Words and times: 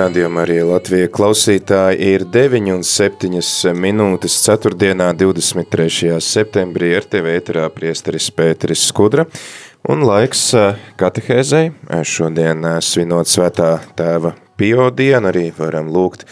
Radījumā 0.00 0.46
arī 0.46 0.54
Latvija 0.64 1.08
klausītāji 1.12 2.06
ir 2.14 2.22
9,7 2.32 3.74
minūtes 3.76 4.36
4. 4.46 4.72
23. 5.20 6.14
septembrī 6.24 6.94
RTV 7.02 7.34
ēterā 7.36 7.66
priesteris 7.74 8.30
Pēteris 8.32 8.86
Skudra 8.88 9.26
un 9.92 10.06
laiks 10.08 10.46
katehēzei. 11.00 11.74
Šodien 12.06 12.64
svinot 12.80 13.28
svētā 13.28 13.74
tēva 13.98 14.32
Pio 14.56 14.88
dienu 14.94 15.28
arī 15.34 15.50
varam 15.58 15.92
lūgt 15.92 16.24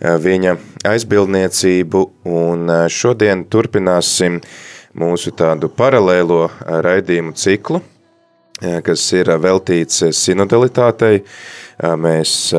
viņa 0.00 0.58
aizbildniecību 0.90 2.04
un 2.34 2.76
šodien 2.90 3.46
turpināsim 3.46 4.42
mūsu 4.98 5.36
tādu 5.38 5.70
paralēlo 5.70 6.48
raidījumu 6.88 7.38
ciklu, 7.38 7.84
kas 8.86 9.04
ir 9.16 9.30
veltīts 9.42 10.02
sinodalitātei, 10.16 11.22
Mēs 11.82 12.52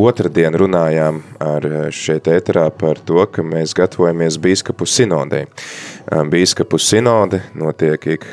otrdien 0.00 0.54
runājām 0.56 1.18
ar 1.44 1.66
šeit 1.92 2.28
ēterā 2.32 2.70
par 2.72 2.96
to, 3.04 3.20
ka 3.28 3.44
mēs 3.44 3.74
gatavojamies 3.76 4.38
bīskapu 4.40 4.88
sinodei. 4.88 5.44
Bīskapu 6.08 6.80
sinode 6.80 7.42
notiek 7.52 8.06
ik 8.16 8.24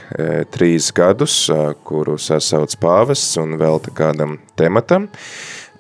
trīs 0.55 0.94
gadus, 0.95 1.36
kuru 1.83 2.16
sasauc 2.17 2.77
pāvests 2.80 3.36
un 3.41 3.58
velta 3.59 3.91
kādam 3.91 4.38
tematam. 4.55 5.09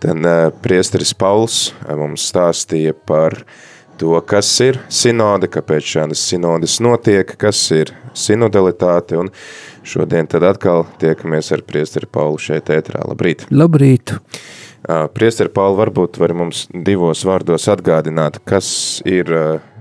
Tad 0.03 0.27
priesteris 0.61 1.15
Pauls 1.17 1.71
mums 1.87 2.27
stāstīja 2.27 2.93
par 3.07 3.39
to, 3.97 4.11
kas 4.27 4.51
ir 4.61 4.81
sinode, 4.93 5.47
kāpēc 5.49 5.87
šādas 5.95 6.27
sinodes 6.27 6.77
notiek, 6.83 7.31
kas 7.39 7.63
ir 7.73 7.95
sinodalitāte 8.13 9.17
un 9.17 9.31
Šodien 9.87 10.27
tad 10.27 10.43
atkal 10.43 10.81
tiekamies 10.99 11.47
ar 11.55 11.61
priesteri 11.63 12.09
Paulu 12.11 12.35
šeit 12.43 12.67
ētrā. 12.75 13.05
Labrīt! 13.07 13.45
Labrīt! 13.55 14.11
Priesteri 15.15 15.47
Paulu, 15.53 15.77
varbūt 15.79 16.19
var 16.19 16.33
mums 16.35 16.65
divos 16.71 17.21
vārdos 17.23 17.69
atgādināt, 17.71 18.41
kas 18.43 18.67
ir, 19.07 19.31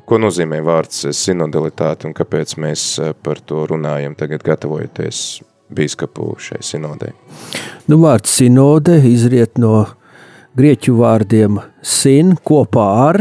ko 0.07 0.21
nozīmē 0.23 0.61
vārds 0.63 1.09
sinodalitāte 1.11 2.07
un 2.07 2.15
kāpēc 2.15 2.55
mēs 2.63 2.85
par 3.27 3.43
to 3.43 3.65
runājam 3.73 4.15
tagad 4.19 4.47
gatavojoties 4.47 5.23
bīskapu 5.75 6.37
šai 6.39 6.61
sinodē? 6.63 7.11
Nu, 7.91 7.99
vārds 8.05 8.31
sinode 8.39 9.01
izriet 9.11 9.59
no 9.59 9.89
grieķu 10.55 10.95
vārdiem 11.01 11.59
sin 11.83 12.37
kopā 12.47 12.87
ar 13.09 13.21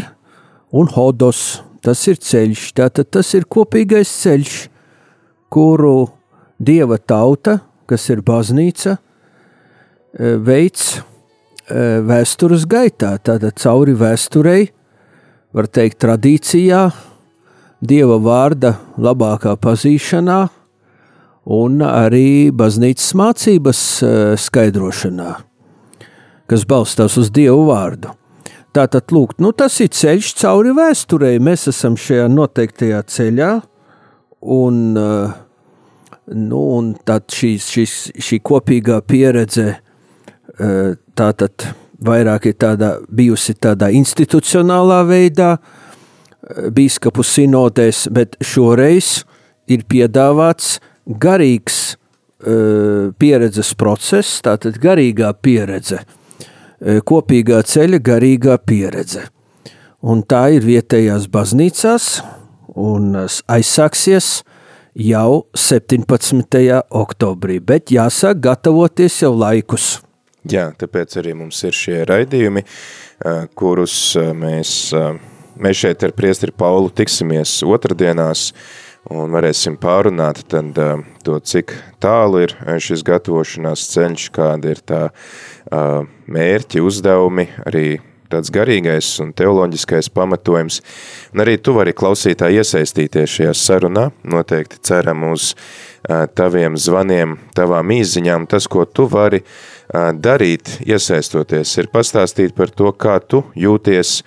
un 0.70 0.94
hodos. 0.94 1.64
Tas 1.82 2.06
ir 2.10 2.22
ceļš, 2.22 2.70
tātad 2.78 3.10
tas 3.14 3.34
ir 3.38 3.50
kopīgais 3.50 4.14
ceļš, 4.22 4.54
kuru 5.54 6.15
dieva 6.58 6.98
tauta, 6.98 7.60
kas 7.90 8.08
ir 8.10 8.24
baznīca, 8.26 8.98
e, 8.98 10.36
veids 10.42 10.96
e, 10.96 12.02
vēstures 12.06 12.66
gaitā, 12.70 13.16
tātad 13.20 13.58
cauri 13.62 13.96
vēsturei, 13.98 14.70
var 15.56 15.70
teikt, 15.72 16.02
tradīcijā, 16.04 16.90
dieva 17.86 18.20
vārda 18.20 18.76
labākā 18.98 19.56
pazīšanā 19.62 20.42
un 21.56 21.82
arī 21.86 22.52
baznīcas 22.56 23.14
mācības 23.18 23.82
e, 24.02 24.14
skaidrošanā, 24.42 25.32
kas 26.50 26.68
balstās 26.70 27.18
uz 27.22 27.32
dievu 27.34 27.68
vārdu. 27.70 28.16
Tātad, 28.76 29.08
lūk, 29.16 29.38
nu, 29.40 29.54
tas 29.56 29.78
ir 29.80 29.88
ceļš 29.96 30.34
cauri 30.42 30.74
vēsturei. 30.76 31.38
Mēs 31.40 31.70
esam 31.72 31.94
šajā 31.96 32.26
noteiktajā 32.28 32.98
ceļā, 33.08 33.52
un 34.52 34.82
uh, 35.00 35.38
Nu, 36.34 36.60
un 36.74 36.94
tad 37.06 37.30
šīs, 37.30 37.66
šīs, 37.70 37.96
šī 38.26 38.40
kopīgā 38.46 38.98
pieredze 39.06 39.66
e, 39.70 40.70
tātad 41.14 41.68
vairāk 42.02 42.48
ir 42.50 42.56
tādā, 42.58 42.96
bijusi 43.06 43.54
tādā 43.62 43.92
institucionālā 43.94 45.04
veidā, 45.06 45.52
e, 45.60 46.72
bīskapu 46.74 47.22
sinodēs, 47.22 48.08
bet 48.10 48.40
šoreiz 48.42 49.20
ir 49.70 49.86
piedāvāts 49.86 50.80
garīgs 51.06 51.78
e, 51.94 53.14
pieredzes 53.22 53.76
process, 53.78 54.42
tātad 54.42 54.82
garīgā 54.82 55.30
pieredze, 55.38 56.02
kopīgā 57.06 57.62
ceļa 57.70 58.02
garīgā 58.04 58.58
pieredze. 58.66 59.28
Un 60.02 60.26
tā 60.26 60.42
ir 60.58 60.66
vietējās 60.66 61.30
baznīcās 61.34 62.10
un 62.76 63.14
aizsāksies 63.16 64.42
jau 64.96 65.46
17. 65.56 66.82
oktobrī, 66.90 67.60
bet 67.60 67.92
jāsāk 67.92 68.40
gatavoties 68.48 69.22
jau 69.26 69.34
laikus. 69.36 70.00
Jā, 70.46 70.70
tāpēc 70.78 71.18
arī 71.20 71.34
mums 71.36 71.60
ir 71.66 71.74
šie 71.74 72.04
raidījumi, 72.06 72.62
kurus 73.58 73.98
mēs, 74.38 74.72
mēs 75.58 75.82
šeit 75.82 76.06
ar 76.06 76.14
priestri 76.16 76.54
Paulu 76.56 76.92
tiksimies 76.94 77.58
otrdienās 77.66 78.52
un 79.12 79.34
varēsim 79.34 79.78
pārunāt 79.82 80.44
tad 80.50 80.78
to, 81.26 81.40
cik 81.42 81.74
tālu 82.02 82.46
ir 82.46 82.56
šis 82.82 83.04
gatavošanās 83.06 83.88
ceļš, 83.92 84.30
kāda 84.38 84.74
ir 84.74 84.84
tā 84.86 85.02
mērķi, 86.30 86.86
uzdevumi, 86.86 87.50
arī 87.66 87.88
tāds 88.32 88.52
garīgais 88.54 89.10
un 89.24 89.34
teoloģiskais 89.38 90.10
pamatojums. 90.16 90.82
Un 91.34 91.44
arī 91.46 91.58
tu 91.62 91.76
vari 91.78 91.94
klausītā 91.96 92.50
iesaistīties 92.54 93.38
šajā 93.38 93.54
sarunā, 93.58 94.10
noteikti 94.24 94.82
ceram 94.86 95.28
uz 95.32 95.54
taviem 96.06 96.78
zvaniem, 96.78 97.38
tavām 97.58 97.94
īziņām. 97.96 98.48
Tas, 98.52 98.68
ko 98.70 98.86
tu 98.86 99.08
vari 99.10 99.42
darīt, 99.94 100.80
iesaistoties, 100.86 101.78
ir 101.82 101.92
pastāstīt 101.94 102.56
par 102.58 102.74
to, 102.74 102.92
kā 102.94 103.20
tu 103.22 103.44
jūties 103.58 104.20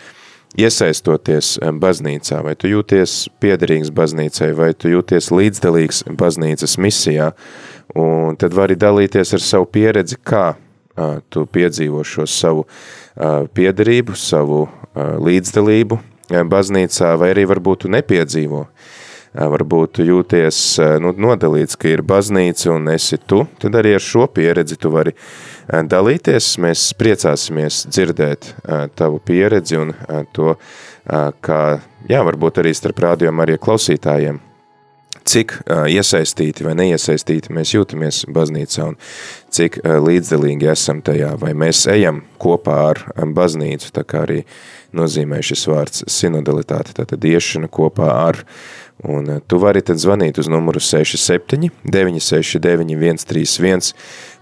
iesaistoties 0.59 1.59
baznīcā, 1.79 2.41
vai 2.43 2.55
tu 2.59 2.71
jūties 2.71 3.29
piederīgs 3.39 3.91
baznīcai, 3.95 4.49
vai 4.57 4.73
tu 4.75 4.89
jūties 4.91 5.29
līdzdalīgs 5.31 6.07
baznīcas 6.19 6.79
misijā, 6.81 7.35
un 7.95 8.39
tad 8.41 8.57
vari 8.57 8.79
dalīties 8.81 9.37
ar 9.37 9.45
savu 9.45 9.69
pieredzi, 9.71 10.17
kā 10.25 10.57
tu 11.31 11.45
piedzīvo 11.47 12.03
šo 12.03 12.25
savu 12.27 12.65
piederību, 13.55 14.15
savu 14.19 14.67
līdzdalību 14.97 15.99
baznīcā, 16.49 17.15
vai 17.19 17.33
arī 17.35 17.47
varbūt 17.49 17.85
tu 17.85 17.93
nepiedzīvo. 17.93 18.65
Varbūt 19.39 19.99
tu 19.99 20.07
jūties 20.07 20.59
nu, 21.05 21.13
nodalīts, 21.13 21.77
ka 21.79 21.91
ir 21.93 22.03
baznīca 22.03 22.73
un 22.73 22.89
esi 22.95 23.19
tu, 23.29 23.43
tad 23.61 23.77
arī 23.77 23.93
ar 23.99 24.03
šo 24.03 24.25
pieredzi 24.33 24.79
tu 24.81 24.91
vari 24.95 25.13
dalīties. 25.69 26.55
Mēs 26.65 26.89
priecāsimies 26.99 27.85
dzirdēt 27.93 28.51
tavu 28.99 29.21
pieredzi 29.21 29.79
un 29.79 29.93
to, 30.35 30.57
kā, 31.45 31.63
jā, 32.09 32.25
varbūt 32.33 32.65
arī 32.65 32.75
starp 32.75 33.05
rādījumiem 33.05 33.45
arī 33.45 33.59
klausītājiem 33.63 34.41
cik 35.25 35.55
uh, 35.59 35.87
iesaistīti 35.91 36.67
vai 36.67 36.75
neiesaistīti 36.79 37.55
mēs 37.55 37.75
jūtamies 37.75 38.25
baznīcā 38.35 38.89
un 38.93 38.99
cik 39.55 39.81
uh, 39.83 39.99
līdzdalīgi 40.05 40.71
esam 40.73 41.03
tajā, 41.05 41.35
vai 41.41 41.55
mēs 41.59 41.87
ejam 41.91 42.23
kopā 42.41 42.81
ar 42.93 43.05
baznīcu, 43.35 43.93
tā 43.95 44.05
kā 44.09 44.25
arī 44.27 44.43
nozīmē 44.97 45.41
šis 45.45 45.67
vārds 45.69 46.05
sinodalitāte, 46.09 46.95
tātad 46.97 47.25
iešana 47.25 47.69
kopā 47.73 48.09
ar, 48.29 48.41
un 49.05 49.29
uh, 49.29 49.43
tu 49.47 49.61
vari 49.63 49.83
tad 49.85 50.01
zvanīt 50.01 50.41
uz 50.41 50.49
numuru 50.51 50.81
67 50.83 51.71
969 51.85 53.25
131, 53.29 53.93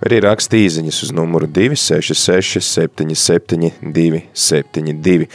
vai 0.00 0.10
arī 0.10 0.22
rakst 0.24 0.54
īziņas 0.56 1.02
uz 1.08 1.12
numuru 1.16 1.50
266 1.50 2.62
77 2.62 3.72
272, 3.82 5.30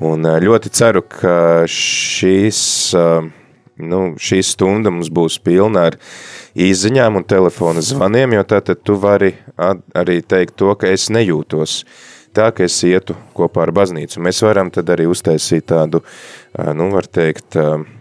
un 0.00 0.26
uh, 0.26 0.40
ļoti 0.42 0.74
ceru, 0.74 1.04
ka 1.06 1.36
šīs 1.70 2.62
uh, 2.98 3.30
nu, 3.80 4.00
šī 4.20 4.42
stunda 4.44 4.92
mums 4.92 5.10
būs 5.12 5.38
pilna 5.44 5.88
ar 5.90 5.98
izziņām 6.58 7.20
un 7.20 7.28
telefona 7.28 7.82
zvaniem, 7.84 8.36
jo 8.36 8.46
tātad 8.48 8.82
tu 8.84 8.98
vari 9.00 9.34
arī 9.58 10.20
teikt 10.22 10.58
to, 10.60 10.74
ka 10.76 10.90
es 10.92 11.08
nejūtos 11.12 11.82
tā, 12.32 12.48
ka 12.52 12.64
es 12.64 12.78
ietu 12.88 13.16
kopā 13.36 13.66
ar 13.66 13.72
baznīcu. 13.76 14.20
Mēs 14.24 14.40
varam 14.44 14.70
tad 14.72 14.88
arī 14.92 15.06
uztaisīt 15.10 15.66
tādu, 15.72 16.00
nu, 16.76 16.88
var 16.94 17.08
teikt, 17.08 17.56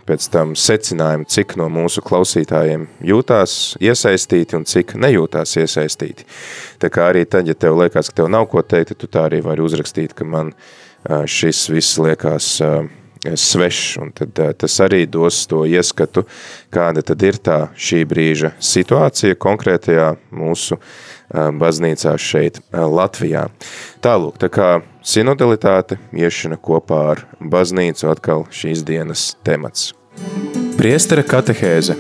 pēc 0.08 0.28
tam 0.32 0.54
secinājumu, 0.60 1.28
cik 1.32 1.58
no 1.60 1.68
mūsu 1.72 2.04
klausītājiem 2.06 2.88
jūtās 3.12 3.58
iesaistīti 3.84 4.58
un 4.60 4.68
cik 4.68 4.96
nejūtās 5.00 5.58
iesaistīti. 5.62 6.28
Tā 6.82 6.92
kā 6.92 7.12
arī 7.12 7.26
tad, 7.28 7.48
ja 7.52 7.56
tev 7.56 7.80
liekas, 7.80 8.12
ka 8.12 8.22
tev 8.22 8.32
nav 8.32 8.48
ko 8.52 8.64
teikt, 8.64 8.98
tu 9.00 9.12
tā 9.12 9.28
arī 9.30 9.44
vari 9.46 9.64
uzrakstīt, 9.64 10.16
ka 10.16 10.28
man 10.28 10.56
šis 11.08 11.68
viss 11.72 12.00
liekas 12.00 12.56
svešs, 13.36 13.98
un 14.02 14.12
tad 14.16 14.40
tas 14.58 14.78
arī 14.82 15.06
dos 15.10 15.44
to 15.48 15.64
ieskatu, 15.70 16.26
kāda 16.74 17.04
tad 17.06 17.24
ir 17.24 17.38
tā 17.38 17.60
šī 17.78 18.04
brīža 18.10 18.54
situācija 18.58 19.38
konkrētajā 19.42 20.14
mūsu 20.34 20.80
baznīcā 21.32 22.16
šeit 22.20 22.60
Latvijā. 22.74 23.48
Tālūk, 24.04 24.40
tā 24.42 24.50
kā 24.52 24.72
sinodalitāte 25.06 26.00
iešana 26.14 26.58
kopā 26.58 27.04
ar 27.14 27.26
baznīcu 27.40 28.10
atkal 28.12 28.48
šīs 28.52 28.84
dienas 28.88 29.32
temats. 29.46 29.94
Priestara 30.80 31.24
katehēze 31.24 31.96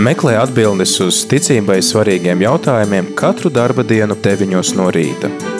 Meklē 0.00 0.38
atbildes 0.40 0.94
uz 1.04 1.18
ticībai 1.28 1.82
svarīgiem 1.84 2.40
jautājumiem 2.46 3.12
katru 3.18 3.52
darba 3.52 3.84
dienu 3.84 4.16
9 4.16 4.76
no 4.78 4.88
rīta. 4.88 5.51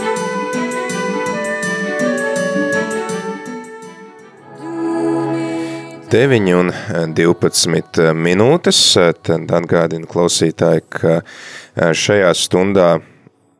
9 6.13 6.53
un 6.53 6.69
12 7.17 8.11
minūtes. 8.13 8.81
Tad 9.25 9.55
atgādinu 9.57 10.05
klausītāji, 10.11 10.83
ka 10.93 11.15
šajā 11.97 12.35
stundā 12.37 12.89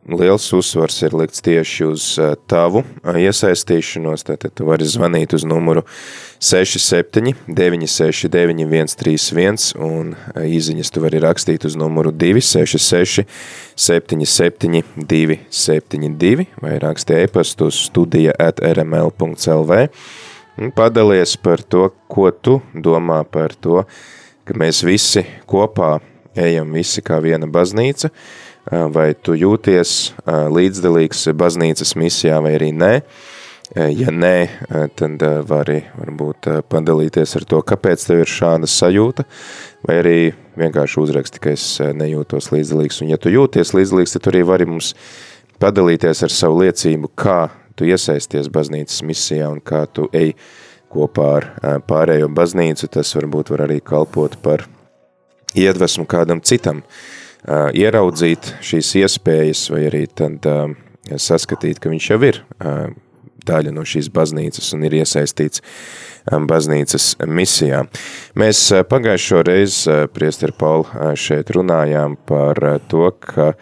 liels 0.05 0.51
uzsvars 0.53 0.99
ir 1.07 1.15
likts 1.17 1.41
tieši 1.47 1.87
uz 1.87 2.07
tavu 2.51 2.83
iesaistīšanos. 3.09 4.27
Tātad 4.29 4.53
tu 4.59 4.67
vari 4.69 4.85
zvanīt 4.85 5.33
uz 5.33 5.47
numuru 5.49 5.85
67 6.45 7.33
969 7.47 8.67
131 8.99 9.73
un 9.89 10.11
īziņas 10.43 10.93
tu 10.93 11.05
vari 11.07 11.23
rakstīt 11.25 11.65
uz 11.69 11.79
numuru 11.81 12.13
266 12.13 13.25
77 13.81 14.83
272 14.99 16.51
vai 16.61 16.77
raksti 16.85 17.17
e-pastu 17.23 17.71
studija 17.73 18.37
at 18.37 18.61
rml.lv 18.61 19.81
Padalies 20.77 21.37
par 21.41 21.63
to, 21.65 21.89
ko 22.13 22.31
tu 22.31 22.59
domā 22.75 23.23
par 23.25 23.55
to, 23.57 23.85
ka 24.45 24.57
mēs 24.59 24.83
visi 24.85 25.25
kopā 25.49 25.95
ejam 26.37 26.75
visi 26.77 27.01
kā 27.05 27.21
viena 27.25 27.49
baznīca, 27.49 28.11
vai 28.93 29.13
tu 29.15 29.33
jūties 29.37 30.13
līdzdalīgs 30.29 31.31
baznīcas 31.37 31.95
misijā 31.97 32.41
vai 32.45 32.57
arī 32.59 32.69
nē. 32.77 32.93
Ja 33.73 34.13
nē, 34.13 34.37
tad 35.01 35.23
vari 35.49 35.79
varbūt 35.97 36.51
padalīties 36.69 37.33
ar 37.39 37.47
to, 37.49 37.63
kāpēc 37.65 38.05
tev 38.05 38.21
ir 38.21 38.29
šāda 38.29 38.69
sajūta, 38.69 39.25
vai 39.89 39.97
arī 40.03 40.17
vienkārši 40.61 41.01
uzraksti, 41.01 41.41
ka 41.41 41.55
es 41.57 41.65
nejūtos 41.81 42.51
līdzdalīgs. 42.53 43.01
Un 43.01 43.15
ja 43.15 43.17
tu 43.17 43.33
jūties 43.33 43.73
līdzdalīgs, 43.73 44.13
tad 44.13 44.27
tu 44.27 44.35
arī 44.35 44.45
vari 44.45 44.69
mums 44.69 44.93
padalīties 45.63 46.21
ar 46.27 46.35
savu 46.35 46.61
liecību, 46.67 47.15
kā 47.17 47.47
tu 47.77 47.89
iesaisties 47.89 48.51
baznīcas 48.53 49.03
misijā 49.07 49.49
un 49.53 49.61
kā 49.65 49.85
tu 49.87 50.09
ej 50.13 50.35
kopā 50.93 51.29
ar 51.39 51.49
pārējo 51.89 52.29
baznīcu, 52.37 52.91
tas 52.93 53.15
varbūt 53.17 53.53
var 53.55 53.65
arī 53.67 53.81
kalpot 53.81 54.37
par 54.45 54.67
iedvesmu 55.57 56.05
kādam 56.09 56.43
citam, 56.45 56.83
ieraudzīt 57.49 58.53
šīs 58.63 58.93
iespējas 59.03 59.67
vai 59.73 59.87
arī 59.89 60.05
tad 60.07 60.45
saskatīt, 61.17 61.81
ka 61.81 61.91
viņš 61.93 62.09
jau 62.13 62.21
ir 62.29 62.43
daļa 63.43 63.73
no 63.75 63.83
šīs 63.89 64.11
baznīcas 64.15 64.69
un 64.77 64.85
ir 64.87 65.01
iesaistīts 65.01 65.65
baznīcas 66.23 67.09
misijā. 67.27 67.81
Mēs 68.39 68.61
pagājušo 68.89 69.41
reizi, 69.49 69.97
priesteri 70.15 70.55
Paul, 70.55 70.87
šeit 71.19 71.51
runājām 71.57 72.15
par 72.29 72.61
to, 72.93 73.09
ka 73.19 73.55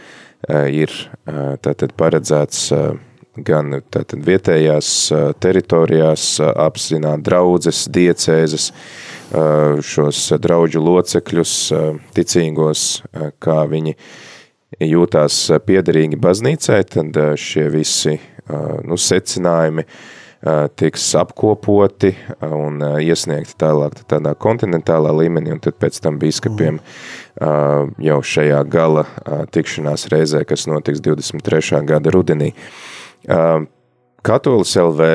ir 0.68 0.92
tātad 1.64 1.94
paredzēts 1.96 2.66
gan 3.36 3.78
tātad 3.92 4.24
vietējās 4.26 4.90
teritorijās 5.42 6.24
apzināt 6.40 7.22
draudzes, 7.26 7.84
diecēzes, 7.92 8.70
šos 9.86 10.22
draudžu 10.42 10.82
locekļus, 10.82 11.54
ticīgos, 12.16 12.86
kā 13.42 13.60
viņi 13.70 13.94
jūtās 14.90 15.42
piederīgi 15.66 16.18
baznīcai, 16.20 16.80
tad 16.90 17.20
šie 17.38 17.68
visi 17.70 18.16
nu, 18.84 18.98
secinājumi 18.98 19.86
tiks 20.80 21.10
apkopoti 21.20 22.14
un 22.40 22.80
iesniegti 23.04 23.58
tālāk 23.60 23.98
tādā 24.08 24.32
kontinentālā 24.40 25.12
līmenī, 25.12 25.52
un 25.52 25.60
tad 25.60 25.76
pēc 25.82 26.00
tam 26.00 26.16
biskupiem 26.22 26.80
jau 28.00 28.20
šajā 28.32 28.62
gala 28.72 29.04
tikšanās 29.52 30.08
reizē, 30.12 30.46
kas 30.48 30.64
notiks 30.70 31.04
23. 31.04 31.84
gada 31.86 32.14
rudenī. 32.14 32.54
Katolis 34.20 34.74
LV 34.76 35.06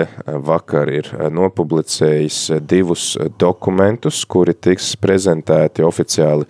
vakar 0.46 0.90
ir 0.90 1.12
nopublicējis 1.30 2.40
divus 2.66 3.12
dokumentus, 3.40 4.24
kuri 4.26 4.56
tiks 4.58 4.96
prezentēti 4.98 5.86
oficiāli 5.86 6.48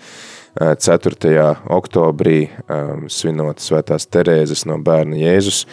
4. 0.56 1.42
oktobrī 1.76 2.38
svinot 3.12 3.60
Svētās 3.60 4.08
Terēzes 4.08 4.64
no 4.70 4.78
bērna 4.80 5.20
Jēzus 5.20 5.66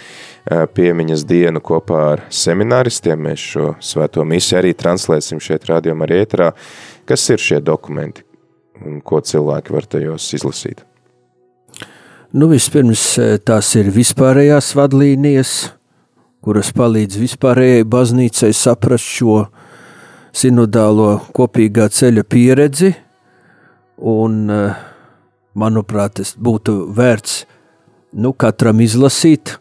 piemiņas 0.75 1.23
dienu 1.31 1.63
kopā 1.63 2.01
ar 2.17 2.25
semināristiem. 2.35 3.23
Mēs 3.29 3.49
šo 3.55 3.69
svēto 3.79 4.27
misiju 4.27 4.59
arī 4.59 4.75
translēsim 4.75 5.39
šeit 5.39 5.71
rādījumā 5.71 6.09
arī 6.09 6.25
ētrā. 6.25 6.51
Kas 7.07 7.31
ir 7.31 7.39
šie 7.39 7.63
dokumenti 7.63 8.27
un 8.83 8.99
ko 9.07 9.23
cilvēki 9.23 9.79
var 9.79 9.87
tajos 9.87 10.33
izlasīt? 10.35 10.83
Nu, 12.33 12.47
vispirms 12.49 13.03
tās 13.45 13.75
ir 13.77 13.91
vispārējās 13.93 14.71
vadlīnijas, 14.73 15.51
kuras 16.41 16.71
palīdz 16.73 17.19
vispārējai 17.21 17.83
baznīcai 17.93 18.49
saprast 18.57 19.11
šo 19.19 19.35
sinodālo 20.33 21.11
kopīgā 21.37 21.91
ceļa 21.93 22.23
pieredzi, 22.25 22.89
un, 24.01 24.47
manuprāt, 25.53 26.15
tas 26.23 26.31
būtu 26.41 26.79
vērts 26.97 27.35
nu, 28.17 28.33
katram 28.33 28.81
izlasīt. 28.81 29.53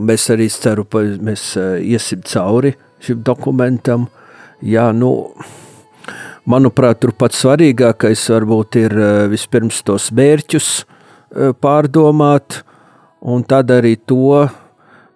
Mēs 0.00 0.24
arī 0.32 0.46
ceru, 0.54 0.86
ka 0.88 1.02
mēs 1.20 1.50
iesim 1.84 2.22
cauri 2.32 2.72
šim 3.04 3.20
dokumentam. 3.28 4.06
Jā, 4.64 4.86
nu, 4.96 5.34
manuprāt, 6.48 7.02
tur 7.04 7.12
pats 7.12 7.44
svarīgākais 7.44 8.24
varbūt 8.32 8.80
ir 8.86 8.96
vispirms 9.36 9.82
tos 9.84 10.08
mērķus, 10.16 10.70
Eh, 10.80 10.91
pārdomāt, 11.32 12.62
un 13.22 13.44
tad 13.46 13.70
arī 13.70 13.94
to, 13.96 14.48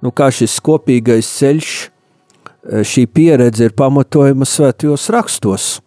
nu, 0.03 0.13
kā 0.15 0.31
šis 0.33 0.59
kopīgais 0.65 1.29
ceļš, 1.39 1.73
eh, 1.83 2.85
šī 2.87 3.07
pieredze 3.07 3.67
ir 3.67 3.75
pamatojama 3.77 4.47
svētajos 4.47 5.09
rakstos. 5.11 5.81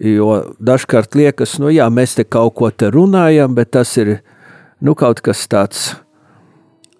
Jo 0.00 0.54
dažkārt 0.62 1.14
liekas, 1.18 1.58
nu 1.60 1.68
jā, 1.68 1.88
mēs 1.92 2.14
te 2.16 2.24
kaut 2.24 2.54
ko 2.54 2.70
te 2.70 2.88
runājam, 2.90 3.54
bet 3.54 3.72
tas 3.76 3.96
ir 3.98 4.20
nu, 4.80 4.94
kaut 4.94 5.20
kas 5.20 5.44
tāds, 5.46 5.96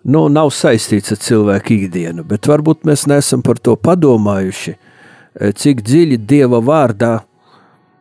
nu, 0.05 0.29
nav 0.29 0.51
saistīts 0.53 1.13
ar 1.13 1.17
cilvēku 1.17 1.79
ikdienu. 1.79 2.25
Bet 2.25 2.45
varbūt 2.51 2.85
mēs 2.85 3.07
neesam 3.09 3.43
par 3.43 3.57
to 3.57 3.77
padomājuši, 3.77 4.75
eh, 4.75 5.53
cik 5.53 5.83
dziļi 5.83 6.19
Dieva 6.27 6.61
vārdā 6.61 7.23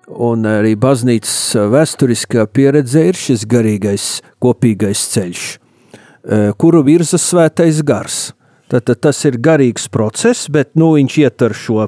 Un 0.10 0.42
arī 0.50 0.74
baznīcas 0.74 1.54
vēsturiskā 1.70 2.48
pieredze 2.50 3.04
ir 3.12 3.18
šis 3.18 3.44
garīgais 3.50 4.06
kopīgais 4.42 5.04
ceļš, 5.12 5.44
e, 5.54 6.40
kuru 6.58 6.82
virza 6.88 7.20
svētais 7.22 7.84
gars. 7.86 8.32
Tad, 8.70 8.90
tas 8.90 9.20
ir 9.26 9.38
garīgs 9.38 9.86
process, 9.90 10.50
bet 10.50 10.74
nu, 10.74 10.96
viņš 10.98 11.18
ietver 11.22 11.54
šo, 11.54 11.86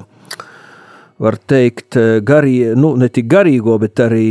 var 1.18 1.38
teikt, 1.50 1.96
e, 1.98 2.20
garī, 2.22 2.60
nu, 2.78 2.94
ne 2.94 3.08
tik 3.10 3.26
garīgo, 3.26 3.74
bet 3.82 3.98
arī 3.98 4.28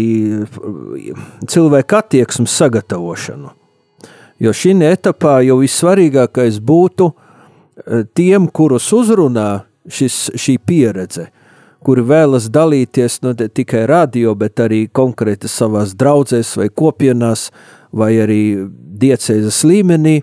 cilvēku 1.51 1.99
attieksmes 1.99 2.55
sagatavošanu. 2.63 3.51
Jo 4.39 4.55
šī 4.55 4.77
etapā 4.87 5.41
jau 5.43 5.59
vissvarīgākais 5.59 6.63
būtu 6.63 7.11
tiem, 8.15 8.47
kurus 8.47 8.87
uzrunā 8.95 9.65
šis, 9.91 10.31
šī 10.39 10.57
pieredze– 10.63 11.27
kuri 11.85 12.03
vēlas 12.05 12.49
dalīties 12.53 13.21
ne 13.25 13.33
nu, 13.33 13.49
tikai 13.49 13.85
radio, 13.89 14.35
bet 14.37 14.61
arī 14.61 14.85
konkrēti 14.87 15.49
savās 15.49 15.95
draudzēs 15.97 16.55
vai 16.59 16.69
kopienās, 16.69 17.49
vai 17.91 18.13
arī 18.23 18.41
diecēzes 19.01 19.63
līmenī, 19.67 20.21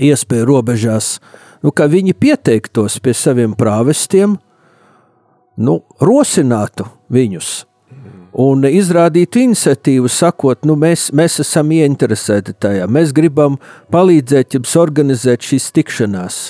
iespēju 0.00 0.48
robežās, 0.48 1.18
nu, 1.62 1.72
ka 1.72 1.88
viņi 1.90 2.16
pieteiktos 2.18 2.98
pie 3.02 3.14
saviem 3.16 3.54
prāvestiem, 3.58 4.36
nu, 5.60 5.80
rosinātu 6.00 6.86
viņus, 7.12 7.50
un 8.40 8.64
izrādīt 8.68 9.36
iniciatīvu, 9.40 10.10
sakot, 10.10 10.64
nu, 10.68 10.76
mēs, 10.78 11.10
mēs 11.16 11.40
esam 11.44 11.72
ieinteresēti 11.74 12.56
tajā, 12.58 12.86
mēs 12.90 13.14
gribam 13.16 13.58
palīdzēt 13.92 14.58
jums 14.58 14.76
organizēt 14.78 15.46
šīs 15.50 15.70
tikšanās. 15.76 16.40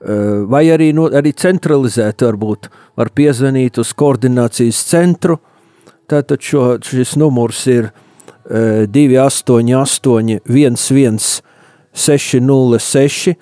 Vai 0.00 0.62
arī, 0.72 0.94
nu, 0.96 1.10
arī 1.12 1.34
centralizēt, 1.36 2.22
varbūt 2.24 2.70
var 2.96 3.10
piezvanīt 3.12 3.76
uz 3.82 3.90
koordinācijas 3.92 4.78
centru. 4.88 5.36
Tātad 6.08 6.40
šo, 6.40 6.78
šis 6.84 7.16
numurs 7.20 7.66
ir 7.68 7.90
288 8.48 10.40
11 10.48 11.42
606 11.92 13.34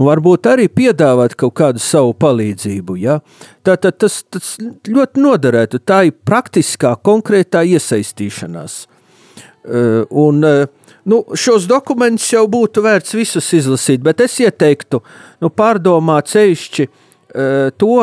un 0.00 0.06
varbūt 0.08 0.48
arī 0.48 0.66
piedāvāt 0.72 1.36
kaut 1.38 1.54
kādu 1.60 1.82
savu 1.82 2.14
palīdzību. 2.20 2.96
Ja? 3.00 3.18
Tātad 3.66 3.98
tas, 4.00 4.22
tas 4.32 4.54
ļoti 4.60 5.20
noderētu. 5.20 5.82
Tā 5.84 6.04
ir 6.08 6.16
praktiskā, 6.26 6.94
konkrētā 7.04 7.64
iesaistīšanās. 7.76 8.82
Uh, 9.60 10.06
un, 10.16 10.40
uh, 10.46 10.64
nu, 11.08 11.22
šos 11.34 11.68
dokumentus 11.70 12.28
jau 12.32 12.44
būtu 12.50 12.82
vērts 12.84 13.16
visus 13.16 13.48
izlasīt, 13.56 14.02
bet 14.04 14.20
es 14.24 14.38
ieteiktu 14.42 15.02
nu, 15.40 15.50
pārdomāt 15.50 16.30
ceļšķi 16.32 16.86
uh, 16.88 17.70
to, 17.80 17.96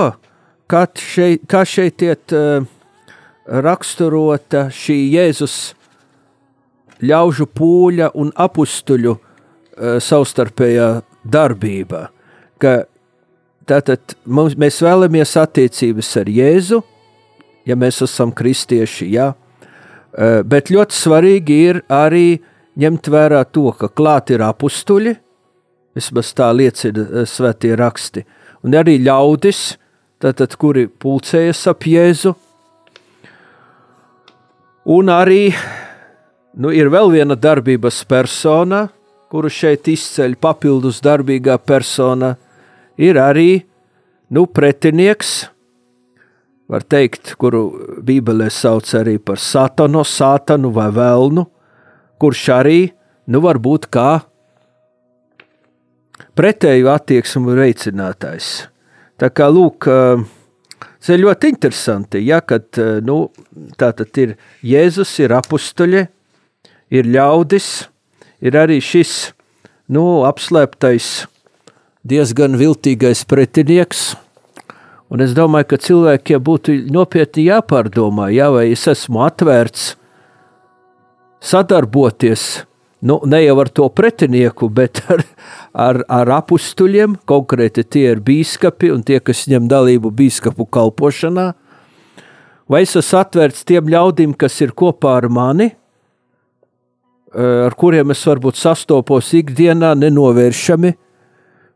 kā 0.68 0.84
šeit, 1.02 1.46
kā 1.48 1.64
šeit 1.68 2.04
iet 2.04 2.34
raksturota 3.48 4.66
šī 4.74 4.98
Jēzus 5.14 5.56
ļaužu 7.00 7.48
pūļa 7.56 8.10
un 8.20 8.34
apstuļu 8.36 9.14
savstarpējā 10.04 10.90
darbība. 11.24 12.08
Ka 12.60 12.82
tātad 13.68 14.16
mums, 14.26 14.56
mēs 14.60 14.80
vēlamies 14.84 15.36
attiecības 15.40 16.12
ar 16.22 16.32
Jēzu, 16.32 16.82
ja 17.68 17.78
mēs 17.80 18.02
esam 18.06 18.32
kristieši, 18.36 19.10
jā. 19.16 19.32
Eh, 20.18 20.42
bet 20.48 20.72
ļoti 20.74 20.98
svarīgi 20.98 21.58
ir 21.70 21.82
arī 21.94 22.40
ņemt 22.78 23.10
vērā 23.12 23.44
to, 23.52 23.72
ka 23.78 23.90
klāt 23.90 24.32
ir 24.34 24.44
apstuļi, 24.46 25.16
vismaz 25.98 26.34
tā 26.38 26.52
liecina 26.54 27.06
eh, 27.06 27.26
svētie 27.30 27.74
raksti, 27.78 28.24
un 28.66 28.78
arī 28.78 28.98
ļaudis, 29.02 29.78
tātad, 30.22 30.54
kuri 30.58 30.88
pulcējas 30.88 31.66
ap 31.70 31.86
Jēzu. 31.88 32.34
Un 34.88 35.12
arī 35.12 35.52
nu, 36.58 36.72
ir 36.72 36.90
vēl 36.94 37.12
viena 37.14 37.36
darbības 37.36 38.04
persona, 38.08 38.88
kuru 39.28 39.52
šeit 39.52 39.90
izceļ 39.92 40.38
papildus 40.40 41.02
darbīgā 41.04 41.58
persona, 41.60 42.36
ir 42.98 43.20
arī 43.20 43.60
nu, 44.32 44.46
pretinieks, 44.48 45.50
var 46.68 46.84
teikt, 46.88 47.36
kuru 47.40 48.00
Bībelē 48.04 48.48
sauc 48.52 48.88
arī 48.98 49.18
par 49.24 49.40
satano, 49.40 50.04
sātanu 50.08 50.72
vai 50.76 50.88
velnu, 50.96 51.46
kurš 52.22 52.44
arī 52.56 52.80
nu, 53.28 53.42
var 53.44 53.60
būt 53.62 53.90
kā 53.94 54.10
pretēju 56.38 56.90
attieksmu 56.92 57.56
veicinātājs. 57.58 58.68
Tā 59.18 59.30
kā 59.34 59.48
lūk, 59.50 59.88
tas 59.88 61.10
ir 61.14 61.24
ļoti 61.24 61.52
interesanti, 61.54 62.22
ja, 62.28 62.42
kad 62.46 62.78
nu, 63.06 63.28
tā 63.80 63.92
tad 63.98 64.22
ir 64.22 64.36
Jēzus, 64.66 65.16
ir 65.24 65.34
apustuļi, 65.38 66.06
ir 66.94 67.10
ļaudis, 67.10 67.72
ir 68.46 68.58
arī 68.60 68.78
šis 68.84 69.34
nu, 69.90 70.24
apslēptais, 70.28 71.28
diezgan 72.08 72.58
viltīgais 72.60 73.26
pretinieks. 73.28 74.14
Un 75.08 75.24
es 75.24 75.32
domāju, 75.36 75.70
ka 75.72 75.80
cilvēkiem 75.80 76.42
būtu 76.44 76.76
nopietni 76.92 77.48
jāpārdomā, 77.48 78.28
jā, 78.36 78.50
vai 78.52 78.68
es 78.74 78.84
esmu 78.92 79.24
atvērts 79.24 79.94
sadarboties 81.48 82.44
nu, 83.08 83.20
ne 83.30 83.40
jau 83.44 83.56
ar 83.62 83.72
to 83.72 83.88
pretinieku, 83.94 84.70
bet 84.74 85.04
ar, 85.14 85.24
ar, 85.74 86.02
ar 86.10 86.34
apstuļiem. 86.42 87.18
Konkrēti 87.30 87.86
tie 87.88 88.06
ir 88.12 88.22
biskupi 88.26 88.92
un 88.94 89.04
tie, 89.08 89.22
kas 89.24 89.46
ņem 89.48 89.70
dalību 89.72 90.12
biskupu 90.18 90.68
kalpošanā. 90.68 91.52
Vai 92.68 92.84
es 92.84 92.98
esmu 93.00 93.22
atvērts 93.22 93.68
tiem 93.68 93.88
ļaudīm, 93.92 94.34
kas 94.36 94.60
ir 94.66 94.74
kopā 94.76 95.20
ar 95.22 95.30
mani, 95.32 95.72
Eh, 97.38 97.66
ar 97.68 97.74
kuriem 97.76 98.14
es 98.16 98.22
varbūt 98.24 98.56
sastopos 98.56 99.34
ikdienā, 99.36 99.92
nenovēršami, 100.00 100.94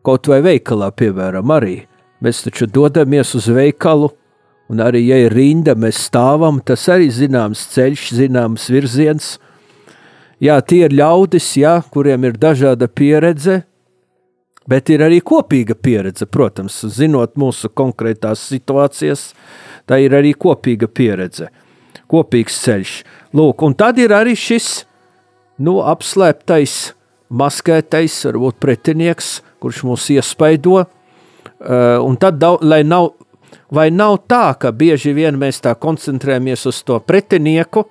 kaut 0.02 0.30
vai 0.32 0.40
veikalā, 0.46 0.88
piemēram, 0.96 1.52
arī. 1.54 1.76
Mēs 2.24 2.46
taču 2.46 2.70
dodamies 2.72 3.36
uz 3.36 3.50
veikalu, 3.52 4.08
un 4.72 4.82
arī, 4.82 5.04
ja 5.10 5.20
ir 5.26 5.36
rinda, 5.36 5.76
mēs 5.76 6.00
stāvam, 6.08 6.62
tas 6.64 6.88
arī 6.90 7.12
zināms 7.12 7.66
ceļš, 7.76 8.08
zināms 8.22 8.70
virziens. 8.72 9.36
Jā, 10.42 10.56
tie 10.66 10.88
ir 10.88 10.96
ļaudis, 10.98 11.52
jā, 11.62 11.76
kuriem 11.94 12.26
ir 12.26 12.38
dažāda 12.42 12.88
pieredze, 12.90 13.60
bet 14.70 14.90
ir 14.90 15.04
arī 15.06 15.20
kopīga 15.22 15.76
pieredze, 15.78 16.26
protams, 16.26 16.80
zinot 16.90 17.36
mūsu 17.38 17.70
konkrētās 17.70 18.48
situācijas, 18.50 19.32
tā 19.86 20.00
ir 20.02 20.16
arī 20.18 20.34
kopīga 20.34 20.90
pieredze, 20.90 21.52
kopīgs 22.10 22.58
ceļš. 22.64 22.96
Lūk, 23.38 23.62
un 23.68 23.78
tad 23.78 24.02
ir 24.02 24.16
arī 24.18 24.34
šis 24.34 24.72
nu, 25.62 25.78
apslēptais, 25.86 26.96
maskētais, 27.30 28.18
varbūt 28.32 28.58
pretinieks, 28.64 29.40
kurš 29.62 29.86
mūs 29.88 30.10
iespaido. 30.18 30.82
Uh, 30.82 32.02
un 32.02 32.18
tad, 32.18 32.42
lai 32.66 32.82
nav, 32.82 33.12
vai 33.70 33.92
nav 33.94 34.24
tā, 34.26 34.56
ka 34.58 34.74
bieži 34.74 35.14
vien 35.14 35.38
mēs 35.38 35.62
tā 35.62 35.78
koncentrējamies 35.78 36.66
uz 36.72 36.82
to 36.88 36.98
pretinieku. 37.06 37.86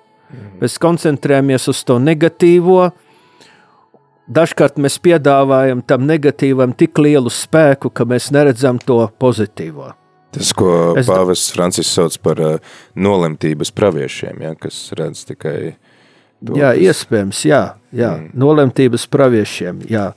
Mēs 0.61 0.77
koncentrējamies 0.81 1.69
uz 1.71 1.83
to 1.87 1.97
negatīvo, 2.01 2.91
dažkārt 4.31 4.77
mēs 4.81 4.99
piedāvājam 5.03 5.83
tam 5.87 6.05
negatīvam 6.09 6.75
tik 6.77 7.01
lielu 7.01 7.31
spēku, 7.31 7.91
ka 7.93 8.07
mēs 8.07 8.31
neredzam 8.35 8.79
to 8.79 9.03
pozitīvo. 9.21 9.93
Tas, 10.31 10.53
ko 10.55 10.95
Pāvests 10.95 11.51
Francis 11.51 11.89
sauc 11.91 12.15
par 12.23 12.39
uh, 12.39 12.75
nolemtības 12.95 13.73
praviešiem, 13.75 14.45
ja, 14.45 14.53
kas 14.55 14.85
redz 14.95 15.25
tikai 15.27 15.73
To, 16.41 16.55
jā, 16.57 16.71
kas... 16.73 16.81
iespējams, 16.89 17.39
jā, 17.45 17.61
jā. 17.93 18.09
Mm. 18.17 18.31
nolemtības 18.41 19.03
praviešiem. 19.13 19.83
Jā. 19.91 20.07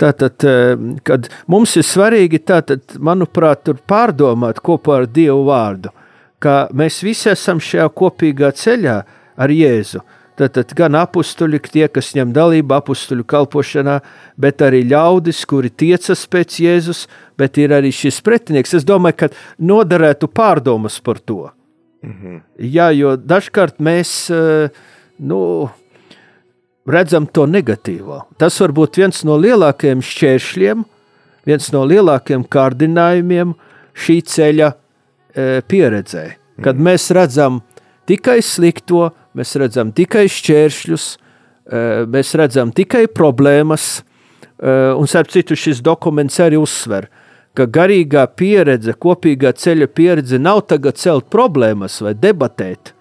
Tātad, 0.00 0.44
eh, 0.44 0.74
kad 1.06 1.30
mums 1.48 1.72
ir 1.80 1.86
svarīgi, 1.88 2.42
tātad, 2.44 2.84
manuprāt, 3.00 3.70
pārdomāt 3.88 4.60
kopā 4.60 5.00
ar 5.00 5.08
Dievu 5.08 5.46
vārdu, 5.48 5.94
ka 6.42 6.66
mēs 6.76 7.00
visi 7.06 7.30
esam 7.32 7.62
šajā 7.62 7.88
kopīgā 7.96 8.52
ceļā 8.52 8.98
ar 9.36 9.52
Jēzu. 9.52 10.02
Tātad 10.40 10.72
gan 10.74 10.96
apstuļi, 10.96 11.60
tie, 11.68 11.84
kas 11.92 12.14
ņem 12.16 12.32
dalību 12.32 12.74
apstuļu 12.78 13.26
kalpošanā, 13.28 13.98
bet 14.40 14.64
arī 14.64 14.80
ļaudis, 14.88 15.44
kuri 15.46 15.68
tiecas 15.68 16.24
pēc 16.26 16.56
Jēzus, 16.64 17.04
bet 17.38 17.60
ir 17.60 17.74
arī 17.76 17.92
šis 17.92 18.22
pretinieks. 18.24 18.72
Es 18.80 18.88
domāju, 18.88 19.18
ka 19.24 19.28
noderētu 19.60 20.30
pārdomas 20.32 21.00
par 21.04 21.20
to. 21.20 21.50
-hmm. 22.02 22.40
Jā, 22.58 22.90
jo 22.96 23.16
dažkārt 23.16 23.78
mēs 23.78 24.30
uh, 24.30 24.68
nu, 25.18 25.70
redzam 26.86 27.26
to 27.26 27.46
negatīvo. 27.46 28.22
Tas 28.38 28.58
var 28.60 28.74
būt 28.74 28.98
viens 29.02 29.24
no 29.24 29.38
lielākajiem 29.40 30.02
šķēršļiem, 30.02 30.84
viens 31.46 31.72
no 31.74 31.84
lielākajiem 31.86 32.44
kārdinājumiem 32.50 33.54
šī 33.92 34.16
ceļa 34.26 34.70
e, 34.72 35.60
pieredzē. 35.68 36.24
Kad 36.62 36.78
mm. 36.78 36.86
mēs 36.88 37.10
redzam 37.14 37.60
tikai 38.08 38.40
slikto, 38.42 39.10
mēs 39.38 39.56
redzam 39.60 39.92
tikai 39.96 40.26
šķēršļus, 40.30 41.08
e, 41.12 41.82
mēs 42.12 42.32
redzam 42.38 42.72
tikai 42.74 43.06
problēmas, 43.10 44.00
e, 44.00 44.72
un 44.96 45.10
starp 45.10 45.32
citu 45.32 45.56
šis 45.58 45.82
dokuments 45.84 46.40
arī 46.42 46.60
uzsver, 46.60 47.08
ka 47.56 47.66
garīgā 47.68 48.26
pieredze, 48.36 48.94
kopīgā 48.96 49.52
ceļa 49.52 49.88
pieredze 49.92 50.40
nav 50.40 50.64
tagad 50.68 50.96
celt 51.00 51.28
problēmas 51.32 52.00
vai 52.04 52.14
debatēt, 52.16 52.94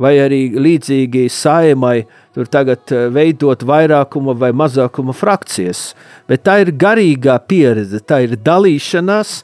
vai 0.00 0.16
arī 0.20 0.40
līdzīgi 0.56 1.26
saimai 1.32 2.04
tur 2.34 2.48
tagad 2.50 2.92
eh, 2.94 3.08
veidot 3.12 3.64
vairākuma 3.66 4.34
vai 4.38 4.52
mazākuma 4.56 5.14
frakcijas. 5.16 5.90
Bet 6.30 6.46
tā 6.48 6.60
ir 6.64 6.72
garīgā 6.80 7.36
pieredze, 7.48 8.00
tā 8.00 8.22
ir 8.26 8.38
dalīšanās, 8.40 9.40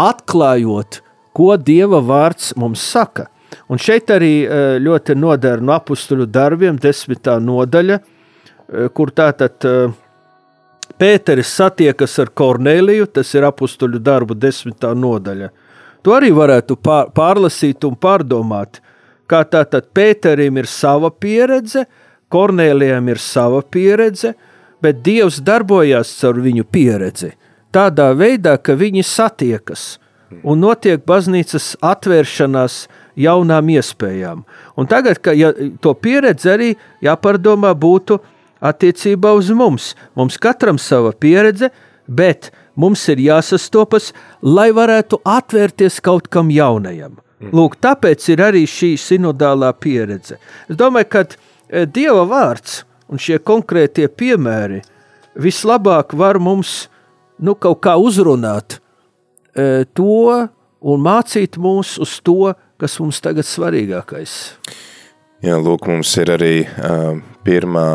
atklājot, 0.00 1.02
ko 1.36 1.56
Dieva 1.56 2.00
vārds 2.04 2.52
mums 2.60 2.84
saka. 2.84 3.28
Un 3.68 3.80
šeit 3.80 4.10
arī 4.10 4.32
eh, 4.44 4.78
ļoti 4.82 5.16
noder 5.18 5.60
no 5.60 5.74
apstuļu 5.76 6.26
darbiem, 6.26 6.78
desmitā 6.80 7.38
nodaļa, 7.40 7.98
eh, 7.98 8.88
kur 8.94 9.10
tātad 9.10 9.68
Pēteris 10.98 11.48
satiekas 11.56 12.18
ar 12.20 12.28
Korneliju, 12.36 13.06
tas 13.06 13.30
ir 13.34 13.46
apstuļu 13.48 13.98
darbu 13.98 14.36
desmitā 14.38 14.92
nodaļa. 14.94 15.48
To 16.02 16.12
arī 16.14 16.30
varētu 16.34 16.76
pārlasīt 17.14 17.84
un 17.88 17.96
pārdomāt 17.96 18.82
kā 19.32 19.42
tātad 19.48 19.88
Pēterim 19.94 20.60
ir 20.60 20.68
sava 20.70 21.10
pieredze, 21.10 21.86
Kornēlijam 22.32 23.10
ir 23.12 23.20
sava 23.20 23.60
pieredze, 23.60 24.32
bet 24.82 25.02
Dievs 25.04 25.40
darbojās 25.44 26.14
caur 26.20 26.40
viņu 26.40 26.64
pieredzi. 26.64 27.34
Tādā 27.72 28.10
veidā, 28.16 28.56
ka 28.56 28.76
viņi 28.76 29.04
satiekas 29.04 29.98
un 30.48 30.62
notiek 30.64 31.04
baznīcas 31.08 31.74
atvēršanās 31.84 32.86
jaunām 33.18 33.70
iespējām. 33.74 34.44
Un 34.76 34.88
tagad, 34.90 35.20
kad 35.22 35.38
ja, 35.38 35.52
to 35.82 35.94
pieredzi 35.94 36.52
arī 36.52 36.70
jāpārdomā 37.04 37.72
būtu 37.78 38.18
attiecībā 38.62 39.32
uz 39.36 39.50
mums. 39.50 39.92
Mums 40.16 40.38
katram 40.40 40.78
sava 40.78 41.12
pieredze, 41.12 41.72
bet 42.06 42.52
mums 42.78 43.02
ir 43.12 43.20
jāsastopas, 43.22 44.12
lai 44.42 44.70
varētu 44.74 45.20
atvērties 45.24 46.00
kaut 46.04 46.30
kam 46.32 46.50
jaunajam. 46.52 47.18
Lūk, 47.50 47.74
tāpēc 47.82 48.28
ir 48.30 48.42
arī 48.44 48.62
šī 48.70 48.94
sinodālā 49.00 49.72
pieredze. 49.74 50.38
Es 50.70 50.78
domāju, 50.78 51.08
ka 51.10 51.24
e, 51.26 51.86
Dieva 51.90 52.22
vārds 52.30 52.82
un 53.10 53.18
šie 53.18 53.40
konkrētie 53.42 54.06
piemēri 54.06 54.78
vislabāk 55.34 56.14
var 56.14 56.38
mums 56.38 56.86
nu, 57.42 57.56
kaut 57.58 57.80
kā 57.82 57.96
uzrunāt 57.98 58.78
e, 58.78 59.82
to 59.90 60.28
un 60.82 61.02
mācīt 61.02 61.58
mūs 61.58 61.96
uz 62.02 62.18
to, 62.22 62.52
kas 62.82 62.98
mums 62.98 63.20
tagad 63.22 63.46
svarīgākais. 63.46 64.32
Jā, 65.42 65.54
lūk, 65.58 65.86
mums 65.90 66.10
ir 66.18 66.32
arī 66.34 66.54
uh, 66.66 67.20
pirmā 67.46 67.86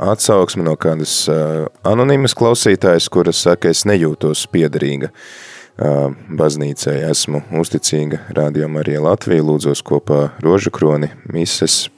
atsauksme 0.00 0.64
no 0.64 0.76
kādas 0.80 1.14
uh, 1.28 1.66
anonīmas 1.84 2.34
klausītājas, 2.36 3.08
kuras 3.12 3.42
saka, 3.44 3.72
es 3.72 3.84
nejūtos 3.88 4.46
piederīga 4.52 5.10
uh, 5.10 6.12
baznīcai, 6.40 6.96
esmu 7.10 7.42
uzticīga 7.60 8.22
rādījuma 8.36 8.80
arī 8.84 8.96
Latvija, 9.04 9.44
lūdzos 9.44 9.84
kopā 9.84 10.30
rožu 10.44 10.72
kroni, 10.72 11.12
mises, 11.28 11.90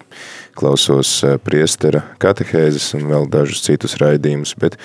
klausos 0.58 1.14
uh, 1.26 1.38
priestera 1.42 2.04
katehēzes 2.22 2.92
un 2.98 3.06
vēl 3.10 3.30
dažus 3.30 3.62
citus 3.66 3.98
raidījumus, 4.02 4.56
bet 4.58 4.78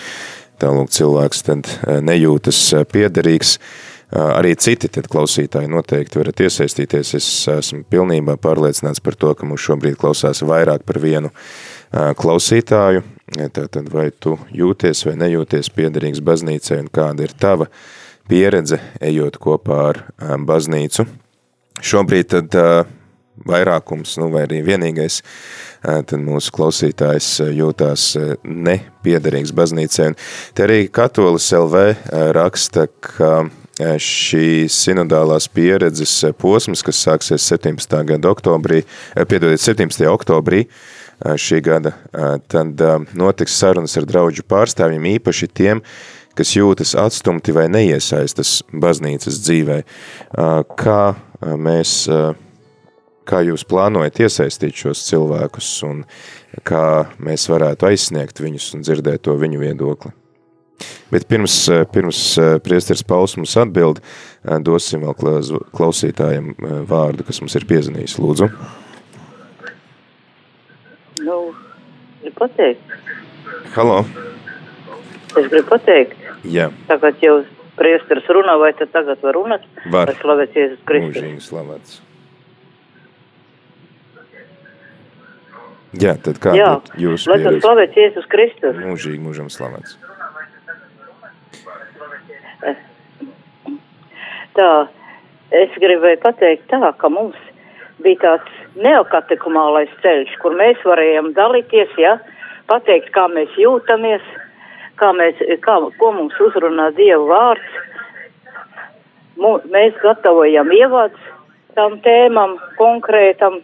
tālūk 0.62 0.94
cilvēks 0.94 1.46
tad 1.50 1.70
uh, 1.74 1.98
nejūtas 2.06 2.62
uh, 2.78 2.86
piederīgs, 2.90 3.58
uh, 3.58 3.97
arī 4.12 4.56
citi 4.56 4.88
klausītāji 4.88 5.70
noteikti 5.72 6.20
varat 6.22 6.40
iesaistīties. 6.46 7.14
Es 7.18 7.28
esmu 7.52 7.84
pilnībā 7.92 8.38
pārliecināts 8.40 9.04
par 9.04 9.18
to, 9.20 9.34
ka 9.36 9.46
mums 9.46 9.66
šobrīd 9.66 9.98
klausās 10.00 10.44
vairāk 10.48 10.86
par 10.88 11.02
vienu 11.04 11.34
klausītāju. 11.92 13.04
Tātad 13.52 13.90
vai 13.92 14.10
tu 14.16 14.38
jūties 14.56 15.04
vai 15.10 15.18
nejūties 15.20 15.72
piederīgs 15.76 16.24
baznīcai 16.24 16.80
un 16.86 16.92
kāda 16.94 17.28
ir 17.28 17.34
tava 17.36 17.68
pieredze 18.28 18.80
ejot 19.04 19.40
kopā 19.44 19.82
ar 19.90 20.04
baznīcu. 20.48 21.08
Šobrīd 21.84 22.32
tad 22.32 22.56
vairākums, 23.48 24.16
nu 24.18 24.32
vai 24.34 24.48
arī 24.48 24.64
vienīgais, 24.66 25.20
tad 25.84 26.16
mūsu 26.24 26.52
klausītājs 26.56 27.28
jūtās 27.54 28.10
nepiederīgs 28.48 29.54
baznīcai. 29.56 30.08
Un 30.10 30.18
te 30.58 30.66
arī 30.66 30.80
Katolis 30.90 31.52
LV 31.54 31.84
raksta, 32.34 32.88
ka 32.88 33.46
šī 33.78 34.68
sinodālās 34.72 35.48
pieredzes 35.54 36.14
posms, 36.42 36.82
kas 36.86 37.02
sāksies 37.06 37.46
17. 37.52 37.98
gada 38.10 38.32
oktobrī, 38.32 38.84
piedodiet, 39.14 39.62
17. 39.62 40.08
oktobrī 40.10 40.66
šī 41.18 41.62
gada, 41.66 41.94
tad 42.50 42.82
notiks 43.18 43.58
sarunas 43.58 43.98
ar 43.98 44.06
draudžu 44.10 44.46
pārstāvjiem, 44.50 45.06
īpaši 45.18 45.50
tiem, 45.50 45.82
kas 46.38 46.54
jūtas 46.54 46.94
atstumti 46.98 47.54
vai 47.56 47.66
neiesaistas 47.74 48.60
baznīcas 48.70 49.40
dzīvē. 49.42 49.80
Kā 50.78 51.02
mēs, 51.42 51.96
kā 53.28 53.42
jūs 53.46 53.66
plānojat 53.70 54.22
iesaistīt 54.26 54.86
šos 54.86 55.06
cilvēkus 55.10 55.74
un 55.90 56.06
kā 56.66 56.86
mēs 57.18 57.50
varētu 57.50 57.90
aizsniegt 57.90 58.42
viņus 58.42 58.72
un 58.78 58.86
dzirdēt 58.86 59.26
to 59.26 59.38
viņu 59.38 59.66
viedokli? 59.66 60.14
Bet 61.12 61.28
pirms, 61.28 61.56
eh, 61.72 61.86
pirms 61.94 62.20
eh, 62.38 62.58
priesteris 62.64 63.04
Pauls 63.08 63.38
mums 63.40 63.56
atbild, 63.58 64.02
eh, 64.44 64.58
dosim 64.60 65.06
vēl 65.06 65.16
klausītājiem 65.76 66.54
vārdu, 66.90 67.26
kas 67.28 67.40
mums 67.42 67.56
ir 67.56 67.66
piezvanījis. 67.70 68.18
Lūdzu. 68.20 68.50
Nu, 71.24 71.38
pateikt. 72.36 72.98
Halo. 73.76 74.02
Es 75.38 75.48
gribu 75.48 75.68
pateikt. 75.72 76.18
Jā. 76.48 76.70
Tagad 76.90 77.24
jau 77.24 77.40
priesteris 77.78 78.28
runā, 78.34 78.58
vai 78.60 78.74
tad 78.78 78.92
tagad 78.94 79.24
var 79.24 79.38
runāt? 79.38 79.64
Var. 79.86 80.12
Vai 80.12 80.18
slavēts 80.20 80.60
Jēzus 80.60 80.84
Kristus? 80.90 81.24
Mūžīgi 81.24 81.48
slavēts. 81.48 82.02
Jā, 85.98 86.18
tad 86.22 86.38
kā 86.44 86.52
Jā, 86.58 86.74
jūsu 87.00 87.32
lai 87.32 87.40
tad 87.46 87.62
slavēts 87.64 87.98
Jēzus 87.98 88.28
Kristus? 88.30 88.76
Mūžīgi, 88.84 89.22
mūžam 89.24 89.50
slavēts. 89.54 89.96
Tā, 94.58 94.72
es 95.54 95.76
gribēju 95.78 96.22
pateikt 96.24 96.66
tā, 96.72 96.92
ka 96.98 97.10
mums 97.14 97.38
bija 98.04 98.20
tāds 98.24 98.58
neokatekumālais 98.78 99.92
ceļš, 100.02 100.36
kur 100.42 100.56
mēs 100.58 100.82
varējām 100.86 101.32
dalīties, 101.38 101.94
ja, 102.02 102.18
pateikt, 102.70 103.12
kā 103.16 103.28
mēs 103.32 103.54
jūtamies, 103.58 104.26
kā 104.98 105.12
mēs, 105.18 105.40
kā, 105.64 105.78
ko 106.00 106.12
mums 106.16 106.38
uzrunā 106.50 106.92
Dieva 106.98 107.26
vārds. 107.32 107.82
M 109.38 109.60
mēs 109.70 109.98
gatavojam 110.02 110.72
ievads 110.74 111.34
tam 111.78 112.00
tēmam, 112.02 112.56
konkrētam, 112.80 113.60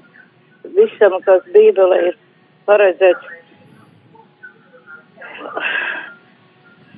visam, 0.77 1.17
kas 1.25 1.41
Bībelē 1.55 1.97
ir 2.11 2.19
paredzēts. 2.69 3.31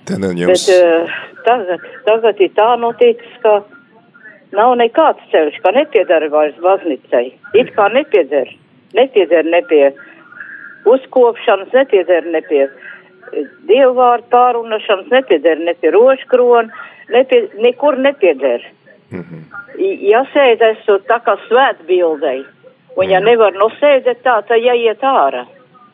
Bet 0.05 0.67
uh, 0.75 1.15
tagad, 1.47 1.87
tagad 2.05 2.43
ir 2.43 2.51
tā 2.59 2.67
noticis, 2.77 3.39
ka 3.41 3.55
nav 4.51 4.75
nekāds 4.79 5.23
ceļš, 5.31 5.59
ka 5.63 5.71
nepiedara 5.75 6.29
vairs 6.29 6.57
baznīcai. 6.61 7.25
It 7.57 7.73
kā 7.75 7.87
nepiedara. 7.93 8.51
Nepiedara 8.95 9.49
ne 9.49 9.61
pie 9.69 9.83
uzkopšanas, 10.85 11.73
nepiedara 11.73 12.31
ne 12.31 12.41
pie 12.49 12.63
eh, 12.67 13.47
dievvvārdu 13.69 14.29
pārunašanas, 14.33 15.11
nepiedara 15.11 15.65
ne 15.69 15.73
pie 15.79 15.91
rožkrona, 15.95 16.85
nepie, 17.13 17.47
nekur 17.59 17.97
nepiedara. 17.97 18.73
Mm 19.11 19.23
-hmm. 19.23 19.41
Ja 20.09 20.25
sēdēs 20.33 20.85
tā 20.87 21.19
kā 21.25 21.37
svētbildei, 21.47 22.45
un 22.95 23.09
ja 23.09 23.19
nevar 23.19 23.53
nosēdēt 23.53 24.23
tā, 24.23 24.41
tad 24.47 24.57
jāiet 24.57 25.01
ārā. 25.01 25.45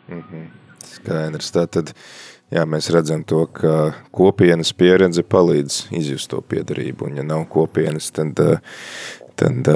Mm 0.08 0.24
-hmm. 0.24 0.46
Skaidrs, 0.86 1.52
tā 1.56 1.68
tad 1.68 1.94
jā, 2.52 2.66
mēs 2.68 2.90
redzam 2.94 3.24
to, 3.28 3.46
ka 3.56 3.92
kopienas 4.16 4.74
pieredze 4.78 5.24
palīdz 5.24 5.86
izjust 5.98 6.32
to 6.34 6.42
piedarību, 6.44 7.10
un 7.10 7.22
ja 7.22 7.28
nav 7.28 7.48
kopienas, 7.52 8.12
tad, 8.16 8.40
tad 9.40 9.72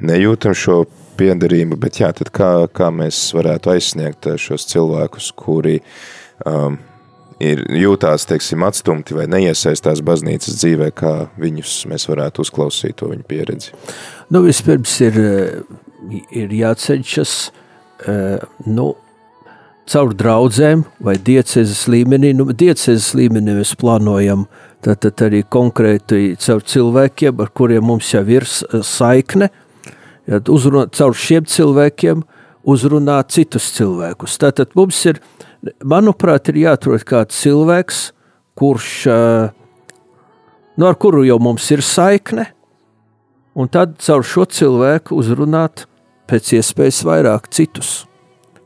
nejūtam 0.00 0.56
šo 0.56 0.82
piedarību, 1.18 1.78
bet 1.80 2.00
jā, 2.02 2.12
tad 2.16 2.30
kā, 2.34 2.52
kā 2.72 2.92
mēs 2.94 3.28
varētu 3.36 3.74
aizsniegt 3.74 4.30
šos 4.38 4.68
cilvēkus, 4.70 5.32
kuri 5.38 5.80
um, 6.46 6.78
ir 7.42 7.64
jūtās, 7.78 8.26
teiksim, 8.28 8.62
atstumti 8.66 9.16
vai 9.16 9.26
neiesaistās 9.30 10.02
baznīcas 10.06 10.58
dzīvē, 10.60 10.90
kā 10.98 11.14
viņus 11.40 11.80
mēs 11.90 12.08
varētu 12.10 12.44
uzklausīt 12.44 12.98
to 12.98 13.10
viņu 13.12 13.26
pieredzi? 13.28 13.74
Nu, 14.34 14.42
vispirms 14.46 14.94
ir, 15.06 15.20
ir 16.30 16.56
jāceļšas, 16.60 17.36
nu, 18.70 18.88
caur 19.88 20.12
draudzēm 20.16 20.84
vai 21.04 21.16
diecezes 21.24 21.86
līmenī. 21.90 22.34
Nu, 22.36 22.48
diecezes 22.52 23.14
līmenī 23.16 23.56
mēs 23.58 23.74
plānojam 23.80 24.46
tātad 24.84 25.20
arī 25.26 25.42
konkrēti 25.48 26.34
caur 26.42 26.64
cilvēkiem, 26.64 27.40
ar 27.40 27.52
kuriem 27.56 27.86
mums 27.88 28.12
jau 28.12 28.24
ir 28.30 28.46
saikne, 28.46 29.50
ja, 30.28 30.40
uzrunāt, 30.52 30.94
caur 30.98 31.16
šiem 31.16 31.48
cilvēkiem 31.48 32.22
uzrunāt 32.68 33.32
citus 33.34 33.70
cilvēkus. 33.76 34.36
Tātad 34.42 34.74
mums 34.78 35.00
ir, 35.08 35.22
manuprāt, 35.82 36.50
ir 36.52 36.62
jāatrod 36.66 37.06
kāds 37.08 37.38
cilvēks, 37.42 38.02
kurš, 38.58 38.90
nu, 40.76 40.88
ar 40.90 40.98
kuru 41.00 41.24
jau 41.26 41.38
mums 41.42 41.70
ir 41.72 41.84
saikne, 41.86 42.50
un 43.58 43.70
tad 43.72 43.96
caur 44.04 44.26
šo 44.26 44.44
cilvēku 44.46 45.16
uzrunāt 45.18 45.86
pēc 46.28 46.58
iespējas 46.60 47.02
vairāk 47.08 47.48
citus. 47.54 48.07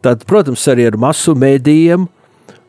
Tad, 0.03 0.25
protams, 0.27 0.65
arī 0.71 0.89
ar 0.91 0.99
masu 0.99 1.35
mēdījiem. 1.39 2.09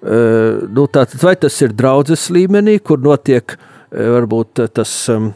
Uh, 0.04 0.66
nu, 0.76 0.86
tātad, 0.92 1.16
vai 1.24 1.34
tas 1.40 1.56
ir 1.64 1.72
draudzes 1.74 2.28
līmenī, 2.34 2.76
kur 2.84 3.00
notiek 3.02 3.56
uh, 3.56 3.62
varbūt 4.18 4.66
tas, 4.76 4.92
um, 5.14 5.30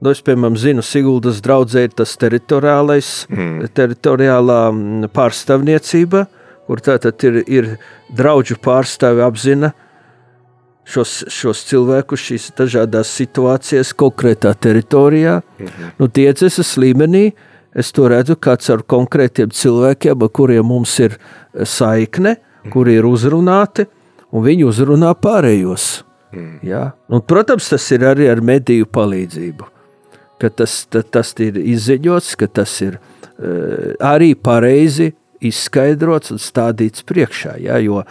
nu, 0.00 0.08
es 0.10 0.22
piemēram 0.24 0.56
zinu, 0.58 0.82
Siguldas 0.82 1.42
draudzē 1.44 1.84
ir 1.84 1.92
tas 2.00 2.16
teritoriālais, 2.18 3.10
mm. 3.28 3.68
teritoriālā 3.76 4.58
pārstāvniecība, 5.12 6.24
kur 6.64 6.82
tātad 6.82 7.28
ir, 7.28 7.38
ir 7.44 7.70
draudžu 8.08 8.56
pārstāvi 8.64 9.22
apzina 9.26 9.74
šos, 10.88 11.18
šos 11.28 11.62
cilvēkus, 11.68 12.26
šīs 12.30 12.50
dažādās 12.56 13.12
situācijas 13.20 13.92
konkrētā 13.92 14.56
teritorijā, 14.56 15.42
mm 15.42 15.66
-hmm. 15.66 15.94
nu, 16.00 16.08
tiecesas 16.08 16.74
līmenī, 16.80 17.26
uh, 17.28 17.51
Es 17.74 17.92
to 17.96 18.08
redzu 18.10 18.36
kā 18.36 18.56
ar 18.56 18.82
konkrētiem 18.84 19.52
cilvēkiem, 19.52 20.22
ar 20.22 20.28
kuriem 20.28 20.66
mums 20.68 20.98
ir 21.00 21.16
eh, 21.16 21.64
saikne, 21.64 22.36
kuri 22.72 22.98
ir 23.00 23.08
uzrunāti, 23.08 23.86
un 24.32 24.44
viņi 24.44 24.66
uzrunā 24.68 25.12
pārējos. 25.18 26.04
Mm. 26.32 26.58
Ja? 26.66 26.82
Un, 27.08 27.24
protams, 27.24 27.70
tas 27.72 27.88
ir 27.92 28.04
arī 28.08 28.28
ar 28.30 28.40
mediju 28.44 28.88
palīdzību. 28.92 29.68
tas, 30.56 30.86
ta, 30.90 31.02
tas 31.02 31.34
ir 31.38 31.58
izziņots, 31.58 32.36
ka 32.36 32.46
tas 32.46 32.80
ir 32.82 32.96
uh, 32.98 33.92
arī 34.02 34.34
pareizi 34.34 35.12
izskaidrots 35.42 36.32
un 36.34 36.40
stādīts 36.42 37.04
priekšā. 37.06 37.56
Ja, 37.62 37.78
jo 37.78 38.02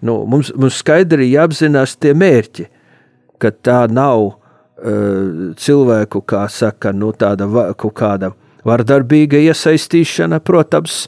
nu, 0.00 0.24
mums, 0.26 0.52
mums 0.54 0.80
skaidri 0.82 1.28
jāapzinās 1.30 1.96
tie 1.98 2.14
mērķi, 2.14 2.66
ka 3.38 3.52
tā 3.52 3.84
nav 3.92 4.24
uh, 4.26 5.54
cilvēku, 5.58 6.24
kā 6.26 6.46
saka, 6.50 6.92
nu, 6.92 7.12
tāda 7.12 7.46
kaut 7.78 7.94
kāda 7.94 8.32
vardarbīga 8.66 9.40
iesaistīšana, 9.50 10.40
protams, 10.44 11.06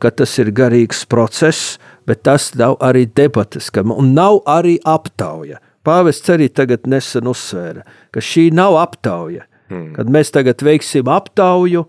ka 0.00 0.12
tas 0.14 0.36
ir 0.40 0.52
garīgs 0.54 1.04
process, 1.10 1.76
bet 2.06 2.24
tas 2.26 2.52
nav 2.58 2.78
arī 2.80 3.06
debatas, 3.06 3.70
un 3.82 4.14
nav 4.16 4.42
arī 4.46 4.78
aptauja. 4.84 5.60
Pāvests 5.82 6.30
arī 6.30 6.46
tagad 6.48 6.86
nesen 6.86 7.26
uzsvēra, 7.26 7.82
ka 8.14 8.22
šī 8.22 8.52
nav 8.54 8.78
aptauja. 8.78 9.48
Hmm. 9.72 9.92
Kad 9.96 10.10
mēs 10.12 10.30
tagad 10.30 10.62
veiksim 10.62 11.08
aptauju, 11.10 11.82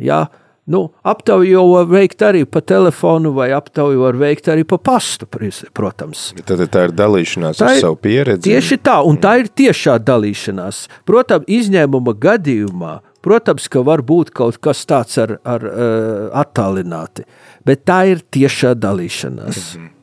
ja, 0.00 0.22
nu, 0.70 0.80
aptauju 1.02 1.64
var 1.72 1.90
veikt 1.90 2.24
arī 2.24 2.44
pa 2.48 2.62
telefonu, 2.64 3.34
vai 3.36 3.50
aptauju 3.56 4.00
var 4.06 4.16
veikt 4.20 4.48
arī 4.52 4.64
pa 4.68 4.78
pastu, 4.80 5.28
protams. 5.28 6.30
Tad 6.46 6.62
tā 6.72 6.86
ir 6.88 6.94
dalīšanās 6.96 7.60
tā 7.60 7.68
ar 7.68 7.76
ir, 7.76 7.82
savu 7.84 8.00
pieredzi. 8.06 8.46
Tieši 8.48 8.80
tā, 8.88 9.00
un 9.04 9.20
tā 9.20 9.34
ir 9.42 9.52
tiešā 9.52 9.98
dalīšanās. 10.08 10.86
Protams, 11.08 11.48
izņēmuma 11.58 12.16
gadījumā, 12.22 12.94
protams, 13.24 13.68
ka 13.72 13.82
var 13.86 14.02
būt 14.06 14.32
kaut 14.36 14.60
kas 14.64 14.84
tāds 14.88 15.18
ar, 15.22 15.36
ar 15.44 15.68
uh, 15.68 16.24
attālināti, 16.38 17.26
bet 17.66 17.84
tā 17.88 18.04
ir 18.12 18.24
tiešā 18.34 18.74
dalīšanās. 18.78 19.62
Hmm. 19.76 19.94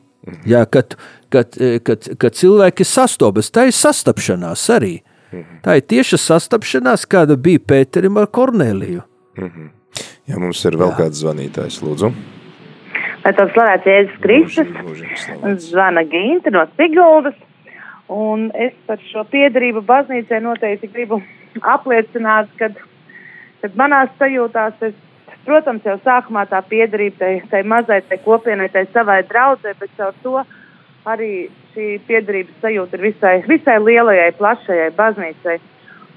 Jā, 0.46 0.64
kad, 0.66 0.96
kad, 1.30 1.54
kad, 1.86 2.08
kad 2.18 2.34
cilvēki 2.34 2.84
sastopas, 2.86 3.52
tā 3.54 3.68
ir 3.68 3.76
sastapšanās 3.76 4.64
arī. 4.74 4.96
Tā 5.62 5.76
ir 5.78 5.86
tieša 5.90 6.18
sastapšanās, 6.22 7.06
kāda 7.10 7.36
bija 7.38 7.62
Pēterim 7.62 8.18
ar 8.20 8.28
Korneliju. 8.34 9.04
Jā, 10.26 10.38
mums 10.38 10.62
ir 10.66 10.76
vēl 10.78 10.92
Jā. 10.92 10.96
kāds 11.00 11.22
zvanītājs, 11.22 11.78
lūdzu. 11.84 12.10
Lai 13.24 13.32
tāds 13.34 13.54
slavēts 13.56 13.88
Jēzus 13.90 14.18
Kristus, 14.22 15.22
zvana 15.66 16.04
Ginta 16.06 16.52
no 16.54 16.62
Siguldas, 16.78 17.38
un 18.12 18.48
es 18.54 18.74
par 18.86 19.02
šo 19.10 19.24
piedarību 19.32 19.82
baznīcai 19.86 20.40
noteikti 20.44 20.90
gribu 20.94 21.20
apliecināt, 21.74 22.52
kad, 22.60 22.78
kad 23.62 23.76
manās 23.80 24.12
sajūtās 24.20 24.88
es 24.90 24.96
Protams, 25.46 25.84
jau 25.86 25.94
sākumā 26.02 26.42
tā 26.50 26.58
piedarība 26.66 27.20
tai, 27.20 27.34
tai 27.50 27.60
mazai 27.62 28.00
tai 28.08 28.18
kopienai, 28.24 28.66
tai 28.74 28.82
savai 28.90 29.20
draudzē, 29.28 29.76
bet 29.78 29.92
caur 29.98 30.16
to 30.24 30.40
arī 31.06 31.46
šī 31.74 31.86
piedarības 32.08 32.56
sajūta 32.64 32.98
ir 32.98 33.04
visai, 33.04 33.34
visai 33.46 33.76
lielajai, 33.78 34.32
plašajai 34.40 34.88
baznīcai. 34.98 35.56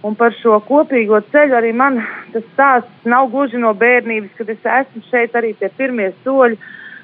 Un 0.07 0.15
par 0.17 0.33
šo 0.39 0.57
kopīgo 0.65 1.19
ceļu 1.29 1.57
arī 1.59 1.73
man 1.75 1.99
tas 2.33 2.45
stāsts 2.55 3.05
nav 3.05 3.29
gluži 3.29 3.61
no 3.61 3.75
bērnības, 3.77 4.33
kad 4.39 4.49
es 4.49 4.65
esmu 4.79 5.03
šeit 5.11 5.37
arī 5.37 5.53
tie 5.59 5.69
pirmie 5.77 6.09
soļi, 6.23 6.57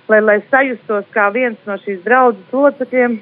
lai, 0.09 0.21
lai 0.23 0.39
sajustos 0.49 1.05
kā 1.13 1.27
viens 1.35 1.59
no 1.69 1.77
šīs 1.83 2.01
draudzes 2.07 2.55
locekļiem. 2.55 3.19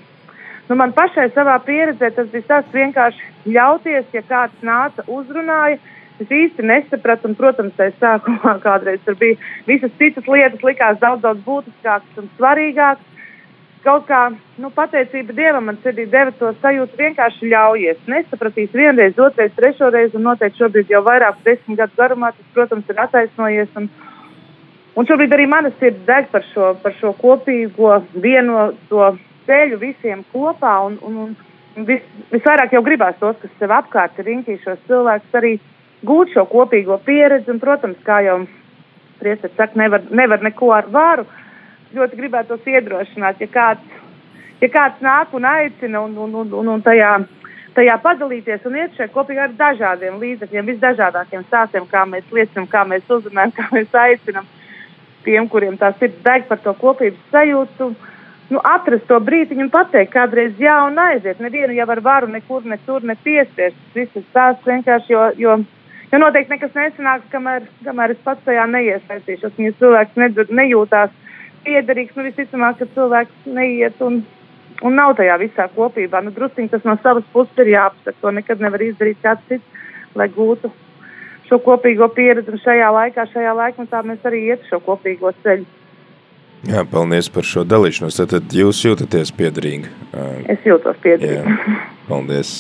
Nu, 0.69 0.77
man 0.79 0.93
pašai 0.95 1.27
savā 1.35 1.57
pieredzē 1.65 2.13
tas 2.15 2.31
bija 2.31 2.47
tas 2.53 2.71
vienkārši 2.71 3.51
ļauties, 3.51 4.07
ja 4.15 4.23
kāds 4.29 4.63
nāca 4.63 5.03
uzrunāja, 5.11 5.81
Es 6.23 6.31
īsti 6.31 6.63
nesapratu, 6.63 7.27
un, 7.27 7.35
protams, 7.35 7.73
tajā 7.77 7.95
sākumā 7.99 8.57
kādreiz 8.67 9.01
tur 9.05 9.17
bija 9.19 9.39
visas 9.67 9.91
citas 9.99 10.27
lietas, 10.29 10.63
likās 10.63 11.01
daudz, 11.01 11.23
daudz 11.25 11.43
būtiskākas 11.47 12.21
un 12.21 12.29
svarīgākas. 12.37 13.09
Kaut 13.83 14.05
kā 14.07 14.29
nu, 14.31 14.69
pateicība 14.71 15.33
Dievam 15.35 15.65
man 15.67 15.77
sirdī 15.83 16.05
deva 16.07 16.31
to 16.39 16.53
sajūtu, 16.61 16.95
vienkārši 17.01 17.49
ļaujies. 17.51 18.05
Nesapratīs 18.07 18.71
vienreiz, 18.71 19.17
otrais, 19.19 19.51
trešoreiz, 19.57 20.13
un 20.15 20.23
noteikti 20.29 20.61
šobrīd 20.61 20.93
jau 20.93 21.01
vairāk 21.03 21.41
desmit 21.43 21.81
gadu 21.81 21.99
garumā 21.99 22.29
tas, 22.31 22.47
protams, 22.55 22.87
ir 22.87 23.01
attaisnojies. 23.03 23.73
Un, 23.81 23.89
un 24.95 25.09
šobrīd 25.09 25.35
arī 25.35 25.49
mana 25.51 25.73
sirds 25.81 25.99
deg 26.07 26.31
par 26.31 26.47
šo, 26.53 26.71
par 26.79 26.95
šo 27.01 27.11
kopīgo 27.19 27.97
vienoto 28.23 29.11
ceļu 29.49 29.81
visiem 29.83 30.23
kopā. 30.31 30.77
Un, 30.87 30.95
un, 31.03 31.35
un 31.75 31.91
vis, 31.91 32.07
visvairāk 32.31 32.77
jau 32.77 32.85
gribās 32.87 33.19
tos, 33.19 33.35
kas 33.43 33.59
sev 33.59 33.75
apkārt 33.75 34.15
ir 34.23 34.31
riņķī 34.31 34.61
šos 34.63 34.79
cilvēkus 34.87 35.39
arī 35.41 35.57
gūt 36.07 36.33
šo 36.35 36.45
kopīgo 36.51 36.99
pieredzi. 37.05 37.51
Un, 37.53 37.61
protams, 37.63 37.99
kā 38.07 38.21
jau 38.25 38.41
priesteris 39.23 39.55
saka, 39.57 39.79
nevar, 39.79 40.03
nevar 40.11 40.43
neko 40.43 40.71
ar 40.75 40.89
varu. 40.91 41.25
Ļoti 41.93 42.17
gribētos 42.19 42.65
iedrošināt, 42.67 43.41
ja 43.43 43.49
kāds, 43.53 43.99
ja 44.61 44.69
kāds 44.73 45.03
nāk 45.05 45.33
un 45.37 45.45
aicina 45.45 46.01
un, 46.01 46.15
un, 46.17 46.33
un, 46.41 46.53
un, 46.59 46.71
un 46.75 46.81
tajā, 46.81 47.11
tajā 47.77 47.97
padalīties 48.01 48.65
un 48.65 48.79
iet 48.79 48.97
šeit 48.97 49.13
kopīgi 49.13 49.43
ar 49.43 49.53
dažādiem 49.59 50.17
līdzekļiem, 50.21 50.71
visdažādākiem 50.71 51.45
stāstiem, 51.45 51.85
kā 51.91 52.07
mēs 52.09 52.25
liecinām, 52.33 52.65
kā 52.71 52.81
mēs 52.89 53.05
uzrunājam, 53.13 53.53
kā 53.59 53.67
mēs 53.75 53.93
aicinām 54.05 54.49
tiem, 55.23 55.47
kuriem 55.49 55.77
tā 55.79 55.93
sirds 55.99 56.17
deg 56.25 56.49
par 56.49 56.59
to 56.65 56.73
kopības 56.81 57.29
sajūtu. 57.31 57.93
Nu, 58.51 58.59
atrast 58.67 59.05
to 59.07 59.17
brīdiņu 59.23 59.63
un 59.65 59.69
pateikt, 59.71 60.11
kādreiz 60.13 60.57
jā, 60.59 60.73
un 60.89 60.97
aiziet. 60.99 61.39
Nevienu 61.41 61.77
jau 61.77 61.87
ar 61.93 62.01
varu 62.03 62.27
nekur, 62.33 62.65
ne 62.67 62.75
tur, 62.85 63.05
ne 63.07 63.15
piespiest. 63.23 63.77
Viss 63.95 64.17
ir 64.19 64.25
stāsts 64.27 64.67
vienkārši, 64.67 65.13
jo, 65.13 65.21
jo 65.39 65.55
Jo 66.13 66.19
noteikti 66.21 66.53
nekas 66.53 66.75
nesanāks, 66.77 67.25
kamēr, 67.33 67.63
kamēr 67.81 68.11
es 68.13 68.19
pats 68.21 68.45
tajā 68.45 68.67
neiesaistīšos. 68.69 69.55
Ja 69.57 69.73
cilvēks 69.79 70.19
nedzird, 70.21 70.51
nejūtās 70.53 71.09
piederīgs, 71.65 72.13
nu 72.13 72.27
visticamāk, 72.27 72.77
ka 72.77 72.87
cilvēks 72.93 73.47
neiet 73.49 73.97
un, 74.05 74.19
un 74.85 74.93
nav 74.99 75.15
tajā 75.17 75.39
visā 75.41 75.65
kopībā. 75.73 76.21
Nu, 76.21 76.35
drusciņ 76.35 76.69
tas 76.69 76.85
no 76.85 76.93
savas 77.01 77.25
puses 77.33 77.65
ir 77.65 77.73
jāapsaka. 77.73 78.19
To 78.21 78.33
nekad 78.35 78.61
nevar 78.61 78.85
izdarīt 78.85 79.25
kāds 79.25 79.41
cits, 79.49 79.89
lai 80.13 80.29
gūtu 80.35 80.69
šo 81.49 81.57
kopīgo 81.65 82.11
pieredzi. 82.13 82.53
Un 82.53 82.61
šajā 82.61 82.93
laikā, 82.93 83.25
šajā 83.33 83.57
laikmetā 83.63 84.05
mēs 84.05 84.29
arī 84.29 84.45
iet 84.51 84.69
šo 84.69 84.83
kopīgo 84.85 85.33
ceļu. 85.41 85.65
Jā, 86.69 86.85
paldies 86.87 87.27
par 87.33 87.43
šo 87.43 87.65
dalīšanos. 87.65 88.21
Tad 88.21 88.53
jūs 88.53 88.85
jūtaties 88.85 89.33
piederīgi? 89.35 89.89
Es 90.45 90.61
jūtos 90.61 91.01
piederīgi. 91.01 91.41
Jā, 91.41 91.79
paldies. 92.05 92.59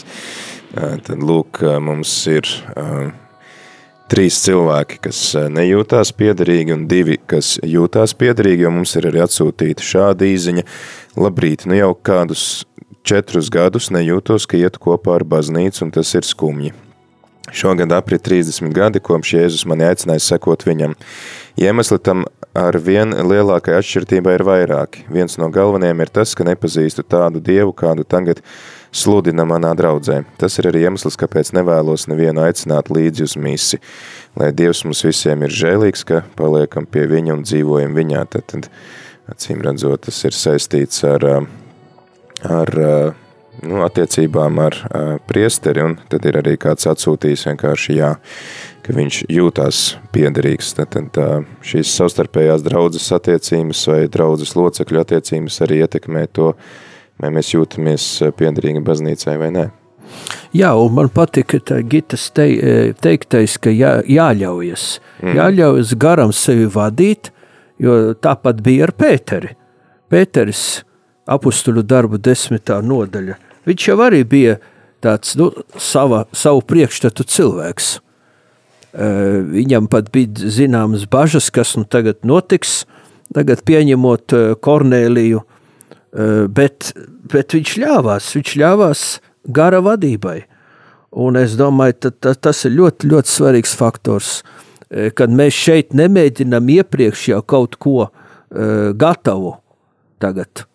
Tad 0.73 1.21
lūk, 1.21 1.61
mums 1.85 2.17
ir 2.33 2.49
trīs 4.13 4.37
cilvēki, 4.45 4.99
kas 5.07 5.19
e, 5.37 5.47
nejūtās 5.49 6.11
piederīgi 6.17 6.75
un 6.75 6.85
divi, 6.89 7.17
kas 7.17 7.55
jūtās 7.65 8.13
piederīgi, 8.19 8.67
jo 8.67 8.73
mums 8.75 8.93
ir 8.99 9.07
arī 9.09 9.23
atsūtīta 9.23 9.85
šāda 9.85 10.27
īziņa. 10.29 10.65
Labrīt, 11.17 11.65
nu 11.69 11.77
jau 11.79 11.91
kādus 11.97 12.63
četrus 13.07 13.49
gadus 13.53 13.89
nejūtos, 13.93 14.45
ka 14.49 14.59
iet 14.59 14.77
kopā 14.81 15.17
ar 15.17 15.25
baznīcu 15.27 15.87
un 15.87 15.93
tas 15.97 16.13
ir 16.13 16.27
skumji. 16.27 16.73
Šogad 17.53 17.91
aprit 17.93 18.23
30 18.25 18.71
gadi, 18.73 19.01
kopš 19.03 19.33
Jēzus 19.35 19.65
mani 19.69 19.85
aicināja 19.89 20.23
sekot 20.23 20.63
viņam. 20.65 20.93
Iemesli 21.59 21.99
tam 22.01 22.23
ar 22.57 22.77
vien 22.81 23.11
lielākai 23.17 23.75
atšķirtībai 23.79 24.37
ir 24.37 24.45
vairāki. 24.47 25.03
Viens 25.11 25.35
no 25.41 25.49
galvenajiem 25.53 26.05
ir 26.05 26.13
tas, 26.13 26.33
ka 26.37 26.45
nepazīstu 26.47 27.05
tādu 27.05 27.41
dievu, 27.43 27.73
kādu 27.77 28.05
tagad 28.05 28.41
sludina 28.93 29.45
manā 29.49 29.73
draudzē. 29.77 30.21
Tas 30.39 30.59
ir 30.61 30.69
arī 30.69 30.85
iemesls, 30.85 31.17
kāpēc 31.19 31.51
nevēlos 31.57 32.05
nevienu 32.11 32.45
aicināt 32.45 32.91
līdzi 32.93 33.25
uz 33.25 33.35
misi, 33.41 33.81
lai 34.39 34.51
Dievs 34.55 34.83
mums 34.85 35.03
visiem 35.05 35.45
ir 35.45 35.55
žēlīgs, 35.63 36.05
ka 36.07 36.21
paliekam 36.37 36.85
pie 36.89 37.07
viņa 37.09 37.37
un 37.37 37.43
dzīvojam 37.47 37.97
viņā. 37.97 38.23
Tad, 38.35 38.47
tad 38.53 38.69
acīm 39.33 39.63
redzot, 39.65 40.05
tas 40.07 40.21
ir 40.27 40.37
saistīts 40.37 41.03
ar, 41.09 41.25
ar 42.43 42.73
nu, 43.63 43.81
attiecībām 43.85 44.61
ar 44.61 44.77
priesteri, 45.29 45.83
un 45.85 45.97
tad 46.11 46.29
ir 46.29 46.37
arī 46.43 46.55
kāds 46.61 46.87
atsūtījis 46.89 47.47
vienkārši 47.49 47.97
jā, 47.97 48.13
ka 48.85 48.95
viņš 48.95 49.23
jūtās 49.31 49.83
piederīgs. 50.13 50.73
Tad, 50.77 50.97
tad 51.15 51.51
šīs 51.65 51.97
savstarpējās 51.97 52.65
draudzes 52.65 53.09
attiecības 53.15 53.85
vai 53.89 54.01
draudzes 54.11 54.53
locekļu 54.59 55.05
attiecības 55.05 55.61
arī 55.65 55.83
ietekmē 55.85 56.27
to, 56.35 56.53
vai 57.21 57.31
mēs 57.33 57.53
jūtamies 57.53 58.05
eh, 58.23 58.33
piederīgi 58.35 58.83
baznīcai 58.85 59.37
vai 59.41 59.49
nē. 59.53 59.65
Jā, 60.53 60.73
un 60.77 60.93
man 60.93 61.09
patika 61.13 61.57
tā 61.63 61.79
Gitas 61.89 62.27
te, 62.35 62.45
eh, 62.53 62.91
teiktais, 63.01 63.57
ka 63.61 63.73
jā, 63.73 63.95
jāļaujas. 64.09 64.87
Mm. 65.21 65.37
Jāļaujas 65.39 65.95
garam 65.99 66.33
sevi 66.35 66.67
vadīt, 66.69 67.31
jo 67.81 68.13
tāpat 68.13 68.61
bija 68.65 68.87
ar 68.87 68.95
Pēteri. 68.97 69.55
Pēteris 70.11 70.83
apustuļu 71.29 71.85
darbu 71.87 72.19
desmitā 72.21 72.81
nodaļa. 72.83 73.39
Viņš 73.65 73.87
jau 73.87 73.97
arī 74.03 74.21
bija 74.27 74.57
tāds 75.03 75.37
nu, 75.39 75.49
sava, 75.79 76.25
savu 76.35 76.61
priekšstatu 76.67 77.25
cilvēks. 77.27 77.93
Uh, 78.93 79.39
viņam 79.49 79.87
pat 79.89 80.11
bija 80.13 80.51
zināmas 80.53 81.07
bažas, 81.09 81.47
kas 81.49 81.71
nu 81.79 81.87
tagad 81.89 82.19
notiks, 82.27 82.83
tagad 83.33 83.63
pieņemot 83.65 84.35
Kornēliju 84.61 85.41
Eh, 85.41 85.52
bet, 86.13 86.91
bet 87.31 87.55
viņš 87.55 87.77
ļāvās, 87.81 88.33
viņš 88.37 88.51
ļāvās 88.61 89.05
gara 89.49 89.81
vadībai. 89.83 90.43
Un 91.13 91.37
es 91.37 91.55
domāju, 91.57 91.97
ka 92.01 92.11
ta, 92.11 92.33
tas 92.33 92.63
ir 92.65 92.73
ļoti, 92.77 93.09
ļoti 93.11 93.29
svarīgs 93.29 93.75
faktors, 93.77 94.35
kad 95.17 95.33
mēs 95.33 95.57
šeit 95.57 95.93
nemēģinām 95.97 96.69
iepriekš 96.73 97.27
jau 97.31 97.41
kaut 97.45 97.77
ko 97.81 97.97
uh, 98.05 98.11
gatavu 98.97 99.55
tagad 100.21 100.65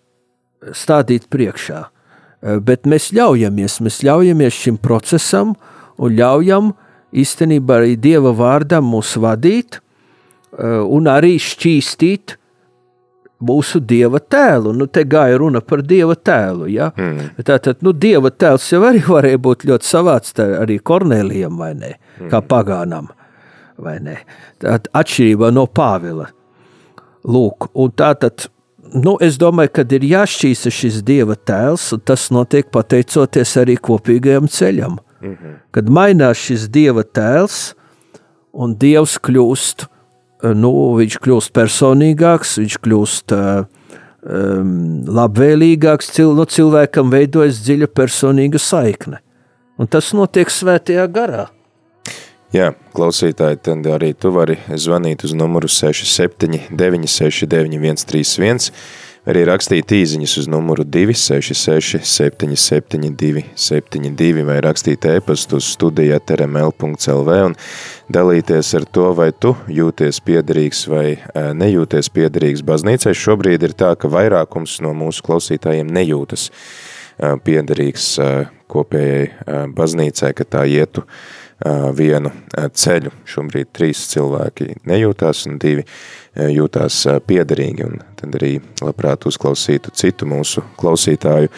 stādīt 0.74 1.26
priekšā, 1.30 1.80
uh, 1.86 2.58
bet 2.62 2.86
mēs 2.86 3.10
ļaujamies, 3.14 3.80
mēs 3.82 4.02
ļaujamies 4.06 4.62
šim 4.62 4.78
procesam 4.82 5.56
un 5.98 6.14
ļaujam 6.18 6.72
īstenībā 7.14 7.80
arī 7.80 7.96
Dieva 7.98 8.34
vārdam 8.36 8.90
mūs 8.92 9.16
vadīt 9.18 9.80
un 10.58 11.06
arī 11.10 11.36
šķīstīt 11.40 12.34
mūsu 13.44 13.80
dieva 13.80 14.20
tēlu. 14.20 14.72
Nu, 14.76 14.88
te 14.90 15.04
gāja 15.08 15.38
runa 15.38 15.62
par 15.64 15.82
dieva 15.86 16.16
tēlu. 16.16 16.68
Ja? 16.72 16.90
Mm. 16.96 17.30
Tātad, 17.46 17.82
nu, 17.86 17.92
dieva 17.92 18.30
tēls 18.30 18.66
jau 18.72 18.82
arī 18.88 19.02
varēja 19.14 19.40
būt 19.44 19.66
ļoti 19.68 19.88
savāds 19.88 20.34
arī 20.42 20.78
Kornelijam 20.78 21.58
vai 21.60 21.74
ne, 21.78 21.94
mm. 22.18 22.28
kā 22.32 22.42
pagānam. 22.42 23.10
Tātad, 23.78 24.90
atšķirībā 24.98 25.52
no 25.54 25.68
Pāvila. 25.70 26.30
Lūk, 27.28 27.68
un 27.78 27.90
tātad, 27.98 28.48
nu, 28.94 29.16
es 29.22 29.36
domāju, 29.38 29.74
ka 29.76 29.84
ir 29.94 30.06
jāšķīsta 30.06 30.72
šis 30.72 31.02
dieva 31.06 31.36
tēls, 31.36 31.90
un 31.94 32.02
tas 32.06 32.28
notiek 32.34 32.70
pateicoties 32.74 33.56
arī 33.60 33.76
kopīgajam 33.76 34.48
ceļam. 34.48 34.98
Mm 35.18 35.34
-hmm. 35.34 35.54
Kad 35.74 35.90
mainās 35.90 36.38
šis 36.38 36.68
dieva 36.70 37.02
tēls, 37.02 37.74
un 38.52 38.74
dievs 38.78 39.18
kļūst 39.18 39.86
par 39.86 39.97
nu, 40.42 40.72
viņš 40.98 41.18
kļūst 41.24 41.52
personīgāks, 41.56 42.56
viņš 42.62 42.78
kļūst 42.84 43.34
um, 43.34 44.72
labvēlīgāks, 45.18 46.12
cil, 46.14 46.34
nu, 46.38 46.46
cilvēkam 46.48 47.12
veidojas 47.14 47.62
dziļa 47.64 47.90
personīga 47.94 48.60
saikne. 48.62 49.22
Un 49.78 49.90
tas 49.90 50.10
notiek 50.16 50.50
svētajā 50.50 51.06
garā. 51.14 51.48
Jā, 52.54 52.70
klausītāji, 52.96 53.58
tad 53.60 53.86
arī 53.92 54.14
tu 54.16 54.30
vari 54.32 54.56
zvanīt 54.72 55.26
uz 55.26 55.34
numuru 55.36 55.68
67 55.68 56.70
969 56.72 58.00
131 58.06 58.70
arī 59.28 59.44
rakstīt 59.48 59.92
īziņas 59.92 60.34
uz 60.40 60.48
numuru 60.50 60.84
266 60.88 62.00
772 62.08 63.44
72 63.58 64.44
vai 64.48 64.58
rakstīt 64.64 65.04
e-pastu 65.10 65.58
uz 65.60 65.68
studija 65.74 66.20
trml.lv 66.24 67.38
un 67.50 67.56
dalīties 68.12 68.72
ar 68.78 68.86
to, 68.88 69.10
vai 69.18 69.30
tu 69.32 69.54
jūties 69.68 70.22
piederīgs 70.24 70.86
vai 70.88 71.06
nejūties 71.36 72.08
piederīgs 72.14 72.64
baznīcai. 72.66 73.12
Šobrīd 73.12 73.68
ir 73.68 73.76
tā, 73.76 73.92
ka 74.00 74.10
vairākums 74.12 74.78
no 74.84 74.94
mūsu 74.96 75.26
klausītājiem 75.26 75.90
nejūtas 75.92 76.48
piederīgs 77.44 78.14
kopējai 78.68 79.68
baznīcai, 79.76 80.32
ka 80.38 80.46
tā 80.48 80.64
ietu 80.70 81.04
vienu 81.98 82.30
ceļu. 82.54 83.12
Šobrīd 83.28 83.72
trīs 83.74 84.04
cilvēki 84.12 84.76
nejūtās 84.88 85.46
un 85.50 85.58
divi 85.60 85.84
jūtās 86.38 87.00
piederīgi, 87.26 87.84
un 87.86 87.98
tad 88.18 88.36
arī 88.38 88.58
labprāt 88.84 89.26
uzklausītu 89.28 89.92
citu 89.98 90.28
mūsu 90.30 90.62
klausītāju 90.78 91.50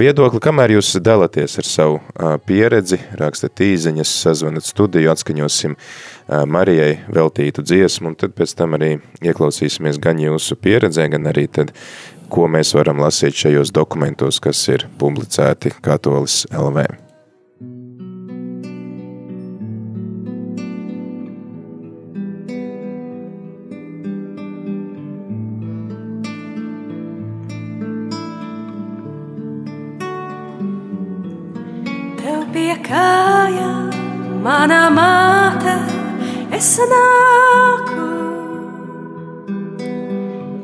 viedokli. 0.00 0.42
Kamēr 0.44 0.76
jūs 0.76 0.92
dalaties 1.00 1.58
ar 1.60 1.68
savu 1.68 1.98
pieredzi, 2.46 3.00
rakstat 3.20 3.64
īziņas, 3.64 4.14
sazvanat 4.26 4.68
studiju, 4.68 5.10
atskaņosim 5.14 5.76
Marijai 6.46 7.00
veltītu 7.10 7.64
dziesmu, 7.66 8.12
un 8.12 8.18
tad 8.20 8.36
pēc 8.38 8.54
tam 8.60 8.78
arī 8.78 8.96
ieklausīsimies 9.24 10.00
gan 10.02 10.20
jūsu 10.22 10.58
pieredzē, 10.60 11.08
gan 11.16 11.30
arī 11.32 11.48
tad, 11.50 11.74
ko 12.30 12.46
mēs 12.46 12.76
varam 12.78 13.02
lasīt 13.02 13.34
šajos 13.40 13.72
dokumentos, 13.74 14.38
kas 14.42 14.62
ir 14.70 14.86
publicēti 15.00 15.74
Katolis 15.82 16.44
LV. 16.54 17.09
Mana 34.42 34.88
māte, 34.90 35.74
es 36.56 36.78
nāku, 36.90 38.06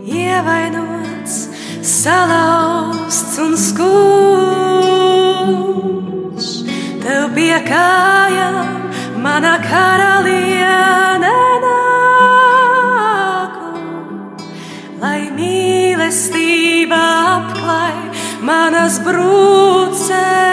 ievainots, 0.06 1.34
salauzts 1.82 3.38
un 3.44 3.56
skumjš. 3.66 4.06
Tev 7.04 7.22
pie 7.36 7.58
kājām 7.68 8.56
mana 9.22 9.54
karaliene 9.66 11.36
nāku, 11.66 12.88
lai 15.04 15.20
mīlestība 15.36 17.02
apklāj 17.36 17.96
manas 18.42 18.98
brūces. 19.04 20.45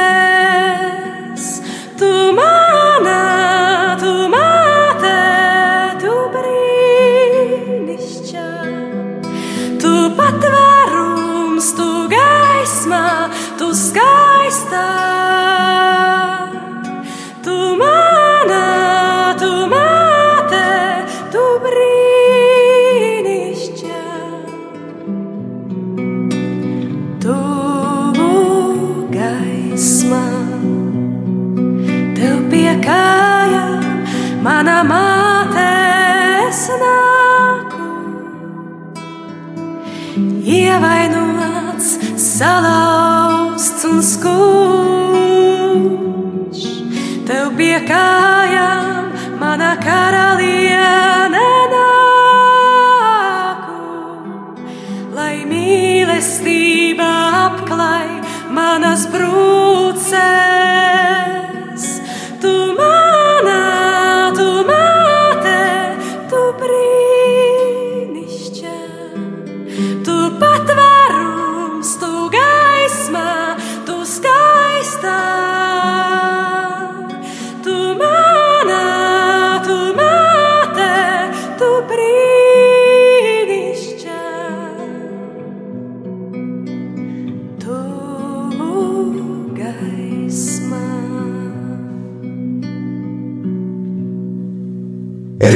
Salauzts 42.44 43.84
un 43.88 44.02
skumjš. 44.12 44.34
Tev 47.28 47.46
pie 47.58 47.78
kājām 47.88 49.04
mana 49.40 49.72
karaliene 49.86 50.63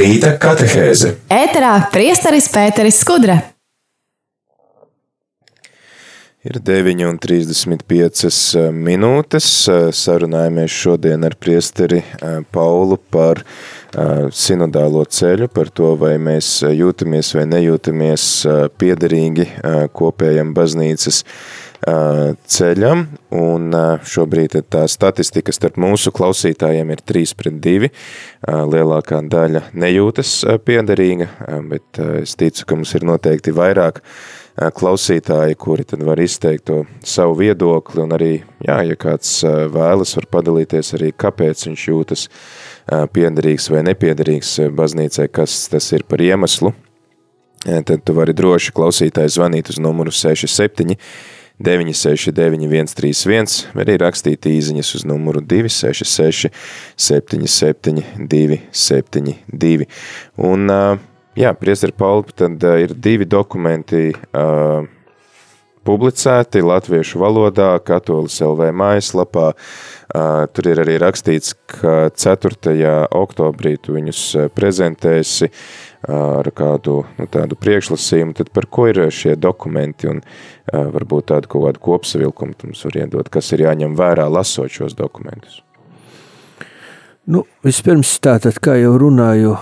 Rīta 0.08 0.38
katehēze. 0.39 1.10
Ēterā 1.34 1.74
priesteris 1.91 2.46
Pēteris 2.54 3.02
Skudra. 3.02 3.36
Ir 6.48 6.62
9,35 6.63 8.30
eh, 8.56 8.70
minūtes. 8.72 9.50
Eh, 9.67 9.89
sarunājamies 9.91 10.72
šodien 10.72 11.28
ar 11.28 11.36
priesteri 11.36 12.00
eh, 12.00 12.39
Paulu 12.56 13.02
par 13.12 13.43
sinodālo 14.36 15.02
ceļu, 15.10 15.48
par 15.50 15.72
to, 15.74 15.93
vai 15.98 16.13
mēs 16.22 16.60
jūtamies 16.62 17.32
vai 17.34 17.46
nejūtamies 17.50 18.26
piederīgi 18.78 19.48
kopējam 19.96 20.52
baznīcas 20.54 21.24
ceļam, 21.86 23.04
un 23.38 23.70
šobrīd 24.08 24.56
tā 24.72 24.88
statistika 24.90 25.54
starp 25.54 25.78
mūsu 25.82 26.12
klausītājiem 26.16 26.90
ir 26.96 27.04
3 27.06 27.36
pret 27.38 27.60
2. 27.63 27.92
Lielākā 28.74 29.22
daļa 29.30 29.62
nejūtas 29.78 30.40
piederīga, 30.66 31.30
bet 31.70 32.02
es 32.24 32.36
ticu, 32.40 32.66
ka 32.66 32.80
mums 32.80 32.96
ir 32.98 33.06
noteikti 33.08 33.54
vairāk 33.56 34.02
klausītāji, 34.58 35.54
kuri 35.62 35.86
tad 35.86 36.02
var 36.02 36.18
izteikt 36.18 36.66
to 36.66 36.80
savu 37.06 37.36
viedokli, 37.44 38.02
un 38.02 38.16
arī, 38.18 38.32
jā, 38.66 38.80
ja 38.90 38.98
kāds 38.98 39.44
vēlas, 39.46 40.16
var 40.18 40.26
padalīties 40.34 40.96
arī, 40.98 41.12
kāpēc 41.13 41.68
viņš 41.70 41.88
jūtas 41.92 42.26
piederīgs 43.13 43.70
vai 43.70 43.86
nepiederīgs 43.86 44.58
baznīcai, 44.74 45.30
kas 45.30 45.68
tas 45.70 45.92
ir 45.94 46.08
par 46.10 46.26
iemeslu, 46.26 46.74
tad 47.62 48.02
tu 48.02 48.18
vari 48.18 48.34
droši 48.34 48.74
klausītāji 48.74 49.38
zvanīt 49.38 49.70
uz 49.70 49.78
numuru 49.84 50.10
67 50.10 50.98
969 51.63 52.93
131, 52.93 53.56
vai 53.74 53.86
arī 53.86 53.98
rakstīt 54.02 54.46
īziņas 54.50 54.93
uz 55.00 55.06
numuru 55.10 55.41
266 55.41 56.52
77 56.96 58.04
272. 58.30 59.88
Un, 60.50 60.70
jā, 61.38 61.56
priesteri 61.58 61.98
Pauli, 61.98 62.38
tad 62.38 62.62
ir 62.84 62.93
divi 62.93 63.26
dokumenti, 63.26 64.12
uh, 64.13 64.86
publicēti 65.88 66.63
latviešu 66.65 67.22
valodā, 67.22 67.72
katolis 67.86 68.39
LV 68.43 68.72
mājaslapā. 68.76 69.52
Tur 70.56 70.70
ir 70.72 70.82
arī 70.84 70.98
rakstīts, 71.04 71.54
ka 71.78 72.10
4. 72.15 73.08
oktobrī 73.15 73.76
tu 73.82 73.96
viņus 73.98 74.24
prezentēsi 74.56 75.52
ar 76.08 76.48
kādu 76.56 77.02
nu, 77.17 77.28
tādu 77.32 77.58
priekšlasījumu, 77.60 78.36
tad 78.38 78.52
par 78.56 78.67
ko 78.72 78.88
ir 78.88 79.02
šie 79.12 79.36
dokumenti 79.36 80.08
un 80.12 80.22
varbūt 80.72 81.32
tādu 81.34 81.52
kaut 81.52 81.65
kādu 81.67 81.84
kopsavilkumu 81.84 82.56
mums 82.63 82.84
var 82.88 83.00
iedot, 83.04 83.32
kas 83.32 83.52
ir 83.52 83.65
jāņem 83.67 83.96
vērā 84.00 84.28
lasot 84.32 84.72
šos 84.72 84.96
dokumentus. 84.98 85.62
Nu, 87.28 87.43
vispirms 87.60 88.13
tātad, 88.24 88.56
kā 88.63 88.78
jau 88.80 88.93
runāju, 89.02 89.58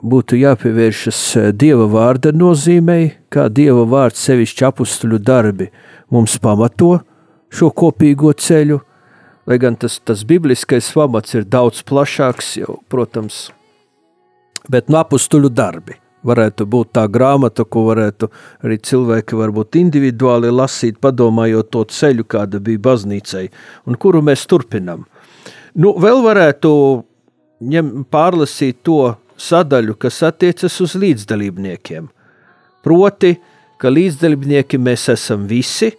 būtu 0.00 0.38
jāpievēršas 0.40 1.52
Dieva 1.60 1.84
vārda 1.92 2.32
nozīmei, 2.32 3.12
kā 3.28 3.50
Dieva 3.52 3.84
vārds 3.84 4.22
sevišķi 4.24 4.64
apstuļu 4.70 5.20
darbi 5.20 5.68
mums 6.12 6.38
pamato 6.40 7.02
šo 7.52 7.68
kopīgo 7.76 8.32
ceļu, 8.32 8.80
lai 9.44 9.58
gan 9.60 9.76
tas, 9.76 9.98
tas 10.00 10.24
bibliskais 10.24 10.88
pamats 10.94 11.36
ir 11.36 11.44
daudz 11.44 11.82
plašāks, 11.84 12.54
jau, 12.62 12.78
protams, 12.88 13.50
bet 14.70 14.90
no 14.90 15.00
apstuļu 15.02 15.50
darbi. 15.52 15.98
Varētu 16.22 16.68
būt 16.70 16.92
tā 16.94 17.08
grāmata, 17.10 17.64
ko 17.66 17.88
varētu 17.88 18.28
arī 18.62 18.76
cilvēki 18.78 19.38
varbūt 19.40 19.78
individuāli 19.80 20.52
lasīt, 20.54 21.00
padomājot 21.02 21.70
to 21.74 21.82
ceļu, 21.90 22.26
kāda 22.30 22.60
bija 22.62 22.78
baznīcai, 22.78 23.48
un 23.90 23.98
kuru 23.98 24.22
mēs 24.22 24.46
turpinām. 24.46 25.02
Nu, 25.74 25.96
vēl 25.98 26.22
varētu 26.22 26.70
ņem, 27.72 27.90
pārlasīt 28.12 28.84
to 28.86 29.16
sadaļu, 29.40 29.96
kas 29.98 30.20
attiecas 30.26 30.78
uz 30.84 30.94
līdzdalībniekiem. 30.94 32.06
Proti, 32.86 33.34
ka 33.82 33.90
līdzdalībnieki 33.90 34.78
mēs 34.78 35.08
esam 35.16 35.48
visi, 35.50 35.90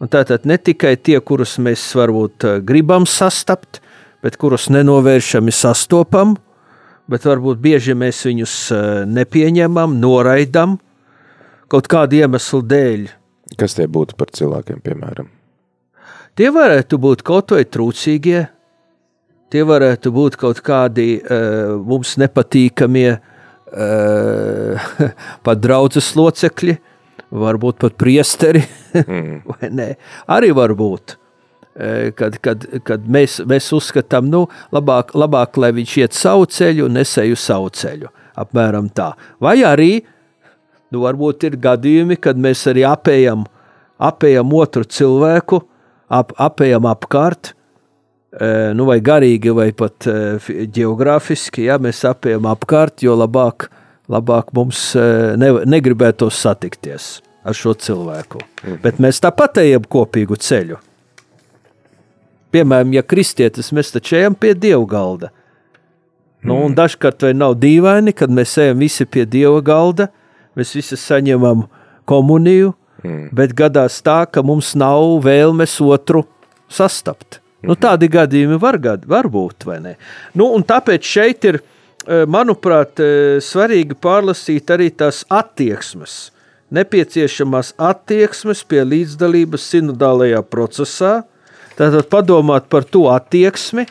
un 0.00 0.10
tātad 0.12 0.46
ne 0.48 0.56
tikai 0.56 0.94
tie, 0.96 1.18
kurus 1.20 1.58
mēs 1.62 1.84
varbūt 1.98 2.48
eh, 2.48 2.60
gribam 2.64 3.04
sastapt, 3.08 3.82
bet 4.24 4.38
kurus 4.40 4.68
nenovēršami 4.72 5.52
sastopam, 5.52 6.36
bet 7.10 7.26
varbūt 7.26 7.60
bieži 7.62 7.96
mēs 7.98 8.22
viņus 8.28 8.56
eh, 8.74 8.88
nepieņemam, 9.08 9.98
noraidam 10.00 10.78
kaut 11.72 11.88
kādu 11.90 12.20
iemeslu 12.20 12.62
dēļ. 12.68 13.06
Kas 13.58 13.76
tie 13.76 13.86
būtu 13.90 14.16
par 14.16 14.32
cilvēkiem, 14.32 14.80
piemēram? 14.84 15.30
Tie 16.38 16.48
varētu 16.52 16.98
būt 17.00 17.24
kaut 17.26 17.52
vai 17.52 17.64
trūcīgie, 17.68 18.46
tie 19.52 19.64
varētu 19.68 20.12
būt 20.14 20.38
kaut 20.40 20.62
kādi 20.64 21.18
uh, 21.20 21.74
mums 21.76 22.14
nepatīkamie 22.20 23.10
uh, 23.12 24.86
pat 25.44 25.60
draudzes 25.60 26.14
locekļi, 26.16 26.78
varbūt 27.32 27.80
pat 27.84 27.98
priesteri, 28.00 28.64
mm. 28.96 29.44
Arī 30.36 30.52
var 30.56 30.72
būt. 30.76 31.18
Uh, 31.72 32.10
kad, 32.12 32.36
kad, 32.44 32.66
kad 32.84 33.04
mēs, 33.08 33.38
mēs 33.48 33.70
uzskatām, 33.72 34.26
nu, 34.28 34.44
labāk, 34.74 35.14
labāk, 35.16 35.56
lai 35.56 35.70
viņš 35.72 35.94
iet 36.02 36.16
savu 36.16 36.44
ceļu 36.44 36.84
un 36.84 36.98
nesēju 36.98 37.38
savu 37.38 37.70
ceļu. 37.72 38.10
Apmēram 38.42 38.90
tā. 38.92 39.12
Vai 39.40 39.58
arī, 39.64 40.02
nu, 40.92 41.00
varbūt 41.04 41.48
ir 41.48 41.56
gadījumi, 41.62 42.18
kad 42.20 42.36
mēs 42.36 42.66
arī 42.68 42.84
apējam, 42.88 43.46
apējam 43.96 44.52
otru 44.58 44.84
cilvēku, 44.84 45.62
ap, 46.12 46.36
apējam 46.36 46.88
apkārt, 46.92 47.54
nu, 48.76 48.86
vai 48.88 48.98
garīgi, 49.04 49.52
vai 49.52 49.68
pat 49.76 50.08
geogrāfiski, 50.72 51.66
ja 51.68 51.76
mēs 51.80 52.00
apējam 52.08 52.48
apkārt, 52.48 53.04
jo 53.04 53.16
labāk, 53.20 53.68
labāk 54.12 54.52
mums 54.56 54.90
ne, 54.96 55.52
negribētos 55.68 56.40
satikties 56.40 57.18
ar 57.44 57.56
šo 57.56 57.74
cilvēku. 57.76 58.40
Mhm. 58.62 58.80
Bet 58.84 59.00
mēs 59.02 59.20
tāpat 59.24 59.64
ejam 59.64 59.84
kopīgu 59.88 60.40
ceļu. 60.40 60.80
Piemēram, 62.52 62.92
ja 62.92 63.02
kristietis 63.02 63.72
mēs 63.72 63.94
taču 63.94 64.18
ejam 64.18 64.36
pie 64.36 64.52
dieva 64.54 64.84
galda. 64.88 65.32
Nu, 66.42 66.58
un 66.66 66.74
dažkārt 66.74 67.22
vai 67.22 67.32
nav 67.38 67.54
dīvaini, 67.62 68.12
kad 68.18 68.32
mēs 68.34 68.56
ejam 68.58 68.80
visi 68.82 69.06
pie 69.06 69.22
dieva 69.30 69.60
galda, 69.64 70.08
mēs 70.58 70.74
visi 70.74 70.98
saņemam 70.98 71.68
komuniju, 72.10 72.72
mm. 73.04 73.28
bet 73.36 73.54
gadās 73.56 74.00
tā, 74.02 74.24
ka 74.26 74.42
mums 74.44 74.72
nav 74.78 75.22
vēlmes 75.24 75.78
otru 75.86 76.24
sastapt. 76.72 77.38
Nu, 77.62 77.76
tādi 77.78 78.08
gadījumi 78.10 78.58
var, 78.58 78.80
var 79.06 79.28
būt, 79.30 79.68
vai 79.68 79.78
ne? 79.84 79.94
Nu, 80.34 80.50
tāpēc 80.66 81.06
šeit 81.06 81.46
ir, 81.46 81.60
e, 81.62 82.24
manuprāt, 82.26 82.98
e, 82.98 83.38
svarīgi 83.38 83.94
pārlasīt 84.02 84.72
arī 84.74 84.90
tās 84.90 85.22
attieksmes, 85.30 86.32
nepieciešamās 86.74 87.76
attieksmes 87.78 88.64
pie 88.66 88.82
līdzdalības 88.82 89.68
sinodālajā 89.76 90.42
procesā. 90.50 91.20
Tātad 91.78 92.08
padomāt 92.12 92.68
par 92.72 92.84
to 92.84 93.06
attieksmi, 93.12 93.86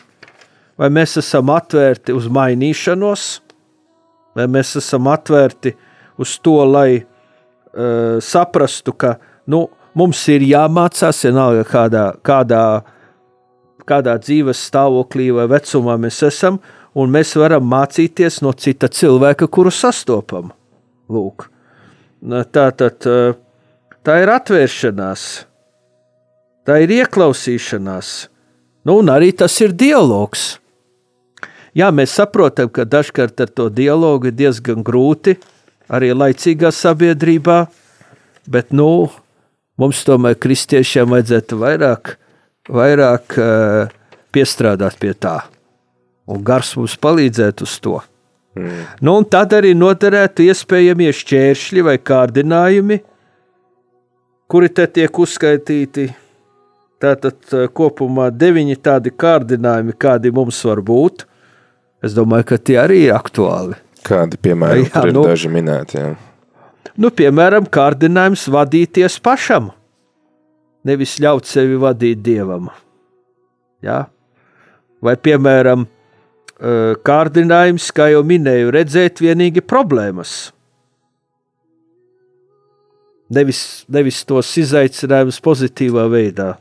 vai 0.78 0.88
mēs 0.92 1.18
esam 1.20 1.50
atvērti 1.52 2.14
uz 2.16 2.28
mainīšanos, 2.32 3.26
vai 4.38 4.48
mēs 4.48 4.76
esam 4.80 5.10
atvērti 5.12 5.74
uz 6.22 6.38
to, 6.42 6.56
lai 6.68 7.02
uh, 7.02 8.18
saprastu, 8.22 8.94
ka 8.94 9.16
nu, 9.50 9.66
mums 9.98 10.22
ir 10.32 10.46
jāmācās, 10.46 11.24
vienalga 11.26 11.66
kādā, 11.68 12.08
kādā 12.24 12.64
kādā 13.88 14.16
dzīves 14.20 14.60
stāvoklī 14.68 15.30
vai 15.34 15.48
vecumā 15.50 15.98
mēs 16.00 16.22
esam, 16.26 16.58
un 16.94 17.12
mēs 17.12 17.34
varam 17.40 17.66
mācīties 17.68 18.40
no 18.44 18.52
cita 18.52 18.88
cilvēka, 18.92 19.48
kuru 19.48 19.72
sastopam. 19.74 20.52
Lūk. 21.12 21.48
Tā, 22.22 22.68
tad, 22.78 23.08
tā 24.06 24.18
ir 24.22 24.32
atvēršanās, 24.36 25.24
tā 26.68 26.78
ir 26.84 26.94
ieklausīšanās, 27.02 28.12
nu, 28.86 28.98
un 29.02 29.12
arī 29.12 29.32
tas 29.36 29.58
ir 29.64 29.74
dialogs. 29.74 30.56
Jā, 31.76 31.88
mēs 31.94 32.14
saprotam, 32.18 32.68
ka 32.68 32.84
dažkārt 32.84 33.40
ar 33.40 33.52
to 33.52 33.70
dialogu 33.72 34.28
ir 34.28 34.36
diezgan 34.36 34.84
grūti, 34.84 35.38
arī 35.92 36.12
laicīgā 36.12 36.72
sabiedrībā, 36.74 37.62
bet 38.48 38.74
nu, 38.76 39.08
mums 39.80 40.02
tomēr 40.04 40.36
kristiešiem 40.36 41.08
vajadzētu 41.14 41.60
vairāk 41.62 42.16
vairāk 42.70 43.36
uh, 43.40 43.90
piestrādāt 44.32 44.98
pie 45.00 45.12
tā. 45.14 45.40
Un 46.30 46.42
gars 46.44 46.74
mums 46.78 46.94
palīdzētu 47.00 47.66
uz 47.66 47.78
to. 47.82 47.98
Mm. 48.54 48.82
Nu, 49.00 49.16
un 49.18 49.26
tad 49.26 49.54
arī 49.56 49.72
noderētu 49.74 50.46
iespējamie 50.46 51.10
šķēršļi 51.16 51.86
vai 51.88 51.96
kārdinājumi, 51.98 53.00
kuri 54.52 54.68
te 54.68 54.86
tiek 54.86 55.18
uzskaitīti. 55.18 56.10
Tātad 57.02 57.54
kopumā 57.74 58.28
deviņi 58.30 58.78
tādi 58.78 59.10
kārdinājumi, 59.10 59.94
kādi 59.98 60.30
mums 60.34 60.60
var 60.68 60.82
būt. 60.86 61.26
Es 62.02 62.14
domāju, 62.14 62.46
ka 62.52 62.58
tie 62.58 62.78
arī 62.82 63.04
ir 63.08 63.16
aktuāli. 63.16 63.78
Kādi, 64.06 64.38
piemēram, 64.42 64.86
jā, 64.86 65.02
ir 65.08 65.14
nu, 65.14 65.24
daži 65.26 65.50
minēti? 65.50 65.98
Jā. 65.98 66.12
Nu, 66.98 67.10
piemēram, 67.14 67.66
kārdinājums 67.70 68.48
vadīties 68.50 69.18
pašam 69.22 69.70
nevis 70.86 71.16
ļaut 71.22 71.46
sevi 71.48 71.78
vadīt 71.80 72.22
dievam. 72.24 72.70
Ja? 73.82 74.06
Vai, 75.02 75.14
piemēram, 75.18 75.86
kārdinājums, 77.06 77.88
kā 77.94 78.10
jau 78.12 78.22
minēju, 78.26 78.72
redzēt 78.74 79.22
tikai 79.22 79.64
problēmas. 79.66 80.52
Nevis, 83.32 83.62
nevis 83.88 84.20
tos 84.28 84.50
izaicinājumus 84.60 85.40
pozitīvā 85.42 86.04
veidā. 86.12 86.52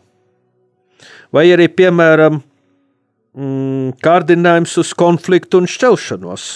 Vai 1.32 1.46
arī, 1.54 1.70
piemēram, 1.72 2.42
mm, 3.38 3.94
kārdinājums 4.04 4.76
uz 4.82 4.92
konfliktu 4.98 5.62
un 5.62 5.70
šķelšanos. 5.70 6.48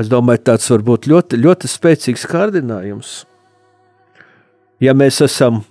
Es 0.00 0.08
domāju, 0.08 0.44
tāds 0.48 0.68
var 0.72 0.84
būt 0.84 1.08
ļoti, 1.08 1.38
ļoti 1.40 1.68
spēcīgs 1.68 2.26
kārdinājums. 2.28 3.22
Ja 4.82 4.96
mēs 4.96 5.20
esam 5.24 5.62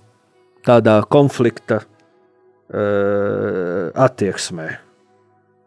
tādā 0.66 1.00
konflikta 1.10 1.82
uh, 1.82 3.90
attieksmē, 3.98 4.68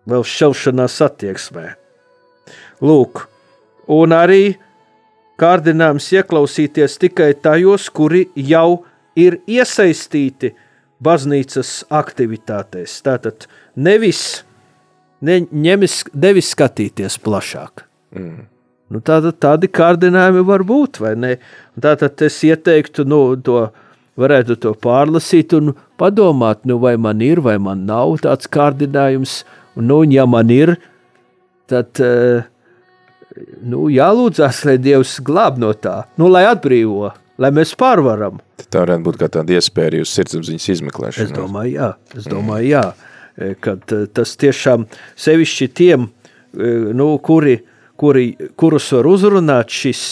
vēl 0.07 0.23
šaušanās 0.25 0.95
attieksmē. 1.05 1.65
Lūk, 2.85 3.25
un 3.91 4.15
arī 4.15 4.55
kārdinājums 5.39 6.07
ieklausīties 6.15 6.97
tikai 7.01 7.33
tajos, 7.43 7.89
kuri 7.91 8.25
jau 8.35 8.85
ir 9.19 9.39
iesaistīti 9.47 10.53
baznīcas 11.03 11.83
aktivitātēs. 11.93 12.99
Tātad 13.05 13.47
nevis, 13.75 14.43
ne, 15.25 15.41
ņemis, 15.51 16.01
nevis 16.15 16.51
skatīties 16.55 17.17
plašāk. 17.23 17.85
Mm. 18.15 18.45
Nu, 18.93 19.01
tāda, 19.01 19.31
tādi 19.33 19.67
kārdinājumi 19.73 20.43
var 20.45 20.63
būt, 20.67 21.01
vai 21.01 21.15
ne? 21.17 21.33
Tātad 21.81 22.21
es 22.27 22.37
ieteiktu 22.45 23.07
nu, 23.09 23.21
to 23.41 23.65
varētu 24.19 24.59
to 24.61 24.73
pārlasīt 24.79 25.55
un 25.57 25.73
padomāt, 25.99 26.63
nu 26.69 26.77
vai 26.79 26.93
man 27.01 27.23
ir, 27.25 27.41
vai 27.43 27.57
man 27.59 27.83
nav 27.89 28.19
tāds 28.23 28.47
kārdinājums, 28.51 29.39
un 29.75 29.89
nu, 29.89 30.03
ja 30.13 30.27
man 30.29 30.53
ir, 30.53 30.75
tad 31.67 31.99
uh, 32.03 32.45
nu, 33.65 33.87
jālūdzās, 33.91 34.63
lai 34.69 34.77
Dievs 34.79 35.17
glāb 35.25 35.59
no 35.59 35.73
tā, 35.73 36.03
nu, 36.21 36.29
lai 36.31 36.45
atbrīvo, 36.47 37.11
lai 37.41 37.51
mēs 37.55 37.75
pārvaram. 37.79 38.39
Tā 38.69 38.83
varētu 38.83 39.05
būt 39.05 39.19
kā 39.21 39.29
tāda 39.31 39.57
iespēja 39.57 39.91
arī 39.91 40.01
uz 40.03 40.13
sirdsapziņas 40.15 40.67
izmeklēšanu. 40.75 41.27
Es 41.27 41.35
domāju, 41.35 41.73
jā, 41.75 41.89
es 42.17 42.27
domāju, 42.31 42.69
jā, 42.71 42.83
e, 43.35 43.51
kad 43.61 43.95
e, 43.95 44.01
tas 44.15 44.35
tiešām 44.41 44.87
sevišķi 45.25 45.69
tiem, 45.77 46.07
e, 46.07 46.73
nu, 46.97 47.11
kuri, 47.23 47.59
kuri, 47.99 48.25
kurus 48.59 48.89
var 48.95 49.07
uzrunāt 49.11 49.71
šis, 49.71 50.03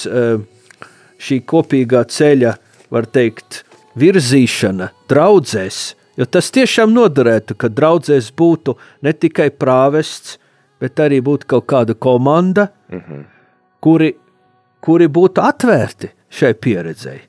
šī 1.23 1.41
kopīgā 1.47 2.05
ceļa, 2.11 2.53
var 2.93 3.09
teikt, 3.11 3.63
virzīšana 3.99 4.89
draudzēs, 5.11 5.81
jo 6.19 6.27
tas 6.29 6.49
tiešām 6.53 6.93
noderētu, 6.93 7.57
ka 7.59 7.69
draudzēs 7.69 8.31
būtu 8.37 8.77
ne 9.05 9.13
tikai 9.13 9.49
prāvests, 9.51 10.37
bet 10.83 10.99
arī 10.99 11.21
būtu 11.23 11.47
kaut 11.55 11.67
kāda 11.69 11.95
komanda, 11.95 12.69
mm 12.91 12.99
-hmm. 12.99 13.23
kuri, 13.79 14.13
kuri 14.83 15.07
būtu 15.11 15.43
atvērti 15.43 16.11
šai 16.33 16.53
pieredzei. 16.59 17.21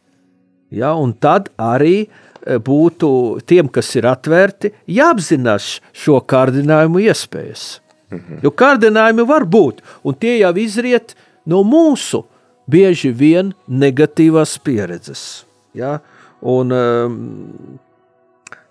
Ja, 0.75 0.95
un 0.99 1.13
tad 1.15 1.51
arī 1.61 2.05
e, 2.05 2.59
būtu 2.59 3.11
tiem, 3.47 3.69
kas 3.71 3.93
ir 3.95 4.09
atvērti, 4.11 4.73
jāapzinās 4.91 5.79
šo 5.93 6.19
kārdinājumu 6.21 7.05
iespējas. 7.07 7.81
-hmm. 8.11 8.43
Jo 8.43 8.51
kārdinājumi 8.51 9.27
var 9.29 9.45
būt, 9.45 9.83
un 10.03 10.15
tie 10.15 10.39
jau 10.39 10.55
izriet 10.57 11.15
no 11.47 11.63
mūsu 11.63 12.25
bieži 12.67 13.13
vien 13.13 13.55
negatīvās 13.69 14.59
pieredzes. 14.59 15.45
Ja? 15.75 16.01
Un, 16.41 16.69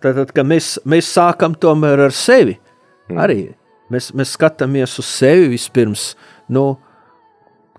tātad, 0.02 0.32
e, 0.36 0.44
mēs, 0.44 0.80
mēs 0.86 1.14
sākam 1.14 1.56
tomēr 1.56 2.00
ar 2.00 2.12
sevi 2.12 2.60
mm. 3.10 3.18
arī 3.18 3.54
Mēs, 3.94 4.10
mēs 4.16 4.34
skatāmies 4.38 4.96
uz 5.02 5.10
sevi 5.10 5.50
vispirms. 5.52 6.14
Nu, 6.52 6.78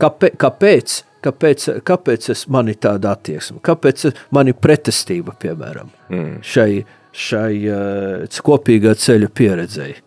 kāpēc, 0.02 0.38
kāpēc, 0.40 0.96
kāpēc, 1.24 1.66
kāpēc 1.86 2.30
es 2.34 2.46
man 2.52 2.70
ir 2.72 2.78
tāda 2.82 3.14
attieksme? 3.14 3.60
Kāpēc 3.64 4.08
man 4.34 4.50
ir 4.50 4.58
pretestība, 4.60 5.36
piemēram, 5.40 5.92
mm. 6.10 6.40
šai, 6.44 6.70
šai 7.12 7.52
uh, 7.68 8.40
kopīgā 8.48 8.96
ceļa 8.98 9.30
pieredzēji? 9.34 10.00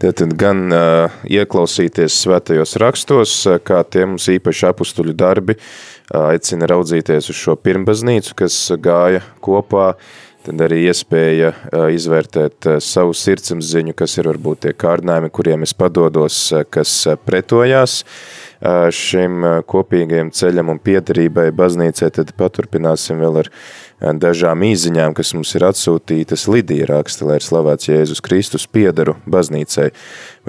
Tātad 0.00 0.32
gan 0.40 0.64
uh, 0.72 1.20
ieklausīties 1.28 2.22
svētajos 2.22 2.78
rakstos, 2.80 3.34
uh, 3.46 3.60
kā 3.60 3.82
tie 3.84 4.06
mums 4.08 4.30
īpaši 4.32 4.70
apustuļu 4.70 5.12
darbi 5.12 5.58
uh, 5.58 6.30
aicina 6.30 6.70
raudzīties 6.70 7.28
uz 7.28 7.36
šo 7.36 7.58
pirmbaznīcu, 7.60 8.32
kas 8.40 8.56
gāja 8.80 9.20
kopā 9.44 9.92
uh, 9.92 10.18
tad 10.46 10.62
arī 10.64 10.84
iespēja 10.88 11.52
izvērtēt 11.92 12.68
savu 12.84 13.14
sirdsapziņu, 13.16 13.94
kas 13.96 14.16
ir 14.18 14.30
varbūt 14.30 14.64
tie 14.64 14.74
kārdinājumi, 14.76 15.32
kuriem 15.34 15.66
es 15.66 15.74
padodos, 15.76 16.38
kas 16.72 16.94
pretojās 17.26 18.00
šim 18.92 19.44
kopīgajam 19.68 20.30
ceļam 20.36 20.74
un 20.74 20.80
piedarībai 20.84 21.48
baznīcai, 21.56 22.10
tad 22.12 22.32
paturpināsim 22.36 23.20
vēl 23.22 23.38
ar 23.40 23.48
dažām 24.20 24.64
īziņām, 24.64 25.14
kas 25.16 25.32
mums 25.36 25.52
ir 25.56 25.64
atsūtītas 25.68 26.46
Lidija 26.50 26.88
raksta, 26.90 27.26
lai 27.28 27.38
ir 27.40 27.44
slavēts 27.44 27.88
Jēzus 27.88 28.20
Kristus 28.24 28.66
piedaru 28.68 29.16
baznīcai. 29.28 29.90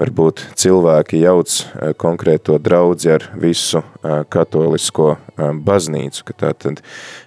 Varbūt 0.00 0.44
cilvēki 0.60 1.22
jauc 1.22 1.56
konkrēto 2.00 2.58
draudzi 2.60 3.14
ar 3.16 3.28
visu 3.40 3.82
katolisko 4.02 5.14
baznīcu, 5.64 6.26
ka 6.28 6.36
tā 6.44 6.52
tad, 6.66 6.82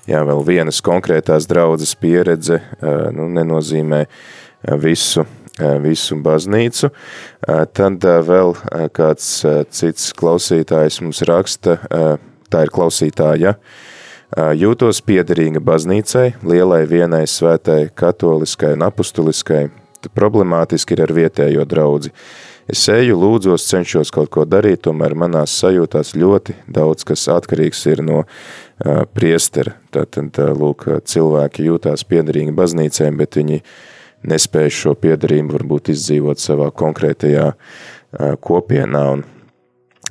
jā, 0.09 0.21
vēl 0.25 0.45
vienas 0.45 0.81
konkrētās 0.85 1.49
draudzes 1.49 1.95
pieredze, 1.97 2.61
nu, 3.13 3.29
nenozīmē 3.37 4.05
visu 4.81 5.25
visu 5.83 6.17
baznīcu. 6.19 6.89
Tad 7.45 8.07
vēl 8.27 8.55
kāds 8.95 9.27
cits 9.71 10.09
klausītājs 10.17 11.01
mums 11.03 11.21
raksta, 11.27 11.77
tā 12.49 12.65
ir 12.65 12.73
klausītāja, 12.75 13.53
ja? 13.55 13.55
Jūtos 14.57 14.99
piederīga 15.05 15.61
baznīcai, 15.63 16.33
lielai 16.43 16.81
vienai 16.89 17.23
svētai 17.29 17.85
katoliskai 17.95 18.73
un 18.75 18.83
apustuliskai, 18.89 19.69
problemātiski 20.17 20.97
ir 20.97 21.05
ar 21.05 21.13
vietējo 21.15 21.63
draudzi. 21.69 22.11
Es 22.65 22.81
eju, 22.89 23.13
lūdzos, 23.21 23.67
cenšos 23.69 24.09
kaut 24.13 24.31
ko 24.33 24.43
darīt, 24.49 24.81
tomēr 24.87 25.13
manās 25.13 25.53
sajūtās 25.61 26.15
ļoti 26.17 26.55
daudz, 26.65 27.05
kas 27.05 27.27
atkarīgs 27.29 27.83
ir 27.91 28.01
no 28.01 28.23
uh, 28.23 29.03
priestera. 29.13 29.75
Tātad, 29.93 30.33
uh, 30.41 30.49
lūk, 30.57 30.87
cilvēki 31.05 31.67
jūtās 31.67 32.07
piederīgi 32.09 32.55
baznīcai, 32.57 33.11
bet 33.19 33.37
viņi 33.37 33.61
nespēja 34.29 34.73
šo 34.73 34.95
piederību 34.99 35.57
varbūt 35.57 35.93
izdzīvot 35.93 36.41
savā 36.41 36.71
konkrētajā 36.75 37.51
kopienā 38.45 39.05
un 39.15 39.23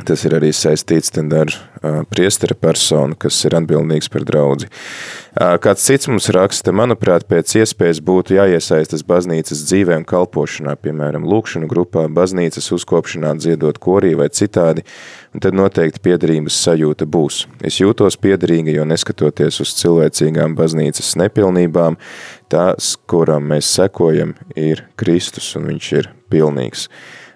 Tas 0.02 0.24
ir 0.26 0.34
arī 0.34 0.48
saistīts 0.50 1.12
ar 1.14 1.52
uh, 1.54 2.00
priestera 2.10 2.56
personu, 2.58 3.14
kas 3.14 3.36
ir 3.46 3.54
atbildīgs 3.54 4.10
par 4.10 4.24
draudzi. 4.26 4.66
Uh, 4.66 5.54
kāds 5.62 5.86
cits 5.86 6.08
mums 6.10 6.26
raksta, 6.34 6.74
manuprāt, 6.74 7.28
pēc 7.30 7.54
iespējas 7.60 8.00
būtu 8.02 8.34
jāiesaistas 8.34 9.06
baznīcas 9.06 9.62
dzīvē 9.68 10.00
un 10.00 10.08
kalpošanā, 10.10 10.74
piemēram, 10.82 11.28
lūkšanu 11.30 11.70
grupā, 11.70 12.08
baznīcas 12.10 12.72
uzkopšanā, 12.74 13.36
dziedot 13.38 13.78
korī 13.78 14.16
vai 14.18 14.28
citādi, 14.34 14.82
un 15.30 15.46
tad 15.46 15.54
noteikti 15.54 16.02
piedarības 16.02 16.58
sajūta 16.66 17.06
būs. 17.06 17.44
Es 17.62 17.78
jūtos 17.78 18.18
piedarīga, 18.18 18.74
jo 18.74 18.90
neskatoties 18.90 19.62
uz 19.62 19.78
cilvēcīgām 19.78 20.58
baznīcas 20.58 21.14
nepilnībām, 21.22 22.02
tās, 22.50 22.96
kuram 23.06 23.46
mēs 23.54 23.70
sekojam, 23.78 24.34
ir 24.58 24.88
Kristus, 24.98 25.54
un 25.54 25.70
viņš 25.70 25.98
ir 26.02 26.16
pilnīgs. 26.34 26.88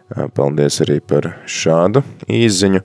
Paldies 0.09 0.81
arī 0.85 0.99
par 1.05 1.27
šādu 1.45 2.03
īziņu. 2.33 2.81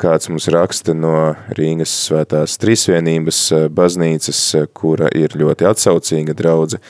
Kāds 0.00 0.30
mums 0.32 0.48
raksta 0.48 0.94
no 0.96 1.34
Rīgas 1.58 1.92
svētās 2.06 2.56
trīsvienības 2.62 3.40
baznīcas, 3.76 4.40
kura 4.72 5.10
ir 5.12 5.36
ļoti 5.36 5.68
atsaucīga 5.68 6.32
draudze, 6.38 6.80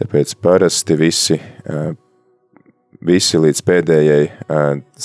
tāpēc 0.00 0.34
parasti 0.42 0.98
visi, 0.98 1.38
visi 2.98 3.38
līdz 3.38 3.62
pēdējai 3.70 4.24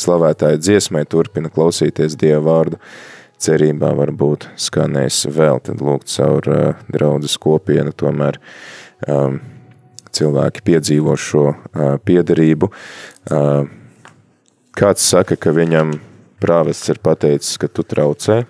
slavētāja 0.02 0.64
dziesmai 0.64 1.06
turpina 1.06 1.54
klausīties 1.54 2.18
Dieva 2.18 2.42
vārdu, 2.48 2.82
cerībā 3.44 3.94
varbūt 4.02 4.50
skanēs 4.58 5.28
vēl, 5.30 5.62
tad 5.62 5.86
lūgt 5.86 6.10
caur 6.10 6.50
draudzes 6.90 7.38
kopienu 7.38 7.94
tomēr 7.94 8.42
um, 9.06 9.44
cilvēki 10.14 10.64
piedzīvo 10.66 11.16
šo 11.20 11.46
piederību. 12.06 12.70
Kāds 14.74 15.06
saka, 15.06 15.38
ka 15.38 15.54
viņam 15.54 15.96
prāvests 16.44 16.92
ir 16.92 17.00
pateicis, 17.04 17.58
ka 17.62 17.70
tu 17.70 17.86
traucē, 17.88 18.44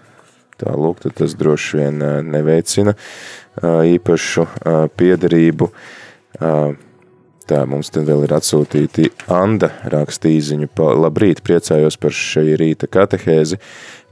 tā 0.61 0.73
lūk, 0.77 1.03
tad 1.03 1.17
tas 1.19 1.35
droši 1.37 1.81
vien 1.81 2.01
neveicina 2.29 2.95
īpašu 3.63 4.47
piederību. 4.97 5.69
Tā 7.43 7.65
mums 7.67 7.89
tad 7.91 8.05
vēl 8.07 8.21
ir 8.23 8.31
atsūtīti 8.37 9.09
Anda 9.31 9.67
rakstīziņu. 9.91 10.69
Labrīt, 11.03 11.41
priecājos 11.43 11.97
par 11.99 12.15
šai 12.15 12.53
rīta 12.59 12.87
katehēzi. 12.87 13.57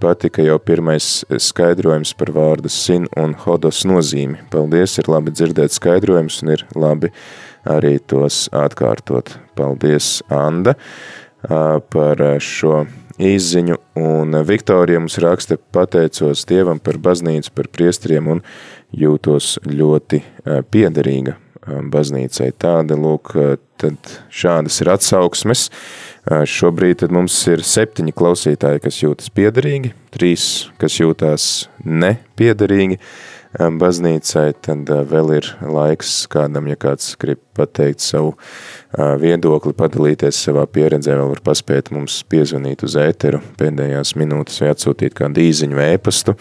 Patika 0.03 0.43
jau 0.43 0.57
pirmais 0.59 1.21
skaidrojums 1.39 2.11
par 2.19 2.33
vārdu 2.35 2.67
sin 2.73 3.05
un 3.15 3.35
hodos 3.45 3.85
nozīmi. 3.87 4.41
Paldies, 4.51 4.97
ir 4.99 5.07
labi 5.13 5.31
dzirdēt 5.31 5.71
skaidrojums 5.77 6.41
un 6.43 6.51
ir 6.57 6.65
labi 6.75 7.11
arī 7.63 7.93
tos 8.03 8.49
atkārtot. 8.51 9.31
Paldies, 9.55 10.17
Anda, 10.27 10.73
par 11.47 12.23
šo 12.43 12.81
izziņu. 13.15 13.77
Un 14.01 14.41
Viktorija 14.49 14.99
mums 14.99 15.15
raksta 15.23 15.55
pateicos 15.71 16.43
Dievam 16.49 16.83
par 16.83 16.99
baznīcu, 16.99 17.53
par 17.55 17.71
priestriem 17.71 18.27
un 18.35 18.43
jūtos 18.91 19.55
ļoti 19.71 20.19
piederīga 20.73 21.37
baznīcai. 21.67 22.51
Tāda, 22.57 22.97
lūk, 22.97 23.33
uh, 23.37 23.57
tad 23.81 24.15
šādas 24.33 24.81
ir 24.81 24.91
atsauksmes. 24.93 25.67
Uh, 26.25 26.43
šobrīd 26.49 27.01
tad 27.03 27.13
mums 27.13 27.35
ir 27.51 27.63
septiņi 27.65 28.15
klausītāji, 28.17 28.81
kas 28.83 29.01
jūtas 29.03 29.29
piederīgi, 29.33 29.93
trīs, 30.13 30.47
kas 30.81 30.99
jūtās 30.99 31.47
nepiederīgi 31.85 32.97
um, 33.59 33.77
baznīcai, 33.81 34.47
tad 34.65 34.89
uh, 34.89 35.03
vēl 35.05 35.35
ir 35.37 35.51
laiks 35.61 36.25
kādam, 36.31 36.69
ja 36.71 36.77
kāds 36.81 37.13
grib 37.21 37.41
pateikt 37.57 38.01
savu 38.01 38.35
viedokli, 38.91 39.71
padalīties 39.75 40.39
savā 40.47 40.65
pieredzē, 40.67 41.13
vēl 41.19 41.29
var 41.33 41.41
paspēt 41.45 41.91
mums 41.95 42.17
piezvanīt 42.31 42.83
uz 42.83 42.97
ēteru 42.99 43.39
pēdējās 43.59 44.15
minūtes 44.19 44.59
vai 44.63 44.71
atsūtīt 44.73 45.15
kādu 45.15 45.43
īziņu 45.45 45.77
vai 45.77 45.91
ēpastu. 45.93 46.35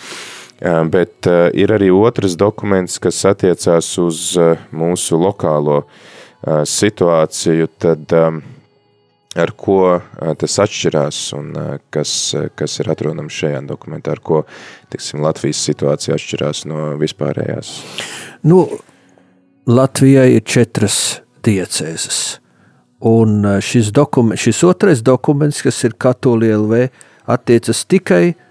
Bet 0.61 1.25
ir 1.57 1.73
arī 1.73 1.89
otrs 1.95 2.35
dokuments, 2.37 2.99
kas 3.01 3.23
attiecās 3.25 3.95
uz 4.01 4.35
mūsu 4.77 5.17
lokālo 5.17 5.83
situāciju, 6.69 7.69
tad 7.81 8.13
ar 9.41 9.53
ko 9.57 9.79
tas 10.41 10.59
atšķirās 10.65 11.21
un 11.39 11.55
kas, 11.95 12.13
kas 12.59 12.77
ir 12.83 12.91
atrodams 12.93 13.39
šajā 13.41 13.63
dokumentā, 13.69 14.13
ar 14.17 14.21
ko, 14.21 14.43
tiksim, 14.93 15.23
Latvijas 15.25 15.63
situācija 15.65 16.19
atšķirās 16.19 16.67
no 16.69 16.91
vispārējās? 17.01 17.73
Nu, 18.45 18.67
Latvijai 19.71 20.35
ir 20.37 20.45
četras 20.45 21.21
diecēzes. 21.47 22.21
Un 23.09 23.47
šis, 23.65 23.89
dokument, 23.97 24.37
šis 24.37 24.61
otrais 24.69 25.01
dokuments, 25.01 25.63
kas 25.65 25.81
ir 25.89 25.97
Katoļa 25.97 26.53
LV, 26.59 26.87
attiecas 27.33 27.87
tikai 27.89 28.25
uz 28.35 28.49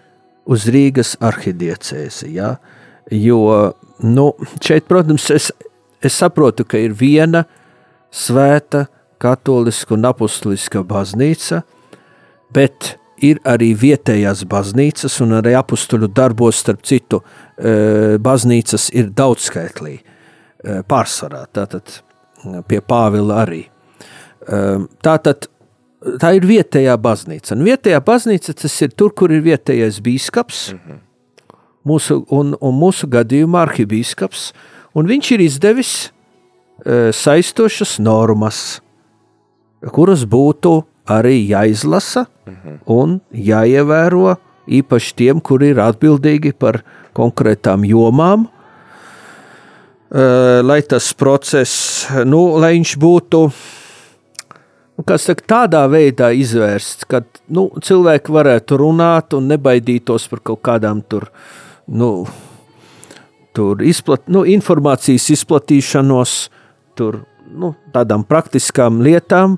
Rīgas 0.50 1.16
arhidiecēzi. 1.22 2.34
Ja? 2.34 2.56
Jo 3.12 3.41
nu, 4.06 4.32
šeit, 4.64 4.88
protams, 4.89 5.30
es, 5.34 5.52
es 6.02 6.16
saprotu, 6.16 6.66
ka 6.66 6.80
ir 6.82 6.95
viena 6.97 7.45
svēta 8.12 8.88
katoliska 9.20 9.93
un 9.97 10.08
apustuliska 10.10 10.84
baznīca, 10.88 11.62
bet 12.56 12.95
ir 13.22 13.41
arī 13.47 13.74
vietējās 13.78 14.45
baznīcas, 14.50 15.20
un 15.24 15.36
arī 15.41 15.54
apstuļu 15.60 16.08
darbos, 16.16 16.62
starp 16.64 16.86
citu, 16.88 17.20
baznīcas 18.24 18.89
ir 18.95 19.12
daudzskaitlī 19.16 19.97
pārsvarā, 20.88 21.43
tātad 21.56 22.00
pie 22.68 22.80
Pāvila 22.80 23.41
arī. 23.43 23.66
Tātad 25.04 25.50
tā 26.22 26.34
ir 26.38 26.47
vietējā 26.47 26.95
baznīca. 27.02 27.56
Un 27.56 27.66
vietējā 27.68 28.00
baznīca 28.06 28.56
tas 28.62 28.76
ir 28.86 28.93
tur, 28.95 29.14
kur 29.16 29.34
ir 29.36 29.43
vietējais 29.45 30.00
bīskaps, 30.04 30.62
mm 30.74 30.80
-hmm. 30.80 31.00
mūsu, 31.86 32.22
un, 32.30 32.56
un 32.60 32.78
mūsu 32.80 33.10
gadījumā 33.12 33.66
arhibīskaps, 33.68 34.52
un 34.95 35.10
viņš 35.10 35.32
ir 35.36 35.45
izdevis 35.45 35.93
e, 36.86 37.12
saistošas 37.14 37.97
normas, 38.00 38.82
kuras 39.95 40.26
būtu 40.26 40.84
arī 41.08 41.47
jāizlasa 41.50 42.26
mm 42.45 42.56
-hmm. 42.56 42.78
un 42.86 43.20
jāievēro 43.34 44.38
īpaši 44.68 45.16
tiem, 45.16 45.41
kuri 45.41 45.74
ir 45.74 45.80
atbildīgi 45.80 46.54
par 46.54 46.84
konkrētām 47.14 47.84
jomām, 47.86 48.47
e, 50.12 50.22
lai 50.62 50.82
tas 50.82 51.14
process, 51.14 52.08
nu, 52.26 52.58
lai 52.60 52.74
viņš 52.78 52.97
būtu 52.97 53.52
nu, 55.00 55.18
saka, 55.24 55.45
tādā 55.47 55.86
veidā 55.91 56.30
izvērsts, 56.36 57.08
ka 57.10 57.24
nu, 57.56 57.70
cilvēki 57.84 58.36
varētu 58.36 58.80
runāt 58.82 59.36
un 59.38 59.47
nebaidītos 59.52 60.28
par 60.32 60.43
kaut 60.52 60.62
kādām 60.68 61.02
tur, 61.08 61.30
nu, 61.88 62.28
tur 63.56 63.82
izplat, 63.86 64.28
nu, 64.28 64.43
informācijas 64.43 65.30
izplatīšanos, 65.38 66.36
tur, 67.00 67.24
nu, 67.50 67.74
tādām 67.95 68.28
praktiskām 68.28 69.02
lietām, 69.06 69.58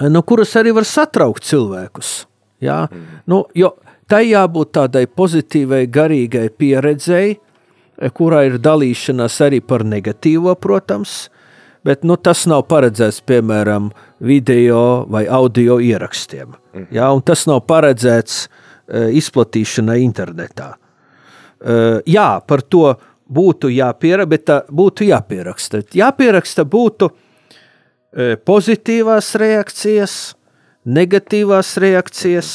nu, 0.00 0.22
kuras 0.26 0.56
arī 0.56 0.72
var 0.74 0.88
satraukt 0.88 1.44
cilvēkus. 1.46 2.22
Jā? 2.62 2.86
Mm. 2.88 3.22
Nu, 3.28 3.44
jo 3.58 3.74
tai 4.10 4.26
jābūt 4.30 4.74
tādai 4.76 5.06
pozitīvai, 5.08 5.86
garīgai 5.92 6.48
pieredzei, 6.56 7.36
kurā 8.16 8.46
ir 8.48 8.58
dalīšanās 8.62 9.38
arī 9.46 9.60
par 9.64 9.84
negatīvo, 9.86 10.54
protams, 10.60 11.26
bet 11.84 12.04
nu, 12.06 12.16
tas 12.16 12.44
nav 12.50 12.66
paredzēts 12.70 13.22
piemēram 13.26 13.90
video 14.22 15.04
vai 15.10 15.24
audio 15.26 15.78
ierakstiem. 15.82 16.54
Mm. 16.74 16.86
Ja, 16.94 17.10
tas 17.26 17.46
nav 17.50 17.64
paredzēts 17.70 18.44
uh, 18.46 19.08
izplatīšanai 19.18 19.98
internetā. 20.04 20.72
Uh, 21.62 22.00
jā, 22.06 22.28
par 22.46 22.62
to 22.62 22.94
būtu 23.32 23.70
jāpieraksta, 23.72 24.30
bet 24.30 24.46
tā 24.48 24.58
būtu 24.70 25.06
jāpieraksta. 25.08 25.82
Jāpieraksta 25.96 26.66
būtu 26.68 27.10
uh, 27.10 28.34
pozitīvās 28.46 29.34
reakcijas, 29.42 30.18
negatīvās 30.82 31.76
reakcijas 31.82 32.52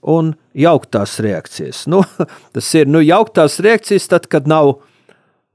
un 0.00 0.34
jauktās 0.56 1.18
reakcijas. 1.20 1.86
Nu, 1.90 2.02
tas 2.54 2.74
ir 2.76 2.88
nu, 2.88 3.02
jauktās 3.04 3.60
reakcijas, 3.60 4.08
tad, 4.12 4.28
kad 4.30 4.48
nav 4.48 4.78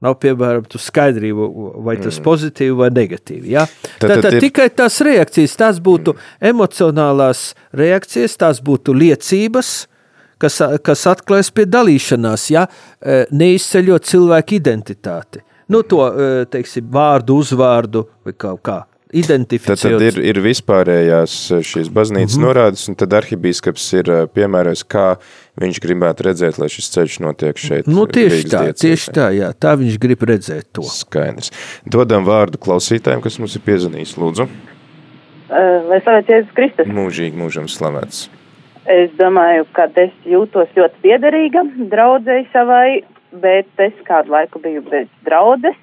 Nav 0.04 0.18
piemēram 0.20 0.66
skaidrība, 0.76 1.46
vai 1.84 1.94
tas 1.96 2.18
ir 2.18 2.20
mm. 2.20 2.24
pozitīvi 2.26 2.74
vai 2.76 2.88
negatīvi. 2.92 3.52
Ja? 3.54 3.62
Tad, 3.96 4.10
tad, 4.10 4.24
tad 4.26 4.34
ir... 4.36 4.42
tikai 4.44 4.66
tās 4.76 4.98
reakcijas, 5.06 5.54
tās 5.56 5.78
būtu 5.80 6.12
mm. 6.12 6.34
emocionālās 6.50 7.46
reakcijas, 7.76 8.36
tās 8.42 8.60
būtu 8.64 8.92
liecības, 8.92 9.70
kas, 10.42 10.60
kas 10.84 11.06
atklājas 11.14 11.48
pie 11.48 11.64
dalīšanās, 11.72 12.44
ja? 12.52 12.66
E, 13.00 13.22
neizceļot 13.32 14.10
cilvēku 14.12 14.58
identitāti. 14.58 15.40
Nu, 15.72 15.80
to 15.88 16.04
e, 16.10 16.28
teiksim, 16.52 16.92
vārdu, 16.92 17.40
uzvārdu 17.40 18.04
vai 18.26 18.36
kaut 18.36 18.62
kā 18.68 18.82
identificējot. 19.14 20.00
Tad, 20.00 20.02
tad 20.02 20.18
ir, 20.18 20.18
ir 20.32 20.40
vispārējās 20.42 21.34
eh, 21.54 21.62
šīs 21.66 21.90
baznīcas 21.94 22.34
mm 22.34 22.40
-hmm. 22.40 22.46
norādes, 22.48 22.86
un 22.90 22.98
tad 22.98 23.14
arhibīskaps 23.14 23.86
ir 24.00 24.10
eh, 24.10 24.22
piemērojis, 24.26 24.84
kā 24.90 25.06
viņš 25.62 25.80
gribētu 25.82 26.26
redzēt, 26.26 26.58
lai 26.58 26.68
šis 26.72 26.90
ceļš 26.94 27.18
notiek 27.22 27.58
šeit. 27.58 27.86
Nu, 27.86 28.06
tieši 28.06 28.34
Rīgas 28.34 28.52
tā, 28.52 28.62
diecēs. 28.66 28.82
tieši 28.82 29.16
tā, 29.16 29.30
jā, 29.36 29.52
tā 29.52 29.76
viņš 29.78 29.98
grib 30.02 30.22
redzēt 30.26 30.70
to. 30.72 30.82
Skaidrs. 30.82 31.52
Dodam 31.86 32.26
vārdu 32.26 32.58
klausītājiem, 32.58 33.22
kas 33.22 33.38
mums 33.38 33.54
ir 33.56 33.62
piezvanījis, 33.66 34.16
lūdzu. 34.18 34.48
Lai 35.46 36.00
slavēts 36.02 36.32
Jēzus 36.32 36.54
Kristus. 36.56 36.88
Mūžīgi 36.90 37.38
mūžam 37.38 37.68
slavēts. 37.70 38.26
Es 38.90 39.10
domāju, 39.18 39.66
ka 39.74 39.86
es 39.98 40.10
jūtos 40.26 40.70
ļoti 40.74 41.02
piederīga 41.02 41.62
draudzēji 41.90 42.48
savai, 42.52 43.02
bet 43.30 43.66
es 43.82 43.94
kādu 44.06 44.34
laiku 44.34 44.58
biju 44.62 44.82
bez 44.90 45.06
draudzes 45.26 45.78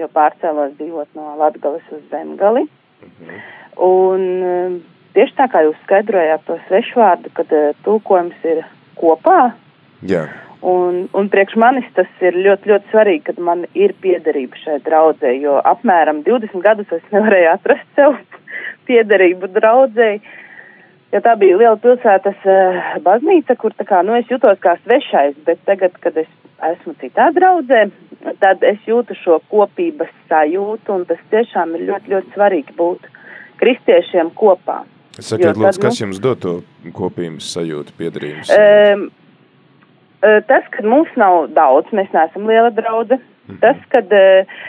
jo 0.00 0.08
pārcēlos 0.12 0.76
dzīvot 0.78 1.18
no 1.18 1.34
Latgales 1.40 1.84
uz 1.94 2.02
Zemgali. 2.12 2.64
Mhm. 3.02 3.42
Un 3.82 4.24
um, 4.46 4.78
tieši 5.16 5.36
tā 5.38 5.48
kā 5.52 5.64
jūs 5.66 5.78
skaidrojāt 5.86 6.44
to 6.46 6.58
svešvārdu, 6.68 7.32
kad 7.36 7.52
uh, 7.56 7.72
tulkojums 7.86 8.46
ir 8.48 8.64
kopā. 9.00 9.52
Jā. 10.06 10.26
Un, 10.62 11.08
un 11.18 11.28
priekš 11.30 11.56
manis 11.58 11.88
tas 11.96 12.10
ir 12.22 12.36
ļoti, 12.38 12.70
ļoti 12.70 12.92
svarīgi, 12.92 13.24
kad 13.30 13.40
man 13.42 13.64
ir 13.74 13.96
piederība 14.02 14.60
šai 14.62 14.78
draudzē, 14.86 15.32
jo 15.42 15.56
apmēram 15.58 16.22
20 16.26 16.62
gadus 16.62 16.92
es 16.94 17.02
nevarēju 17.14 17.50
atrast 17.56 17.88
sev 17.98 18.20
piederību 18.86 19.50
draudzēji. 19.56 20.22
Jo 21.12 21.20
tā 21.20 21.34
bija 21.36 21.58
liela 21.60 21.76
pilsētas 21.80 22.46
uh, 22.48 22.78
baznīca, 23.04 23.56
kur 23.60 23.74
tā 23.76 23.84
kā, 23.88 24.00
nu, 24.06 24.14
es 24.16 24.30
jutos 24.30 24.60
kā 24.62 24.78
svešais, 24.84 25.34
bet 25.44 25.60
tagad, 25.68 25.98
kad 26.00 26.16
es 26.16 26.30
esmu 26.70 26.94
citā 27.00 27.30
draudzē, 27.34 27.86
tad 28.42 28.62
es 28.66 28.82
jūtu 28.86 29.16
šo 29.18 29.40
kopības 29.50 30.12
sajūtu, 30.30 30.94
un 30.94 31.06
tas 31.08 31.22
tiešām 31.32 31.76
ir 31.78 31.86
ļoti, 31.90 32.12
ļoti 32.14 32.34
svarīgi 32.36 32.76
būt 32.78 33.08
kristiešiem 33.62 34.32
kopā. 34.38 34.82
Sakiet, 35.18 35.56
lūdzu, 35.56 35.66
tad, 35.66 35.80
kas 35.84 35.98
nu, 35.98 36.06
jums 36.06 36.20
dod 36.24 36.40
to 36.42 36.54
kopības 36.96 37.50
sajūtu, 37.52 37.94
piedarījums? 37.98 38.52
Um, 38.56 39.08
tas, 40.48 40.68
kad 40.72 40.86
mums 40.88 41.10
nav 41.20 41.50
daudz, 41.56 41.90
mēs 41.94 42.12
neesam 42.14 42.46
liela 42.48 42.70
draudze, 42.74 43.20
mhm. 43.48 43.58
tas, 43.64 43.82
kad 43.92 44.14
uh, 44.16 44.62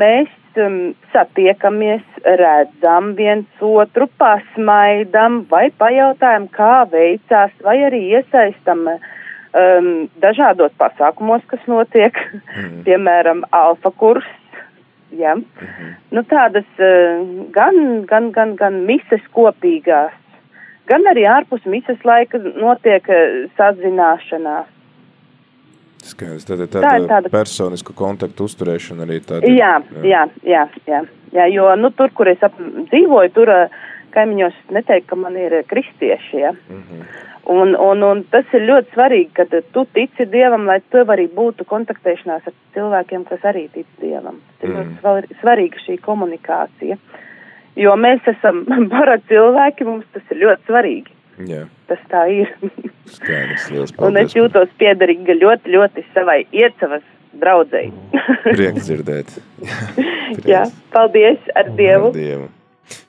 mēs 0.00 0.30
um, 0.56 0.78
satiekamies, 1.12 2.04
redzam 2.24 3.12
viens 3.18 3.64
otru, 3.64 4.08
pasmaidam 4.20 5.42
vai 5.50 5.68
pajautājam, 5.78 6.48
kā 6.54 6.84
veicās, 6.92 7.52
vai 7.64 7.78
arī 7.88 8.06
iesaistam 8.16 8.86
um, 9.52 10.08
dažādos 10.22 10.72
pasākumos, 10.80 11.44
kas 11.50 11.64
notiek, 11.70 12.16
mm. 12.32 12.82
piemēram, 12.86 13.44
alfa 13.50 13.90
kurs. 13.90 14.28
Ja? 15.12 15.34
Mm 15.34 15.44
-hmm. 15.44 15.94
nu, 16.10 16.22
tādas 16.22 16.68
uh, 16.80 17.26
gan, 17.52 18.04
gan, 18.06 18.30
gan, 18.32 18.56
gan 18.56 18.74
mises 18.88 19.20
kopīgās, 19.32 20.12
gan 20.86 21.04
arī 21.10 21.26
ārpus 21.28 21.64
mises 21.64 22.04
laika 22.04 22.38
notiek 22.38 23.08
uh, 23.08 23.50
sazināšanās. 23.58 24.66
Skaidrs, 26.02 26.44
tad 26.44 26.60
ir 26.60 26.66
tāda, 26.66 26.88
tā 26.88 26.98
ir 26.98 27.08
tāda 27.10 27.30
personisku 27.30 27.92
kontaktu 27.92 28.44
uzturēšana 28.44 29.04
arī 29.06 29.20
tāda. 29.20 29.46
Jā, 29.46 29.82
jā, 30.02 30.26
jā, 30.42 30.66
jā, 30.86 31.04
jā 31.32 31.46
jo, 31.52 31.68
nu, 31.76 31.90
tur, 31.90 32.10
kur 32.10 32.28
es 32.28 32.42
ap, 32.42 32.56
dzīvoju, 32.90 33.30
tur 33.36 33.52
kaimiņos 34.10 34.56
neteikt, 34.70 35.06
ka 35.06 35.16
man 35.16 35.36
ir 35.36 35.62
kristieši, 35.70 36.36
ja. 36.36 36.52
Mm 36.52 36.82
-hmm. 36.82 37.04
Un, 37.50 37.74
un, 37.74 38.02
un 38.06 38.20
tas 38.30 38.46
ir 38.54 38.62
ļoti 38.68 38.92
svarīgi, 38.94 39.30
ka 39.34 39.46
tu 39.74 39.82
tici 39.96 40.26
Dievam, 40.30 40.68
lai 40.70 40.78
tev 40.94 41.10
arī 41.10 41.24
būtu 41.26 41.66
kontaktēšanās 41.66 42.46
ar 42.46 42.54
cilvēkiem, 42.76 43.24
kas 43.26 43.42
arī 43.50 43.64
tic 43.72 43.88
Dievam. 43.98 44.38
Tas 44.60 44.70
ir 44.70 44.76
mm. 44.76 44.92
ļoti 45.02 45.38
svarīga 45.40 45.82
šī 45.82 45.96
komunikācija. 46.04 46.98
Jo 47.82 47.96
mēs 47.98 48.22
esam 48.30 48.62
bara 48.94 49.18
cilvēki, 49.26 49.88
mums 49.88 50.06
tas 50.14 50.30
ir 50.30 50.42
ļoti 50.44 50.70
svarīgi. 50.70 51.18
Jā. 51.48 51.64
Tas 51.90 52.00
tā 52.12 52.26
ir. 52.30 52.52
Skaidrs, 53.10 53.66
liels 53.72 53.94
paldies. 53.96 54.04
Un 54.06 54.20
es 54.22 54.36
jūtos 54.38 54.70
piederīga 54.78 55.34
ļoti, 55.40 55.74
ļoti 55.74 56.06
savai 56.12 56.42
iecavas 56.54 57.02
draudzēji. 57.42 57.92
Prieks 58.52 58.86
dzirdēt. 58.86 59.38
Jā, 60.52 60.66
paldies 60.94 61.54
ar 61.58 61.72
Dievu. 61.74 62.12
Ar 62.12 62.18
Dievu. 62.18 62.50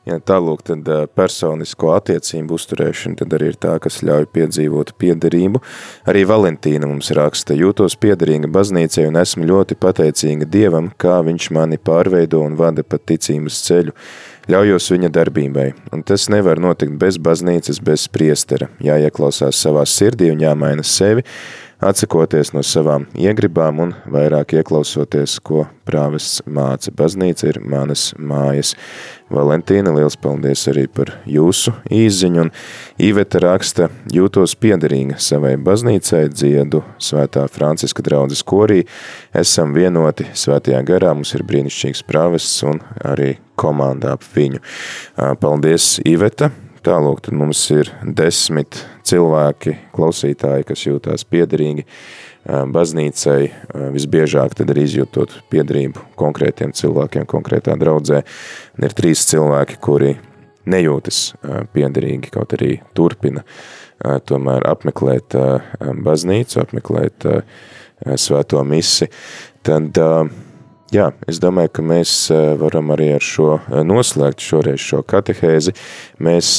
Ja, 0.04 0.18
tālūk, 0.20 0.66
tad 0.68 0.90
personisko 1.16 1.94
attiecību 1.96 2.58
uzturēšana 2.58 3.22
tad 3.22 3.36
arī 3.38 3.54
ir 3.54 3.58
tā, 3.64 3.78
kas 3.80 4.02
ļauj 4.04 4.26
piedzīvot 4.36 4.92
piederību. 5.00 5.62
Arī 6.12 6.26
Valentīna 6.28 6.90
mums 6.90 7.14
raksta, 7.16 7.56
jūtos 7.56 7.96
piederīga 8.04 8.50
baznīcai 8.52 9.08
un 9.08 9.22
esmu 9.22 9.48
ļoti 9.48 9.80
pateicīga 9.80 10.50
Dievam, 10.52 10.92
kā 11.00 11.22
viņš 11.24 11.50
mani 11.56 11.80
pārveido 11.80 12.44
un 12.44 12.60
vada 12.60 12.84
pa 12.84 13.00
ticības 13.00 13.64
ceļu. 13.70 13.96
Ļaujos 14.52 14.90
viņa 14.92 15.08
darbībai, 15.16 15.70
un 15.96 16.02
tas 16.04 16.28
nevar 16.28 16.60
notikt 16.60 16.98
bez 17.00 17.16
baznīcas, 17.16 17.80
bez 17.80 18.10
priestera. 18.12 18.68
Jāieklausās 18.84 19.56
savā 19.56 19.86
sirdī 19.88 20.34
un 20.34 20.44
jāmaina 20.44 20.84
sevi, 20.84 21.24
atsakoties 21.84 22.54
no 22.56 22.64
savām 22.66 23.06
iegribām 23.20 23.82
un 23.84 23.94
vairāk 24.10 24.56
ieklausoties, 24.58 25.38
ko 25.44 25.66
prāvests 25.88 26.42
māca. 26.48 26.92
Baznīca 26.96 27.50
ir 27.52 27.60
manas 27.60 28.12
mājas. 28.18 28.74
Valentīna, 29.34 29.94
liels 29.96 30.18
paldies 30.20 30.68
arī 30.70 30.86
par 30.92 31.14
jūsu 31.30 31.74
īziņu, 31.92 32.44
un 32.44 32.52
Īveta 33.02 33.42
raksta, 33.42 33.88
jūtos 34.14 34.54
piederīga 34.62 35.18
savai 35.22 35.56
baznīcai, 35.58 36.28
dziedu 36.30 36.84
svētā 37.02 37.48
Franciska 37.52 38.06
draudzes 38.06 38.44
korī, 38.46 38.84
esam 39.34 39.74
vienoti 39.74 40.28
svētajā 40.38 40.84
garā, 40.86 41.16
mums 41.18 41.34
ir 41.34 41.46
brīnišķīgs 41.50 42.06
prāvests 42.10 42.62
un 42.70 42.84
arī 43.02 43.36
komandā 43.58 44.14
ap 44.18 44.30
viņu. 44.36 44.62
Paldies, 45.42 45.98
Īveta! 46.06 46.52
Tālūk, 46.84 47.22
tad 47.24 47.36
mums 47.40 47.62
ir 47.72 47.88
desmit 48.04 48.82
cilvēki, 49.08 49.78
klausītāji, 49.96 50.66
kas 50.68 50.82
jūtās 50.84 51.24
piederīgi 51.24 51.86
baznīcai, 52.44 53.38
visbiežāk 53.96 54.58
tad 54.60 54.74
arī 54.74 54.84
izjūtot 54.90 55.38
piederību 55.54 56.04
konkrētiem 56.20 56.74
cilvēkiem, 56.76 57.24
konkrētā 57.32 57.78
draudzē. 57.80 58.20
Un 58.76 58.88
ir 58.90 58.96
trīs 58.98 59.24
cilvēki, 59.30 59.80
kuri 59.80 60.12
nejūtas 60.68 61.22
piederīgi, 61.72 62.34
kaut 62.36 62.58
arī 62.60 62.74
turpina 62.92 63.46
tomēr 64.28 64.68
apmeklēt 64.68 65.40
baznīcu, 66.04 66.60
apmeklēt 66.66 67.30
svēto 68.20 68.64
misi. 68.68 69.08
Tad 69.64 69.96
Jā, 70.92 71.08
es 71.26 71.40
domāju, 71.42 71.72
ka 71.74 71.84
mēs 71.86 72.12
varam 72.60 72.92
arī 72.94 73.14
ar 73.16 73.24
šo 73.24 73.56
noslēgt 73.88 74.44
šoreiz 74.44 74.82
šo 74.84 75.00
katehēzi. 75.08 75.74
Mēs 76.22 76.50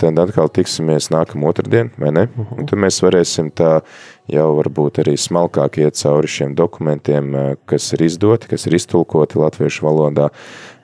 tad 0.00 0.18
atkal 0.18 0.48
tiksimies 0.50 1.10
nākamā 1.14 1.52
otrdien, 1.52 1.92
vai 1.98 2.10
ne? 2.10 2.24
Uh 2.24 2.40
-huh. 2.40 2.58
Un 2.58 2.66
tad 2.66 2.78
mēs 2.78 3.02
varēsim 3.04 3.52
tā 3.52 3.82
jau 4.26 4.48
varbūt 4.56 4.98
arī 5.04 5.14
smalkāk 5.20 5.78
iet 5.78 5.94
cauri 5.94 6.28
šiem 6.28 6.54
dokumentiem, 6.54 7.56
kas 7.66 7.92
ir 7.92 8.02
izdoti, 8.02 8.48
kas 8.48 8.66
ir 8.66 8.74
iztulkoti 8.74 9.38
latviešu 9.38 9.86
valodā. 9.86 10.28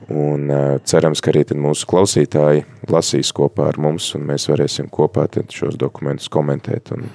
Un 0.09 0.51
cerams, 0.84 1.20
ka 1.20 1.30
arī 1.30 1.44
tad 1.44 1.59
mūsu 1.59 1.86
klausītāji 1.86 2.64
lasīs 2.88 3.32
kopā 3.32 3.68
ar 3.68 3.78
mums, 3.78 4.14
un 4.14 4.26
mēs 4.26 4.48
varēsim 4.48 4.88
kopā 4.90 5.28
tad 5.28 5.51
šos 5.51 5.76
dokumentus 5.76 6.28
komentēt 6.28 6.92
un 6.92 7.11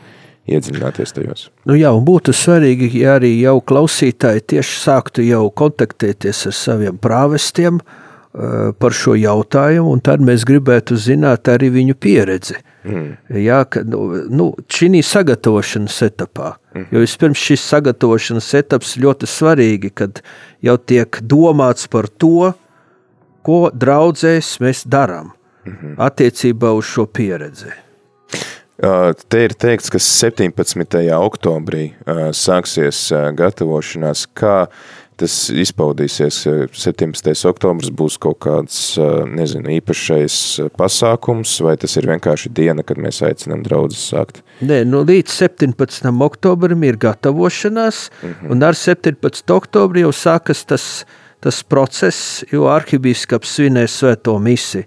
iedziļināties 0.50 1.14
tajos. 1.16 1.48
Nu 1.66 1.78
jā, 1.78 1.92
un 1.96 2.06
būtu 2.08 2.34
svarīgi, 2.36 2.92
ja 3.02 3.18
arī 3.20 3.34
jau 3.40 3.58
klausītāji 3.62 4.46
tieši 4.54 4.80
sāktu 4.84 5.26
jau 5.26 5.48
kontaktēties 5.50 6.46
ar 6.52 6.58
saviem 6.58 7.00
prāvestiem 7.02 7.80
uh, 7.82 8.72
par 8.80 8.96
šo 8.96 9.16
jautājumu, 9.20 9.96
un 9.96 10.04
tad 10.06 10.24
mēs 10.26 10.46
gribētu 10.48 10.98
zināt 11.00 11.50
arī 11.52 11.72
viņu 11.80 11.98
pieredzi. 11.98 12.60
Mm. 12.86 13.16
Jā, 13.42 13.64
ka, 13.66 13.82
nu, 13.90 14.04
nu, 14.30 14.52
šī 14.70 15.02
sagatavošanas 15.02 15.96
etapā, 16.06 16.52
mm. 16.76 16.92
jo 16.94 17.02
vispirms 17.02 17.42
šis 17.42 17.64
sagatavošanas 17.72 18.52
etaps 18.62 18.94
ļoti 19.02 19.30
svarīgi, 19.30 19.90
kad 19.90 20.22
jau 20.62 20.78
tiek 20.78 21.18
domāts 21.26 21.90
par 21.90 22.06
to, 22.22 22.52
ko 23.46 23.72
draudzēs 23.74 24.60
mēs 24.62 24.86
darām 24.86 25.32
mm 25.66 25.74
-hmm. 25.74 25.96
attiecībā 25.98 26.72
uz 26.78 26.86
šo 26.86 27.06
pieredzi. 27.06 27.85
Te 28.76 29.40
ir 29.40 29.54
teikts, 29.56 29.88
ka 29.94 30.02
17. 30.04 31.00
oktobrī 31.16 31.94
sāksies 32.36 33.08
gatavošanās, 33.38 34.26
kā 34.36 34.66
tas 35.16 35.36
izpaudīsies. 35.48 36.42
17. 36.76 37.32
oktobrs 37.48 37.92
būs 37.96 38.18
kaut 38.20 38.42
kāds, 38.44 38.80
nezinu, 39.32 39.78
īpašais 39.78 40.38
pasākums, 40.76 41.54
vai 41.64 41.78
tas 41.80 41.96
ir 41.96 42.10
vienkārši 42.12 42.52
diena, 42.56 42.84
kad 42.84 43.00
mēs 43.00 43.22
aicinām 43.24 43.64
draudzes 43.64 44.10
sākt? 44.12 44.44
Nē, 44.60 44.84
nu 44.88 45.06
līdz 45.08 45.32
17. 45.32 46.12
oktobrim 46.28 46.84
ir 46.84 47.00
gatavošanās, 47.00 48.10
mm 48.12 48.34
-hmm. 48.34 48.52
un 48.52 48.64
ar 48.64 48.76
17. 48.76 49.56
oktobri 49.56 50.04
jau 50.04 50.12
sākas 50.12 50.66
tas, 50.66 51.06
tas 51.40 51.64
process, 51.64 52.44
jo 52.52 52.68
arhibīskaps 52.68 53.56
svinēs 53.56 54.02
svēto 54.04 54.40
misiju. 54.40 54.84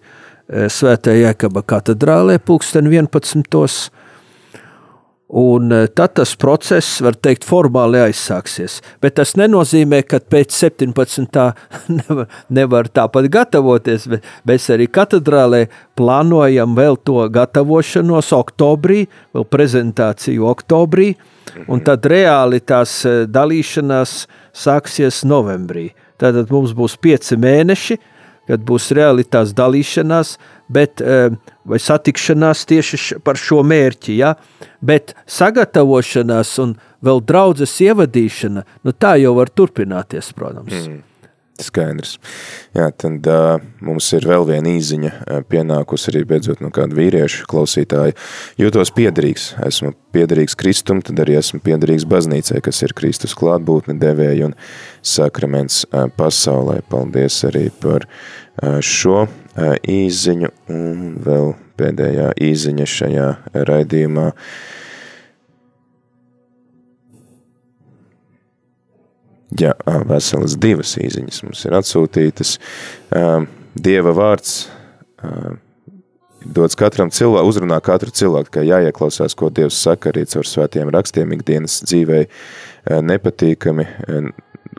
Eh, 0.49 0.65
Svētajā 0.73 1.27
Jēkaba 1.27 1.61
katedrālē 1.61 2.39
pulksten 2.41 2.87
11. 2.89 3.91
Un 5.29 5.75
eh, 5.77 5.83
tad 5.93 6.15
tas 6.17 6.33
process, 6.41 7.03
var 7.05 7.19
teikt, 7.21 7.45
formāli 7.45 8.01
aizsāksies. 8.01 8.79
Bet 9.05 9.19
tas 9.21 9.35
nenozīmē, 9.37 10.01
ka 10.09 10.23
pēc 10.25 10.57
17. 10.57 11.37
nevar, 11.99 12.33
nevar 12.49 12.89
tāpat 12.89 13.29
gatavoties. 13.29 14.09
Mēs 14.49 14.73
arī 14.73 14.89
katedrālē 14.89 15.67
plānojam 16.01 16.73
vēl 16.81 16.97
to 17.05 17.29
gatavošanos 17.29 18.33
oktobrī, 18.33 19.05
vēl 19.37 19.45
prezentāciju 19.53 20.49
oktobrī, 20.49 21.11
un 21.69 21.85
tad 21.85 22.09
reāli 22.09 22.65
tās 22.65 23.03
eh, 23.05 23.27
dalīšanās 23.29 24.23
sāksies 24.57 25.27
novembrī. 25.29 25.91
Tātad 26.17 26.49
mums 26.49 26.73
būs 26.73 26.97
pieci 26.97 27.37
mēneši, 27.37 28.01
kad 28.49 28.65
būs 28.65 28.91
realitātes 28.97 29.55
dalīšanās, 29.57 30.37
bet, 30.73 31.03
eh, 31.05 31.31
vai 31.69 31.79
satikšanās 31.79 32.65
tieši 32.69 33.21
par 33.25 33.37
šo 33.37 33.63
mērķi, 33.63 34.17
ja? 34.23 34.35
bet 34.81 35.15
sagatavošanās 35.27 36.55
un 36.65 36.77
vēl 37.05 37.23
draudzes 37.25 37.77
ievadīšana, 37.85 38.65
nu 38.85 38.93
tā 38.93 39.17
jau 39.21 39.35
var 39.39 39.53
turpināties, 39.53 40.33
protams. 40.35 40.75
Mm. 40.75 41.03
Skaidrs. 41.59 42.17
Jā, 42.77 42.89
tad 42.95 43.27
uh, 43.27 43.59
mums 43.85 44.07
ir 44.15 44.27
vēl 44.29 44.47
viena 44.47 44.71
īziņa 44.71 45.11
uh, 45.11 45.41
pienākusi 45.51 46.13
arī 46.13 46.23
beidzot 46.31 46.63
no 46.63 46.71
kāda 46.75 46.95
vīriešu 46.95 47.49
klausītāja. 47.51 48.15
Jūtos 48.61 48.93
piederīgs, 48.95 49.51
esmu 49.67 49.93
piederīgs 50.15 50.55
Kristum, 50.59 51.03
tad 51.05 51.19
arī 51.25 51.39
esmu 51.41 51.61
piederīgs 51.65 52.07
baznīcai, 52.09 52.63
kas 52.65 52.83
ir 52.87 52.95
Kristus 52.99 53.35
klātbūtne 53.39 53.99
devēja 53.99 54.51
un 54.51 54.57
sakraments 55.03 55.83
uh, 55.91 56.07
pasaulē. 56.15 56.81
Paldies 56.91 57.43
arī 57.49 57.69
par 57.83 58.07
uh, 58.07 58.79
šo 58.79 59.25
uh, 59.27 59.31
īziņu 59.83 60.55
un 60.71 61.15
vēl 61.27 61.57
pēdējā 61.79 62.35
īziņa 62.49 62.93
šajā 62.99 63.31
raidījumā. 63.69 64.31
Uh, 64.31 64.77
Ja 69.57 69.73
veselas 70.05 70.59
divas 70.61 70.93
īziņas 71.01 71.45
mums 71.47 71.65
ir 71.65 71.77
atsūtītas, 71.79 72.59
Dieva 73.79 74.13
vārds 74.13 74.67
dots 76.45 76.77
katram 76.79 77.11
cilvēkam, 77.15 77.49
uzrunā 77.49 77.79
katru 77.85 78.13
cilvēku, 78.15 78.53
kā 78.59 78.65
jāieklausās, 78.67 79.37
ko 79.39 79.49
Dievs 79.55 79.79
saka 79.81 80.13
arī 80.13 80.27
caur 80.29 80.47
svētiem 80.47 80.93
rakstiem 80.93 81.33
ikdienas 81.37 81.79
dzīvei. 81.87 82.27
Nepatīkami, 83.09 83.87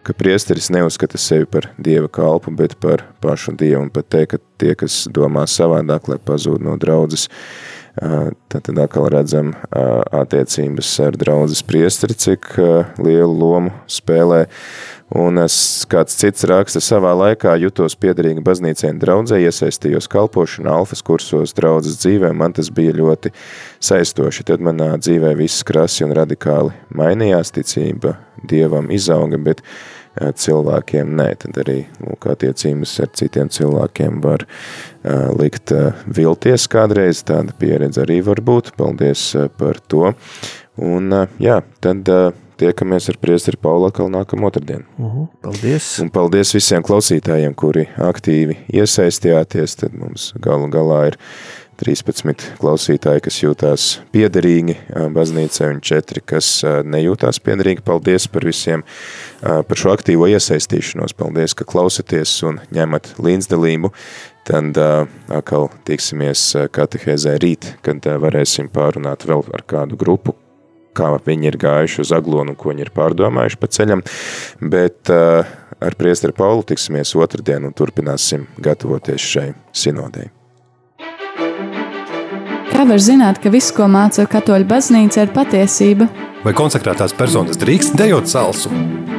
ka 0.05 0.15
priesteris 0.17 0.69
neuzskata 0.73 1.19
sevi 1.21 1.49
par 1.49 1.69
Dieva 1.81 2.09
kalpu, 2.11 2.53
bet 2.55 2.77
par 2.81 3.03
pašu 3.23 3.55
Dievu 3.59 3.83
un 3.87 3.91
pat 3.93 4.09
teikt, 4.13 4.35
ka 4.35 4.61
tie, 4.61 4.75
kas 4.79 5.01
domā 5.13 5.45
savādāk, 5.49 6.11
lai 6.11 6.19
pazūd 6.29 6.63
no 6.65 6.77
draudzes, 6.79 7.27
Tad, 7.99 8.61
tad 8.63 8.77
atkal 8.79 9.09
redzam 9.11 9.49
attiecības 10.15 10.91
ar 11.03 11.17
draudzes 11.19 11.59
priestri, 11.67 12.15
cik 12.15 12.53
lielu 13.01 13.33
lomu 13.35 13.73
spēlē. 13.91 14.45
Un 15.19 15.41
es, 15.41 15.57
kāds 15.89 16.15
cits 16.21 16.45
raksta, 16.47 16.79
savā 16.85 17.11
laikā 17.17 17.55
jutos 17.59 17.97
piederīgi 17.99 18.43
baznīcē 18.45 18.93
un 18.93 19.01
draudzē, 19.01 19.41
iesaistījos 19.41 20.07
kalpošanā, 20.13 20.69
alfas 20.69 21.01
kursos, 21.03 21.55
draudzes 21.57 21.97
dzīvē, 22.03 22.29
man 22.37 22.53
tas 22.55 22.69
bija 22.71 22.93
ļoti 22.95 23.33
saistoši. 23.83 24.45
Tad 24.51 24.63
manā 24.63 24.93
dzīvē 25.01 25.33
viss 25.41 25.65
krasi 25.67 26.05
un 26.05 26.13
radikāli 26.15 26.75
mainījās, 26.95 27.51
ticība 27.57 28.19
Dievam 28.47 28.93
izauga, 28.95 29.41
bet 29.43 29.65
uh, 29.65 29.98
cilvēkiem. 30.17 31.15
Nē, 31.19 31.29
tad 31.43 31.59
arī 31.63 31.79
lūk, 32.03 32.29
attiecības 32.33 32.95
ar 33.05 33.11
citiem 33.19 33.49
cilvēkiem 33.53 34.19
var 34.25 34.45
uh, 34.45 35.29
likt 35.39 35.73
uh, 35.75 35.93
vilties 36.05 36.67
kādreiz, 36.71 37.23
tāda 37.27 37.55
pieredze 37.59 38.03
arī 38.05 38.21
var 38.25 38.41
būt, 38.45 38.73
paldies 38.79 39.31
par 39.57 39.79
to, 39.87 40.13
un 40.79 41.13
jā, 41.39 41.61
tad 41.83 42.09
tiekamies 42.59 43.09
ar 43.11 43.17
priesteri 43.21 43.59
Paulu 43.61 43.87
atkal 43.89 44.09
nākamā 44.11 44.49
otrdien. 44.49 44.83
Uh 44.97 45.05
-huh, 45.13 45.27
paldies! 45.41 45.87
Un 46.03 46.09
paldies 46.09 46.53
visiem 46.55 46.83
klausītājiem, 46.83 47.55
kuri 47.55 47.87
aktīvi 47.97 48.57
iesaistījāties, 48.73 49.77
tad 49.79 49.93
mums 49.93 50.33
galu 50.41 50.67
galā 50.67 51.07
ir 51.07 51.17
13 51.79 52.57
klausītāji, 52.59 53.23
kas 53.23 53.37
jūtās 53.39 53.85
piederīgi 54.13 54.75
baznīcai 55.15 55.69
un 55.75 55.79
4, 55.85 56.23
kas 56.27 56.49
nejūtās 56.83 57.39
piederīgi. 57.45 57.85
Paldies 57.87 58.27
par 58.31 58.47
visiem, 58.47 58.83
par 59.39 59.79
šo 59.79 59.93
aktīvo 59.95 60.27
iesaistīšanos. 60.33 61.15
Paldies, 61.19 61.55
ka 61.55 61.67
klausaties 61.69 62.33
un 62.47 62.59
ņemat 62.75 63.13
līdzdalību. 63.23 63.93
Tad 64.49 64.77
atkal 64.81 65.69
tiksimies 65.87 66.43
katehēzē 66.75 67.37
rīt, 67.39 67.73
kad 67.85 68.05
varēsim 68.23 68.71
pārunāt 68.73 69.27
vēl 69.29 69.45
ar 69.53 69.63
kādu 69.69 69.99
grupu, 69.99 70.33
kā 70.97 71.13
viņi 71.25 71.51
ir 71.51 71.59
gājuši 71.61 72.01
uz 72.03 72.11
aglonu 72.15 72.57
ko 72.59 72.73
viņi 72.73 72.87
ir 72.87 72.91
pārdomājuši 72.95 73.61
pa 73.61 73.69
ceļam. 73.77 74.03
Bet 74.73 75.13
ar 75.13 75.95
priesteri 75.99 76.35
Paulu 76.35 76.65
tiksimies 76.73 77.13
otrdien 77.15 77.69
un 77.69 77.77
turpināsim 77.77 78.49
gatavoties 78.59 79.29
šai 79.35 79.47
sinodei. 79.71 80.27
Kā 82.79 82.85
var 82.87 83.01
zināt, 83.03 83.41
ka 83.43 83.51
viss, 83.51 83.73
ko 83.75 83.89
māca 83.91 84.23
katoļu 84.23 84.63
baznīca, 84.69 85.25
ir 85.25 85.31
patiesība? 85.35 86.05
Vai 86.45 86.53
konsekrētās 86.55 87.11
personas 87.11 87.59
drīkst 87.59 87.97
dejot 87.99 88.29
salsu? 88.31 88.71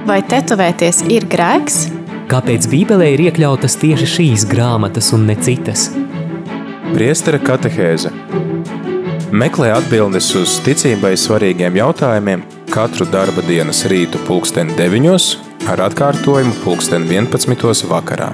Vai 0.08 0.22
tetovēties 0.24 1.02
ir 1.12 1.26
grēks? 1.28 1.76
Kāpēc 2.30 2.64
Bībelē 2.72 3.10
ir 3.12 3.22
iekļautas 3.26 3.76
tieši 3.82 4.08
šīs 4.14 4.46
grāmatas 4.48 5.12
un 5.12 5.28
ne 5.28 5.36
citas? 5.36 5.90
Priestera 6.94 7.36
katehēze 7.36 8.08
Meklē 9.28 9.74
atbildes 9.76 10.30
uz 10.40 10.56
ticībai 10.64 11.12
svarīgiem 11.20 11.76
jautājumiem 11.82 12.46
katru 12.72 13.04
darba 13.12 13.44
dienas 13.44 13.84
rītu 13.92 14.24
pulksteni 14.24 14.72
9 14.80 15.68
ar 15.68 15.84
atkārtojumu 15.90 16.56
pulksteni 16.64 17.12
11 17.12 17.84
vakarā. 17.92 18.32